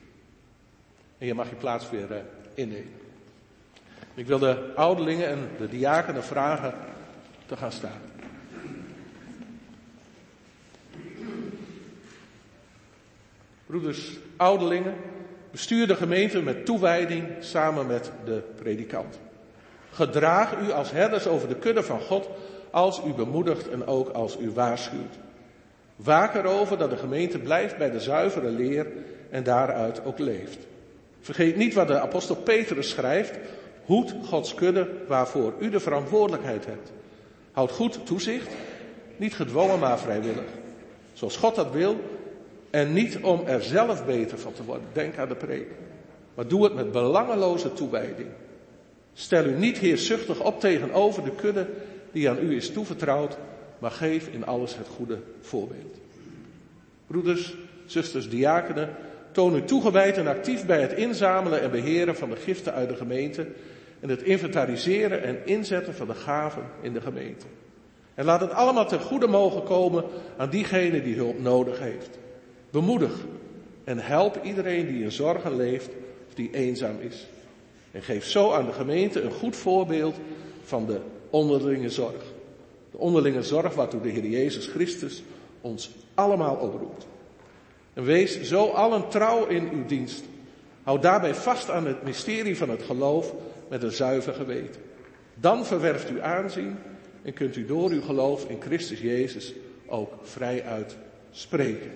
En 1.17 1.27
je 1.27 1.33
mag 1.33 1.49
je 1.49 1.55
plaats 1.55 1.89
weer 1.89 2.11
uh, 2.11 2.17
innemen. 2.53 2.91
Ik 4.13 4.27
wil 4.27 4.39
de 4.39 4.73
ouderlingen 4.75 5.27
en 5.27 5.49
de 5.57 5.67
diakenen 5.67 6.23
vragen 6.23 6.73
te 7.45 7.57
gaan 7.57 7.71
staan. 7.71 8.01
Broeders, 13.65 14.17
ouderlingen, 14.37 14.95
bestuur 15.51 15.87
de 15.87 15.95
gemeente 15.95 16.41
met 16.41 16.65
toewijding 16.65 17.27
samen 17.39 17.87
met 17.87 18.11
de 18.25 18.43
predikant. 18.55 19.19
Gedraag 19.91 20.57
u 20.57 20.71
als 20.71 20.91
herders 20.91 21.27
over 21.27 21.47
de 21.47 21.55
kudde 21.55 21.83
van 21.83 21.99
God 21.99 22.29
als 22.71 23.01
u 23.05 23.13
bemoedigt 23.13 23.69
en 23.69 23.87
ook 23.87 24.09
als 24.09 24.39
u 24.39 24.51
waarschuwt. 24.51 25.15
Waak 25.95 26.35
erover 26.35 26.77
dat 26.77 26.89
de 26.89 26.97
gemeente 26.97 27.39
blijft 27.39 27.77
bij 27.77 27.91
de 27.91 27.99
zuivere 27.99 28.49
leer 28.49 28.87
en 29.29 29.43
daaruit 29.43 30.05
ook 30.05 30.19
leeft. 30.19 30.57
Vergeet 31.21 31.55
niet 31.55 31.73
wat 31.73 31.87
de 31.87 31.99
apostel 31.99 32.35
Petrus 32.35 32.89
schrijft. 32.89 33.37
Hoed 33.85 34.13
Gods 34.25 34.53
kudde 34.53 34.89
waarvoor 35.07 35.53
u 35.59 35.69
de 35.69 35.79
verantwoordelijkheid 35.79 36.65
hebt. 36.65 36.91
Houd 37.51 37.71
goed 37.71 38.05
toezicht, 38.05 38.47
niet 39.17 39.35
gedwongen 39.35 39.79
maar 39.79 39.99
vrijwillig. 39.99 40.45
Zoals 41.13 41.37
God 41.37 41.55
dat 41.55 41.71
wil 41.71 41.99
en 42.69 42.93
niet 42.93 43.17
om 43.21 43.41
er 43.45 43.63
zelf 43.63 44.05
beter 44.05 44.39
van 44.39 44.53
te 44.53 44.63
worden. 44.63 44.87
Denk 44.93 45.17
aan 45.17 45.27
de 45.27 45.35
preek. 45.35 45.67
maar 46.33 46.47
doe 46.47 46.63
het 46.63 46.73
met 46.73 46.91
belangeloze 46.91 47.73
toewijding. 47.73 48.29
Stel 49.13 49.45
u 49.45 49.57
niet 49.57 49.77
heerzuchtig 49.77 50.43
op 50.43 50.59
tegenover 50.59 51.23
de 51.23 51.31
kudde 51.31 51.67
die 52.11 52.29
aan 52.29 52.39
u 52.39 52.55
is 52.55 52.71
toevertrouwd, 52.71 53.37
maar 53.79 53.91
geef 53.91 54.27
in 54.27 54.45
alles 54.45 54.77
het 54.77 54.87
goede 54.87 55.19
voorbeeld. 55.41 55.97
Broeders, 57.07 57.55
zusters, 57.85 58.29
diakenen, 58.29 58.95
toon 59.37 59.55
u 59.55 59.63
toegewijd 59.63 60.17
en 60.17 60.27
actief 60.27 60.65
bij 60.65 60.81
het 60.81 60.93
inzamelen 60.93 61.61
en 61.61 61.71
beheren 61.71 62.15
van 62.15 62.29
de 62.29 62.35
giften 62.35 62.73
uit 62.73 62.89
de 62.89 62.95
gemeente 62.95 63.47
en 63.99 64.09
het 64.09 64.21
inventariseren 64.21 65.23
en 65.23 65.45
inzetten 65.45 65.93
van 65.93 66.07
de 66.07 66.13
gaven 66.13 66.63
in 66.81 66.93
de 66.93 67.01
gemeente. 67.01 67.45
En 68.13 68.25
laat 68.25 68.41
het 68.41 68.51
allemaal 68.51 68.87
ten 68.87 68.99
goede 68.99 69.27
mogen 69.27 69.63
komen 69.63 70.03
aan 70.37 70.49
diegene 70.49 71.03
die 71.03 71.15
hulp 71.15 71.39
nodig 71.39 71.79
heeft. 71.79 72.09
Bemoedig 72.69 73.25
en 73.83 73.99
help 73.99 74.39
iedereen 74.43 74.87
die 74.87 75.03
in 75.03 75.11
zorgen 75.11 75.55
leeft 75.55 75.89
of 76.27 76.33
die 76.33 76.49
eenzaam 76.53 76.95
is. 76.99 77.27
En 77.91 78.01
geef 78.01 78.25
zo 78.25 78.51
aan 78.51 78.65
de 78.65 78.73
gemeente 78.73 79.21
een 79.21 79.31
goed 79.31 79.55
voorbeeld 79.55 80.15
van 80.63 80.85
de 80.85 80.99
onderlinge 81.29 81.89
zorg. 81.89 82.23
De 82.91 82.97
onderlinge 82.97 83.43
zorg 83.43 83.75
waartoe 83.75 84.01
de 84.01 84.09
Heer 84.09 84.27
Jezus 84.27 84.67
Christus 84.67 85.23
ons 85.61 85.91
allemaal 86.13 86.55
oproept. 86.55 87.07
En 87.97 88.03
wees 88.03 88.41
zo 88.41 88.65
allen 88.65 89.09
trouw 89.09 89.45
in 89.45 89.69
uw 89.73 89.85
dienst. 89.85 90.23
Houd 90.83 91.01
daarbij 91.01 91.35
vast 91.35 91.69
aan 91.69 91.87
het 91.87 92.03
mysterie 92.03 92.57
van 92.57 92.69
het 92.69 92.83
geloof 92.83 93.33
met 93.69 93.83
een 93.83 93.91
zuiver 93.91 94.33
geweten. 94.33 94.81
Dan 95.33 95.65
verwerft 95.65 96.09
u 96.09 96.21
aanzien 96.21 96.77
en 97.21 97.33
kunt 97.33 97.55
u 97.55 97.65
door 97.65 97.89
uw 97.89 98.01
geloof 98.01 98.49
in 98.49 98.61
Christus 98.61 98.99
Jezus 98.99 99.53
ook 99.87 100.13
vrijuit 100.23 100.95
spreken. 101.31 101.91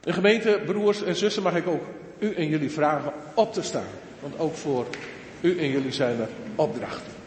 De 0.00 0.12
gemeente, 0.12 0.60
broers 0.66 1.02
en 1.02 1.16
zussen, 1.16 1.42
mag 1.42 1.56
ik 1.56 1.66
ook 1.66 1.84
u 2.18 2.34
en 2.34 2.48
jullie 2.48 2.70
vragen 2.70 3.12
op 3.34 3.52
te 3.52 3.62
staan. 3.62 3.92
Want 4.20 4.38
ook 4.38 4.54
voor 4.54 4.86
u 5.40 5.58
en 5.58 5.68
jullie 5.70 5.92
zijn 5.92 6.20
er 6.20 6.28
opdrachten. 6.54 7.17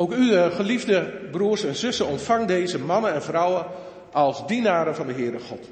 Ook 0.00 0.12
u, 0.12 0.32
eh, 0.32 0.54
geliefde 0.54 1.12
broers 1.30 1.64
en 1.64 1.74
zussen, 1.74 2.06
ontvang 2.06 2.46
deze 2.46 2.78
mannen 2.78 3.14
en 3.14 3.22
vrouwen 3.22 3.66
als 4.12 4.46
dienaren 4.46 4.94
van 4.94 5.06
de 5.06 5.12
Heere 5.12 5.40
God. 5.40 5.68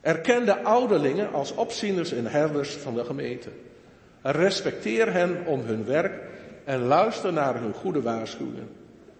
Erken 0.00 0.44
de 0.44 0.62
ouderlingen 0.62 1.32
als 1.32 1.54
opzieners 1.54 2.12
en 2.12 2.26
herders 2.26 2.70
van 2.70 2.94
de 2.94 3.04
gemeente. 3.04 3.48
Respecteer 4.22 5.12
hen 5.12 5.46
om 5.46 5.60
hun 5.60 5.84
werk 5.84 6.12
en 6.64 6.82
luister 6.82 7.32
naar 7.32 7.60
hun 7.60 7.72
goede 7.72 8.02
waarschuwingen, 8.02 8.68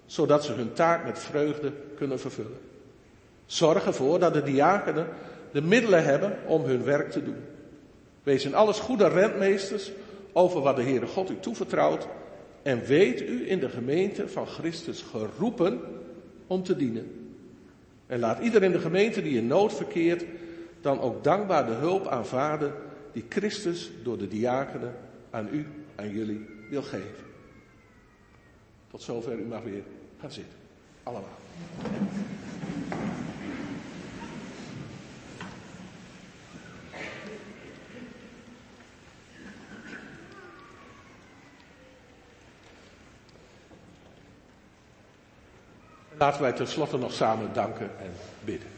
zodat 0.05 0.45
ze 0.45 0.53
hun 0.53 0.73
taak 0.73 1.05
met 1.05 1.19
vreugde 1.19 1.73
kunnen 1.97 2.21
vervullen. 2.21 2.59
Zorg 3.47 3.87
ervoor 3.87 4.19
dat 4.19 4.35
de 4.35 4.43
diakenen 4.43 5.07
de 5.53 5.63
middelen 5.63 6.05
hebben 6.05 6.39
om 6.47 6.65
hun 6.65 6.85
werk 6.85 7.11
te 7.11 7.25
doen. 7.25 7.45
Wees 8.23 8.45
in 8.45 8.55
alles 8.55 8.79
goede 8.79 9.09
rentmeesters 9.09 9.91
over 10.33 10.61
wat 10.61 10.77
de 10.77 10.83
Heere 10.83 11.07
God 11.07 11.31
u 11.31 11.37
toevertrouwt 11.41 12.07
en 12.67 12.85
weet 12.85 13.21
u 13.21 13.51
in 13.51 13.59
de 13.59 13.69
gemeente 13.69 14.29
van 14.29 14.47
Christus 14.47 15.03
geroepen 15.03 15.81
om 16.47 16.63
te 16.63 16.77
dienen. 16.77 17.35
En 18.07 18.19
laat 18.19 18.39
ieder 18.39 18.63
in 18.63 18.73
de 18.73 18.81
gemeente 18.81 19.23
die 19.23 19.39
in 19.39 19.47
nood 19.47 19.75
verkeert 19.75 20.25
dan 20.81 21.01
ook 21.01 21.25
dankbaar 21.25 21.67
de 21.67 21.73
hulp 21.73 22.07
aanvaarden 22.07 22.73
die 23.13 23.25
Christus 23.29 23.91
door 24.03 24.19
de 24.19 24.29
diakenen 24.29 24.95
aan 25.31 25.49
u, 25.53 25.67
aan 25.95 26.11
jullie 26.11 26.47
wil 26.71 26.83
geven. 26.83 27.25
Tot 28.91 29.03
zover 29.03 29.39
u 29.39 29.45
mag 29.45 29.63
weer 29.63 29.83
gaan 30.21 30.33
zitten. 30.33 30.59
Allemaal. 31.03 31.39
Laten 46.19 46.43
wij 46.43 46.53
tenslotte 46.53 46.99
nog 46.99 47.13
samen 47.13 47.51
danken 47.53 47.91
en 47.99 48.13
bidden. 48.45 48.69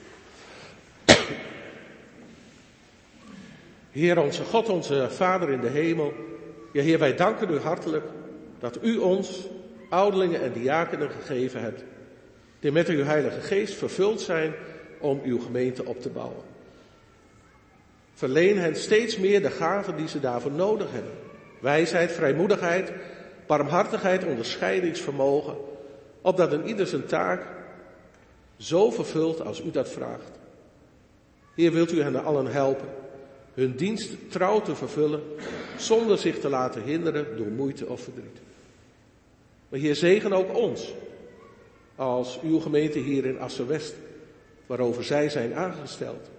Heer 3.90 4.20
onze 4.20 4.44
God, 4.44 4.68
onze 4.68 5.08
Vader 5.10 5.50
in 5.50 5.60
de 5.60 5.68
hemel. 5.68 6.12
Ja, 6.72 6.82
Heer, 6.82 6.98
wij 6.98 7.16
danken 7.16 7.50
u 7.50 7.58
hartelijk 7.58 8.04
dat 8.58 8.78
u 8.82 8.96
ons, 8.96 9.46
ouderlingen 9.88 10.42
en 10.42 10.52
diakenen, 10.52 11.10
gegeven 11.10 11.60
hebt. 11.60 11.82
Die 12.60 12.72
met 12.72 12.88
uw 12.88 13.04
Heilige 13.04 13.40
Geest 13.40 13.74
vervuld 13.74 14.20
zijn 14.20 14.52
om 15.00 15.20
uw 15.24 15.40
gemeente 15.40 15.84
op 15.84 16.02
te 16.02 16.08
bouwen. 16.08 16.42
Verleen 18.14 18.58
hen 18.58 18.76
steeds 18.76 19.18
meer 19.18 19.42
de 19.42 19.50
gaven 19.50 19.96
die 19.96 20.08
ze 20.08 20.20
daarvoor 20.20 20.52
nodig 20.52 20.92
hebben. 20.92 21.12
Wijsheid, 21.60 22.12
vrijmoedigheid, 22.12 22.92
barmhartigheid, 23.46 24.24
onderscheidingsvermogen, 24.24 25.56
opdat 26.20 26.52
een 26.52 26.66
ieder 26.66 26.86
zijn 26.86 27.06
taak 27.06 27.46
zo 28.56 28.90
vervult 28.90 29.40
als 29.40 29.60
u 29.60 29.70
dat 29.70 29.88
vraagt. 29.88 30.38
Heer, 31.54 31.72
wilt 31.72 31.92
u 31.92 32.02
hen 32.02 32.24
allen 32.24 32.46
helpen 32.46 32.88
hun 33.58 33.76
dienst 33.76 34.30
trouw 34.30 34.60
te 34.60 34.74
vervullen, 34.74 35.22
zonder 35.76 36.18
zich 36.18 36.40
te 36.40 36.48
laten 36.48 36.82
hinderen 36.82 37.36
door 37.36 37.46
moeite 37.46 37.86
of 37.86 38.00
verdriet. 38.00 38.38
Maar 39.68 39.80
Heer, 39.80 39.96
zegen 39.96 40.32
ook 40.32 40.56
ons, 40.56 40.94
als 41.96 42.40
uw 42.42 42.58
gemeente 42.58 42.98
hier 42.98 43.24
in 43.24 43.38
Assen-West, 43.38 43.94
waarover 44.66 45.04
zij 45.04 45.28
zijn 45.28 45.54
aangesteld. 45.54 46.30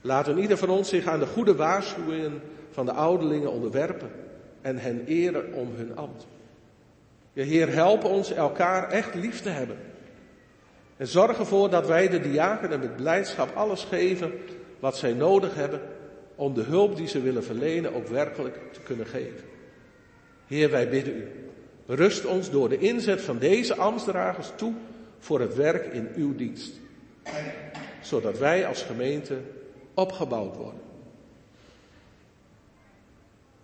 Laat 0.00 0.26
ieder 0.26 0.56
van 0.56 0.68
ons 0.68 0.88
zich 0.88 1.06
aan 1.06 1.18
de 1.18 1.26
goede 1.26 1.54
waarschuwingen 1.54 2.42
van 2.70 2.86
de 2.86 2.92
ouderlingen 2.92 3.50
onderwerpen 3.50 4.10
en 4.60 4.78
hen 4.78 5.04
eren 5.06 5.52
om 5.52 5.68
hun 5.74 5.96
ambt. 5.96 6.26
Ja, 7.32 7.44
Heer, 7.44 7.72
help 7.72 8.04
ons 8.04 8.32
elkaar 8.32 8.90
echt 8.90 9.14
lief 9.14 9.40
te 9.40 9.48
hebben. 9.48 9.76
En 10.96 11.06
zorg 11.06 11.38
ervoor 11.38 11.70
dat 11.70 11.86
wij 11.86 12.08
de 12.08 12.20
diakenen 12.20 12.80
met 12.80 12.96
blijdschap 12.96 13.56
alles 13.56 13.84
geven 13.84 14.32
wat 14.78 14.96
zij 14.96 15.12
nodig 15.12 15.54
hebben 15.54 15.80
om 16.34 16.54
de 16.54 16.62
hulp 16.62 16.96
die 16.96 17.08
ze 17.08 17.20
willen 17.20 17.44
verlenen 17.44 17.94
ook 17.94 18.06
werkelijk 18.06 18.58
te 18.72 18.80
kunnen 18.80 19.06
geven. 19.06 19.44
Heer, 20.46 20.70
wij 20.70 20.88
bidden 20.88 21.16
u, 21.16 21.28
rust 21.86 22.24
ons 22.24 22.50
door 22.50 22.68
de 22.68 22.78
inzet 22.78 23.20
van 23.20 23.38
deze 23.38 23.74
ambtsdragers 23.74 24.52
toe 24.56 24.74
voor 25.18 25.40
het 25.40 25.54
werk 25.54 25.92
in 25.92 26.08
uw 26.14 26.34
dienst. 26.34 26.72
Zodat 28.00 28.38
wij 28.38 28.66
als 28.66 28.82
gemeente 28.82 29.38
opgebouwd 29.94 30.56
worden. 30.56 30.80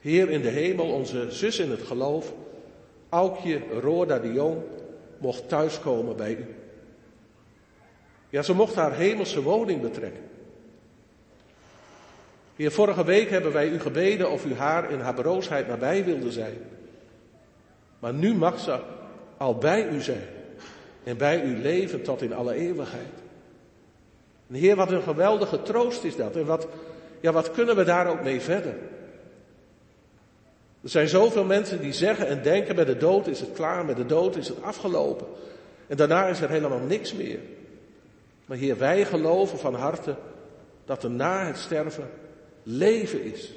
Heer 0.00 0.30
in 0.30 0.42
de 0.42 0.48
hemel, 0.48 0.92
onze 0.92 1.30
zus 1.30 1.58
in 1.58 1.70
het 1.70 1.82
geloof, 1.82 2.32
Aukje 3.08 3.60
Roorda 3.80 4.18
de 4.18 4.32
Jong, 4.32 4.62
mocht 5.18 5.48
thuiskomen 5.48 6.16
bij 6.16 6.32
u. 6.32 6.54
Ja, 8.28 8.42
ze 8.42 8.54
mocht 8.54 8.74
haar 8.74 8.94
hemelse 8.94 9.42
woning 9.42 9.80
betrekken. 9.80 10.22
Heer, 12.56 12.72
vorige 12.72 13.04
week 13.04 13.30
hebben 13.30 13.52
wij 13.52 13.68
u 13.68 13.80
gebeden 13.80 14.30
of 14.30 14.44
u 14.44 14.54
haar 14.54 14.90
in 14.90 15.00
haar 15.00 15.14
broosheid 15.14 15.68
nabij 15.68 16.04
wilde 16.04 16.32
zijn. 16.32 16.58
Maar 17.98 18.14
nu 18.14 18.34
mag 18.34 18.58
ze 18.58 18.78
al 19.36 19.54
bij 19.54 19.88
u 19.88 20.00
zijn 20.00 20.28
en 21.04 21.16
bij 21.16 21.42
u 21.42 21.56
leven 21.58 22.02
tot 22.02 22.22
in 22.22 22.34
alle 22.34 22.54
eeuwigheid. 22.54 23.24
Heer, 24.52 24.76
wat 24.76 24.90
een 24.90 25.02
geweldige 25.02 25.62
troost 25.62 26.04
is 26.04 26.16
dat. 26.16 26.36
En 26.36 26.46
wat, 26.46 26.66
ja, 27.20 27.32
wat 27.32 27.50
kunnen 27.50 27.76
we 27.76 27.84
daar 27.84 28.06
ook 28.06 28.22
mee 28.22 28.40
verder? 28.40 28.74
Er 30.86 30.92
zijn 30.92 31.08
zoveel 31.08 31.44
mensen 31.44 31.80
die 31.80 31.92
zeggen 31.92 32.26
en 32.26 32.42
denken, 32.42 32.76
met 32.76 32.86
de 32.86 32.96
dood 32.96 33.26
is 33.26 33.40
het 33.40 33.52
klaar, 33.52 33.84
met 33.84 33.96
de 33.96 34.06
dood 34.06 34.36
is 34.36 34.48
het 34.48 34.62
afgelopen. 34.62 35.26
En 35.86 35.96
daarna 35.96 36.26
is 36.26 36.40
er 36.40 36.50
helemaal 36.50 36.78
niks 36.78 37.12
meer. 37.12 37.38
Maar 38.44 38.56
Heer, 38.56 38.78
wij 38.78 39.04
geloven 39.04 39.58
van 39.58 39.74
harte 39.74 40.16
dat 40.84 41.04
er 41.04 41.10
na 41.10 41.46
het 41.46 41.56
sterven 41.56 42.08
leven 42.62 43.24
is. 43.24 43.52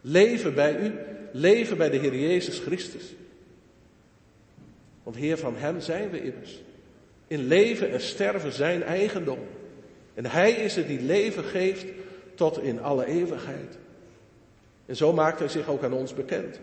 Leven 0.00 0.54
bij 0.54 0.80
u, 0.80 0.94
leven 1.32 1.76
bij 1.76 1.90
de 1.90 1.96
Heer 1.96 2.16
Jezus 2.16 2.58
Christus. 2.58 3.14
Want 5.02 5.16
Heer, 5.16 5.38
van 5.38 5.56
Hem 5.56 5.80
zijn 5.80 6.10
we 6.10 6.22
immers. 6.22 6.60
In 7.26 7.46
leven 7.46 7.90
en 7.90 8.00
sterven 8.00 8.52
zijn 8.52 8.82
eigendom. 8.82 9.40
En 10.14 10.26
Hij 10.26 10.50
is 10.50 10.76
het 10.76 10.86
die 10.86 11.00
leven 11.00 11.44
geeft 11.44 11.86
tot 12.34 12.62
in 12.62 12.82
alle 12.82 13.06
eeuwigheid. 13.06 13.78
En 14.88 14.96
zo 14.96 15.12
maakt 15.12 15.38
Hij 15.38 15.48
zich 15.48 15.68
ook 15.68 15.82
aan 15.82 15.92
ons 15.92 16.14
bekend. 16.14 16.60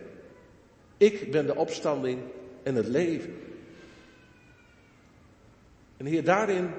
Ik 0.98 1.32
ben 1.32 1.46
de 1.46 1.56
opstanding 1.56 2.20
en 2.64 2.76
het 2.76 2.88
leven. 2.88 3.34
En 5.98 6.06
Heer, 6.06 6.24
daarin 6.24 6.70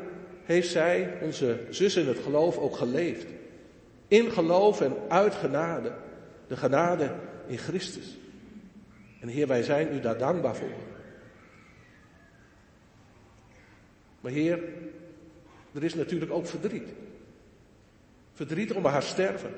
heeft 0.45 0.71
zij, 0.71 1.19
onze 1.23 1.61
zus 1.71 1.97
in 1.97 2.07
het 2.09 2.19
geloof, 2.19 2.59
ook 2.59 2.77
geleefd. 2.77 3.27
In 4.09 4.31
geloof 4.31 4.81
en 4.81 4.95
uit 5.09 5.35
genade. 5.35 5.93
De 6.47 6.57
genade 6.57 7.15
in 7.47 7.59
Christus. 7.59 8.17
En 9.21 9.29
Heer, 9.29 9.47
wij 9.47 9.63
zijn 9.63 9.95
u 9.95 10.01
daar 10.01 10.19
dankbaar 10.19 10.57
voor. 10.57 10.69
Maar 14.21 14.33
Heer, 14.33 14.59
er 15.73 15.85
is 15.85 15.95
natuurlijk 15.95 16.33
ook 16.33 16.47
verdriet. 16.47 16.89
Verdriet 18.33 18.73
om 18.73 18.85
haar 18.85 19.03
sterven. 19.03 19.51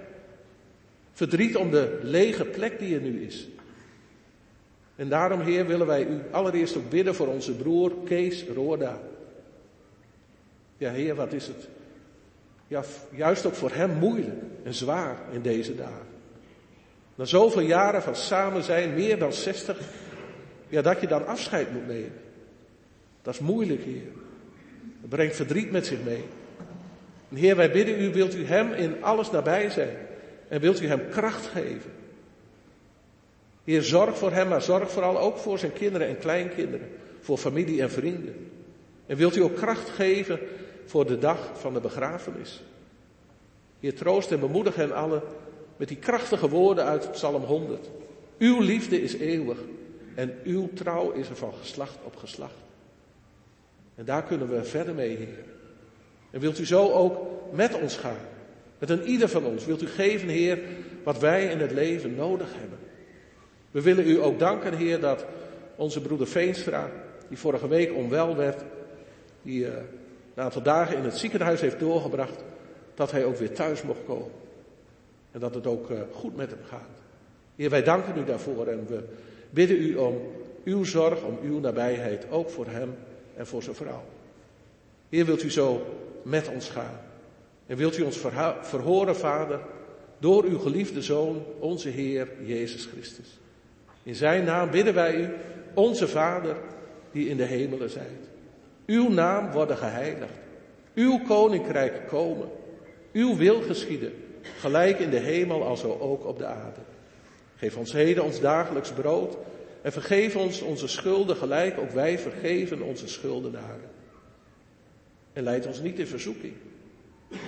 Verdriet 1.18 1.56
om 1.56 1.70
de 1.70 1.98
lege 2.02 2.44
plek 2.44 2.78
die 2.78 2.94
er 2.94 3.00
nu 3.00 3.22
is. 3.22 3.48
En 4.96 5.08
daarom, 5.08 5.40
Heer, 5.40 5.66
willen 5.66 5.86
wij 5.86 6.06
u 6.06 6.20
allereerst 6.30 6.76
ook 6.76 6.90
bidden 6.90 7.14
voor 7.14 7.26
onze 7.26 7.52
broer 7.52 7.92
Kees 8.04 8.44
Roorda. 8.54 9.00
Ja, 10.76 10.90
Heer, 10.90 11.14
wat 11.14 11.32
is 11.32 11.46
het? 11.46 11.68
Ja, 12.68 12.82
juist 13.10 13.46
ook 13.46 13.54
voor 13.54 13.70
hem 13.70 13.90
moeilijk 13.90 14.42
en 14.62 14.74
zwaar 14.74 15.16
in 15.32 15.42
deze 15.42 15.74
dagen. 15.74 16.06
Na 17.14 17.24
zoveel 17.24 17.62
jaren 17.62 18.02
van 18.02 18.16
samen 18.16 18.62
zijn, 18.62 18.94
meer 18.94 19.18
dan 19.18 19.32
60, 19.32 19.78
ja, 20.68 20.82
dat 20.82 21.00
je 21.00 21.06
dan 21.06 21.26
afscheid 21.26 21.72
moet 21.72 21.86
nemen. 21.86 22.20
Dat 23.22 23.34
is 23.34 23.40
moeilijk, 23.40 23.82
Heer. 23.82 24.12
Het 25.00 25.10
brengt 25.10 25.36
verdriet 25.36 25.70
met 25.70 25.86
zich 25.86 26.02
mee. 26.04 26.24
En 27.28 27.36
Heer, 27.36 27.56
wij 27.56 27.70
bidden 27.70 28.00
u, 28.00 28.12
wilt 28.12 28.34
u 28.34 28.44
hem 28.44 28.72
in 28.72 29.02
alles 29.02 29.30
nabij 29.30 29.70
zijn? 29.70 30.06
En 30.48 30.60
wilt 30.60 30.80
u 30.80 30.86
hem 30.86 31.08
kracht 31.10 31.46
geven? 31.46 31.90
Heer, 33.64 33.82
zorg 33.82 34.18
voor 34.18 34.32
hem, 34.32 34.48
maar 34.48 34.62
zorg 34.62 34.90
vooral 34.90 35.18
ook 35.18 35.36
voor 35.36 35.58
zijn 35.58 35.72
kinderen 35.72 36.08
en 36.08 36.18
kleinkinderen. 36.18 36.88
Voor 37.20 37.38
familie 37.38 37.82
en 37.82 37.90
vrienden. 37.90 38.50
En 39.06 39.16
wilt 39.16 39.36
u 39.36 39.40
ook 39.40 39.56
kracht 39.56 39.88
geven 39.88 40.38
voor 40.84 41.06
de 41.06 41.18
dag 41.18 41.50
van 41.54 41.72
de 41.72 41.80
begrafenis? 41.80 42.62
Heer, 43.80 43.94
troost 43.94 44.30
en 44.30 44.40
bemoedig 44.40 44.74
hen 44.74 44.94
allen 44.94 45.22
met 45.76 45.88
die 45.88 45.96
krachtige 45.96 46.48
woorden 46.48 46.84
uit 46.84 47.12
Psalm 47.12 47.42
100. 47.42 47.90
Uw 48.38 48.60
liefde 48.60 49.02
is 49.02 49.14
eeuwig 49.14 49.58
en 50.14 50.38
uw 50.44 50.68
trouw 50.74 51.10
is 51.10 51.28
er 51.28 51.36
van 51.36 51.52
geslacht 51.60 51.98
op 52.04 52.16
geslacht. 52.16 52.54
En 53.94 54.04
daar 54.04 54.22
kunnen 54.22 54.48
we 54.48 54.64
verder 54.64 54.94
mee, 54.94 55.16
Heer. 55.16 55.44
En 56.30 56.40
wilt 56.40 56.58
u 56.58 56.66
zo 56.66 56.92
ook 56.92 57.26
met 57.52 57.80
ons 57.80 57.96
gaan? 57.96 58.16
Met 58.78 58.90
een 58.90 59.04
ieder 59.04 59.28
van 59.28 59.44
ons. 59.44 59.66
Wilt 59.66 59.82
u 59.82 59.86
geven, 59.86 60.28
Heer, 60.28 60.58
wat 61.02 61.18
wij 61.18 61.46
in 61.46 61.58
het 61.58 61.72
leven 61.72 62.14
nodig 62.14 62.48
hebben? 62.58 62.78
We 63.70 63.82
willen 63.82 64.08
u 64.08 64.22
ook 64.22 64.38
danken, 64.38 64.76
Heer, 64.76 65.00
dat 65.00 65.26
onze 65.76 66.00
broeder 66.00 66.26
Veenstra, 66.26 66.90
die 67.28 67.38
vorige 67.38 67.68
week 67.68 67.94
onwel 67.94 68.36
werd, 68.36 68.62
die 69.42 69.60
uh, 69.60 69.68
een 70.34 70.42
aantal 70.42 70.62
dagen 70.62 70.96
in 70.96 71.04
het 71.04 71.18
ziekenhuis 71.18 71.60
heeft 71.60 71.78
doorgebracht, 71.78 72.44
dat 72.94 73.10
hij 73.10 73.24
ook 73.24 73.36
weer 73.36 73.52
thuis 73.52 73.82
mocht 73.82 74.04
komen. 74.06 74.30
En 75.30 75.40
dat 75.40 75.54
het 75.54 75.66
ook 75.66 75.90
uh, 75.90 75.98
goed 76.12 76.36
met 76.36 76.50
hem 76.50 76.62
gaat. 76.68 77.00
Heer, 77.56 77.70
wij 77.70 77.82
danken 77.82 78.18
u 78.18 78.24
daarvoor 78.24 78.66
en 78.66 78.86
we 78.86 79.02
bidden 79.50 79.76
u 79.76 79.96
om 79.96 80.20
uw 80.64 80.84
zorg, 80.84 81.22
om 81.22 81.38
uw 81.42 81.60
nabijheid, 81.60 82.26
ook 82.30 82.50
voor 82.50 82.66
hem 82.66 82.94
en 83.36 83.46
voor 83.46 83.62
zijn 83.62 83.76
vrouw. 83.76 84.04
Heer, 85.08 85.24
wilt 85.24 85.42
u 85.42 85.50
zo 85.50 85.86
met 86.22 86.48
ons 86.48 86.68
gaan? 86.70 87.00
En 87.68 87.76
wilt 87.76 87.98
u 87.98 88.02
ons 88.02 88.18
verhoren, 88.60 89.16
Vader, 89.16 89.60
door 90.18 90.44
uw 90.44 90.58
geliefde 90.58 91.02
Zoon, 91.02 91.44
onze 91.58 91.88
Heer 91.88 92.28
Jezus 92.44 92.88
Christus. 92.92 93.38
In 94.02 94.14
zijn 94.14 94.44
naam 94.44 94.70
bidden 94.70 94.94
wij 94.94 95.14
u, 95.14 95.28
onze 95.74 96.08
Vader, 96.08 96.56
die 97.12 97.28
in 97.28 97.36
de 97.36 97.44
hemelen 97.44 97.90
zijt. 97.90 98.28
Uw 98.86 99.08
naam 99.08 99.50
worden 99.50 99.76
geheiligd. 99.76 100.38
Uw 100.94 101.18
koninkrijk 101.18 102.06
komen. 102.06 102.48
Uw 103.12 103.36
wil 103.36 103.60
geschieden, 103.60 104.12
gelijk 104.58 104.98
in 104.98 105.10
de 105.10 105.18
hemel 105.18 105.62
als 105.64 105.84
ook 105.84 106.26
op 106.26 106.38
de 106.38 106.46
aarde. 106.46 106.80
Geef 107.56 107.76
ons 107.76 107.92
heden 107.92 108.24
ons 108.24 108.40
dagelijks 108.40 108.92
brood 108.92 109.36
en 109.82 109.92
vergeef 109.92 110.36
ons 110.36 110.60
onze 110.62 110.88
schulden 110.88 111.36
gelijk 111.36 111.78
ook 111.78 111.90
wij 111.90 112.18
vergeven 112.18 112.82
onze 112.82 113.08
schuldenaren. 113.08 113.90
En 115.32 115.42
leid 115.42 115.66
ons 115.66 115.80
niet 115.80 115.98
in 115.98 116.06
verzoeking, 116.06 116.54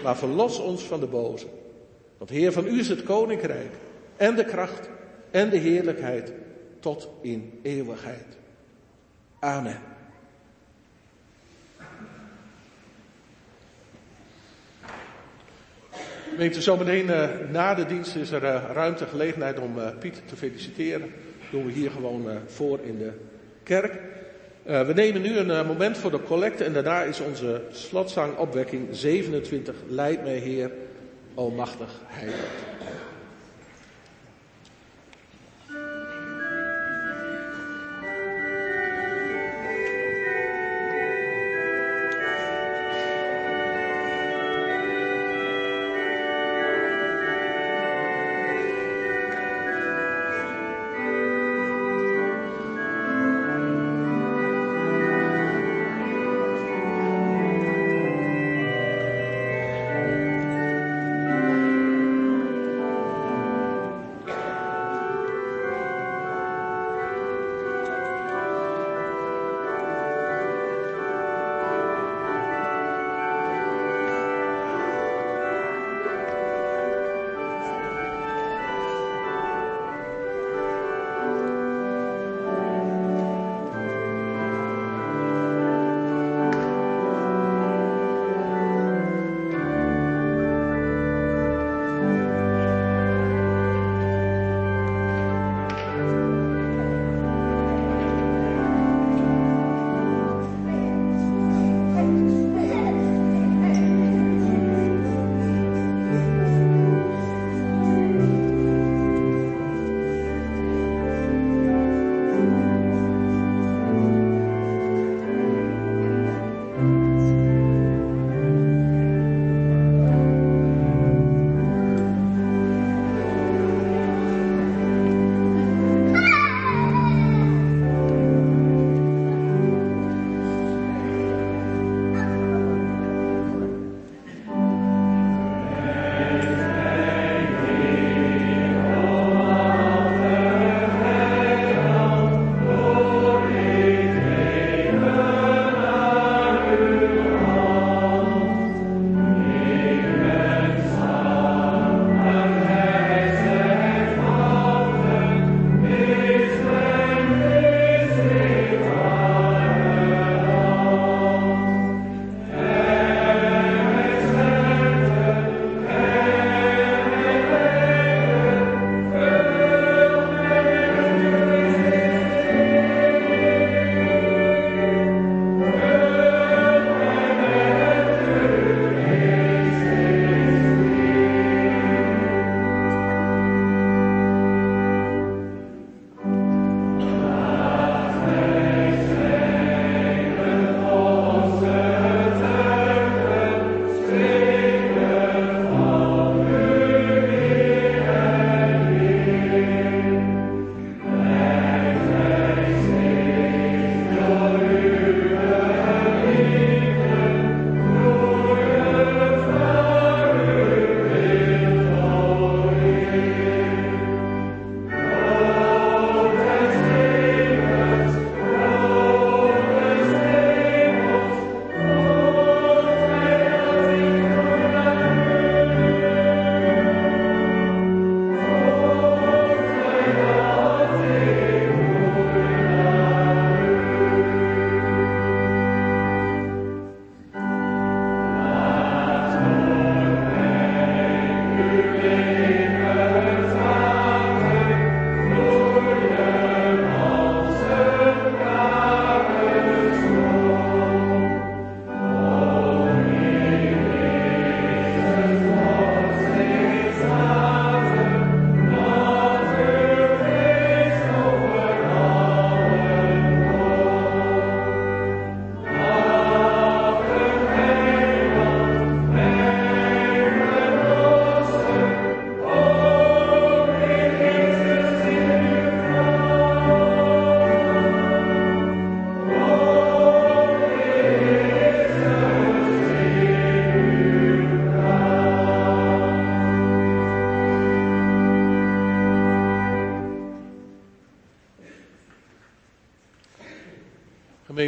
maar 0.03 0.17
verlos 0.17 0.59
ons 0.59 0.83
van 0.83 1.01
de 1.01 1.07
boze. 1.07 1.47
Want 2.19 2.31
Heer, 2.31 2.53
van 2.53 2.67
u 2.67 2.79
is 2.79 2.89
het 2.89 3.03
koninkrijk 3.03 3.73
en 4.17 4.35
de 4.35 4.45
kracht 4.45 4.89
en 5.31 5.51
de 5.51 5.57
heerlijkheid 5.57 6.33
tot 6.81 7.09
in 7.23 7.59
eeuwigheid. 7.63 8.27
Amen. 9.39 9.81
Gemeente, 16.31 16.63
zometeen 16.63 17.07
uh, 17.07 17.29
na 17.51 17.75
de 17.75 17.87
dienst 17.87 18.17
is 18.17 18.31
er 18.31 18.43
uh, 18.43 18.63
ruimte, 18.73 19.07
gelegenheid 19.07 19.59
om 19.59 19.79
uh, 19.79 19.89
Piet 19.99 20.23
te 20.27 20.37
feliciteren. 20.37 21.01
Dat 21.41 21.51
doen 21.51 21.67
we 21.67 21.73
hier 21.73 21.91
gewoon 21.91 22.29
voor 22.47 22.81
in 22.81 22.99
de 22.99 23.13
kerk. 23.63 24.20
We 24.63 24.93
nemen 24.95 25.23
nu 25.23 25.37
een 25.39 25.67
moment 25.67 25.99
voor 25.99 26.11
de 26.11 26.23
collecte 26.23 26.65
en 26.65 26.73
daarna 26.73 27.03
is 27.03 27.21
onze 27.21 27.63
slotzang 27.71 28.37
opwekking 28.37 28.89
27. 28.91 29.75
Leid 29.89 30.23
mij 30.23 30.39
Heer, 30.39 30.71
Almachtig 31.35 31.91
Heilig. 32.07 32.70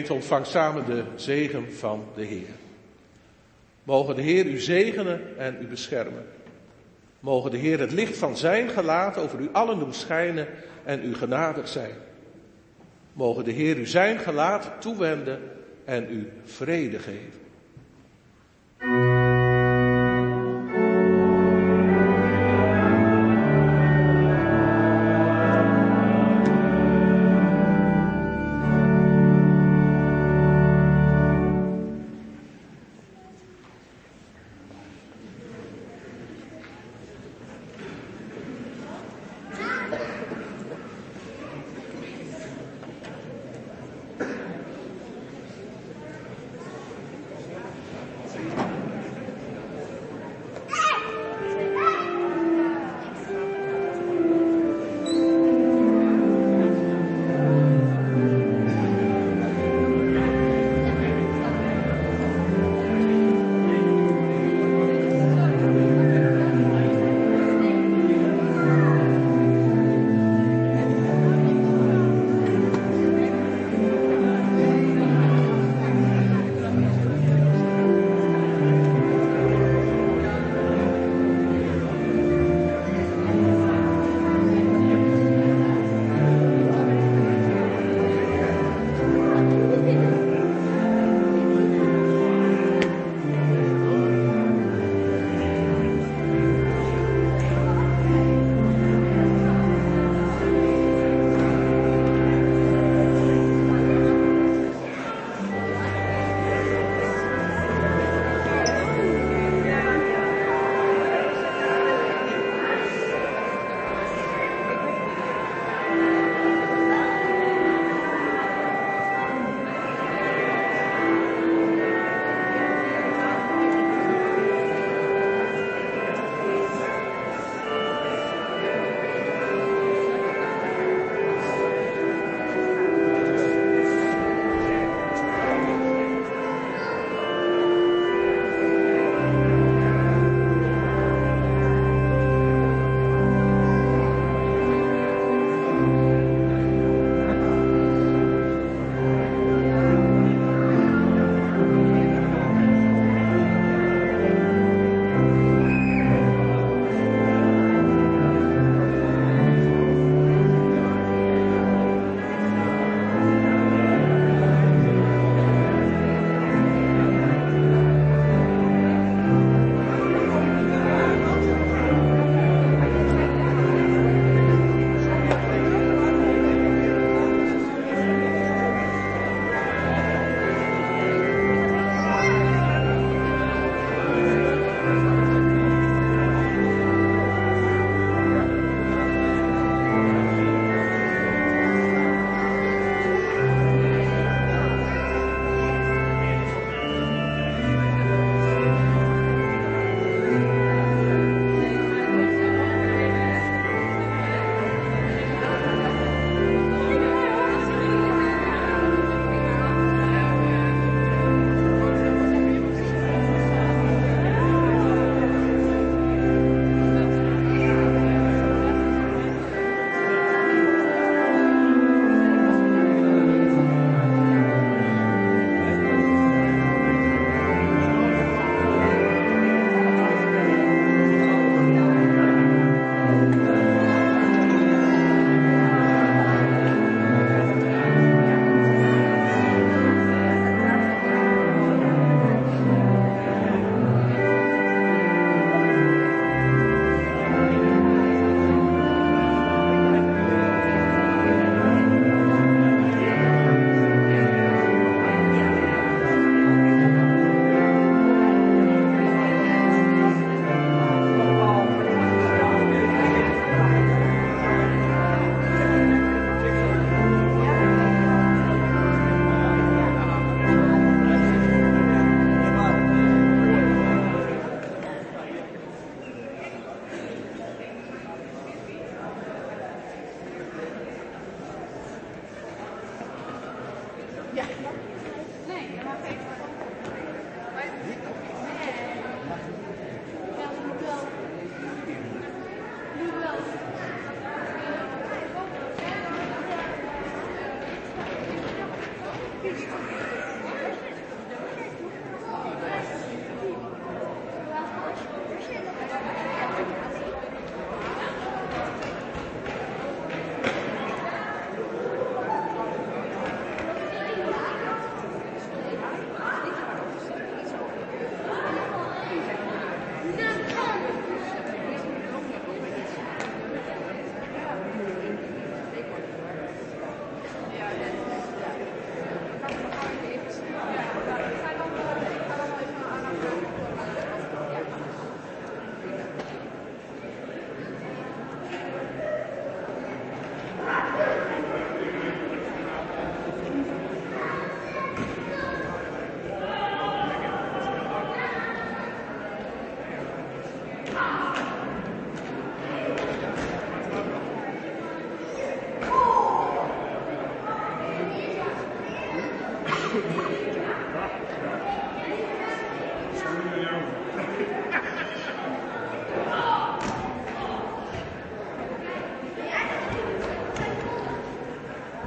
Gemeente 0.02 0.26
ontvangt 0.26 0.48
samen 0.48 0.84
de 0.84 1.04
zegen 1.16 1.72
van 1.72 2.04
de 2.14 2.24
Heer. 2.24 2.54
Mogen 3.82 4.14
de 4.14 4.22
Heer 4.22 4.46
u 4.46 4.58
zegenen 4.58 5.38
en 5.38 5.58
u 5.60 5.66
beschermen. 5.66 6.26
Mogen 7.20 7.50
de 7.50 7.56
Heer 7.56 7.80
het 7.80 7.92
licht 7.92 8.16
van 8.16 8.36
zijn 8.36 8.68
gelaat 8.68 9.18
over 9.18 9.40
u 9.40 9.48
allen 9.52 9.78
doen 9.78 9.92
schijnen 9.92 10.46
en 10.84 11.04
u 11.04 11.14
genadig 11.14 11.68
zijn. 11.68 11.94
Mogen 13.12 13.44
de 13.44 13.50
Heer 13.50 13.78
u 13.78 13.86
zijn 13.86 14.18
gelaat 14.18 14.70
toewenden 14.78 15.40
en 15.84 16.06
u 16.10 16.30
vrede 16.44 16.98
geven. 16.98 17.40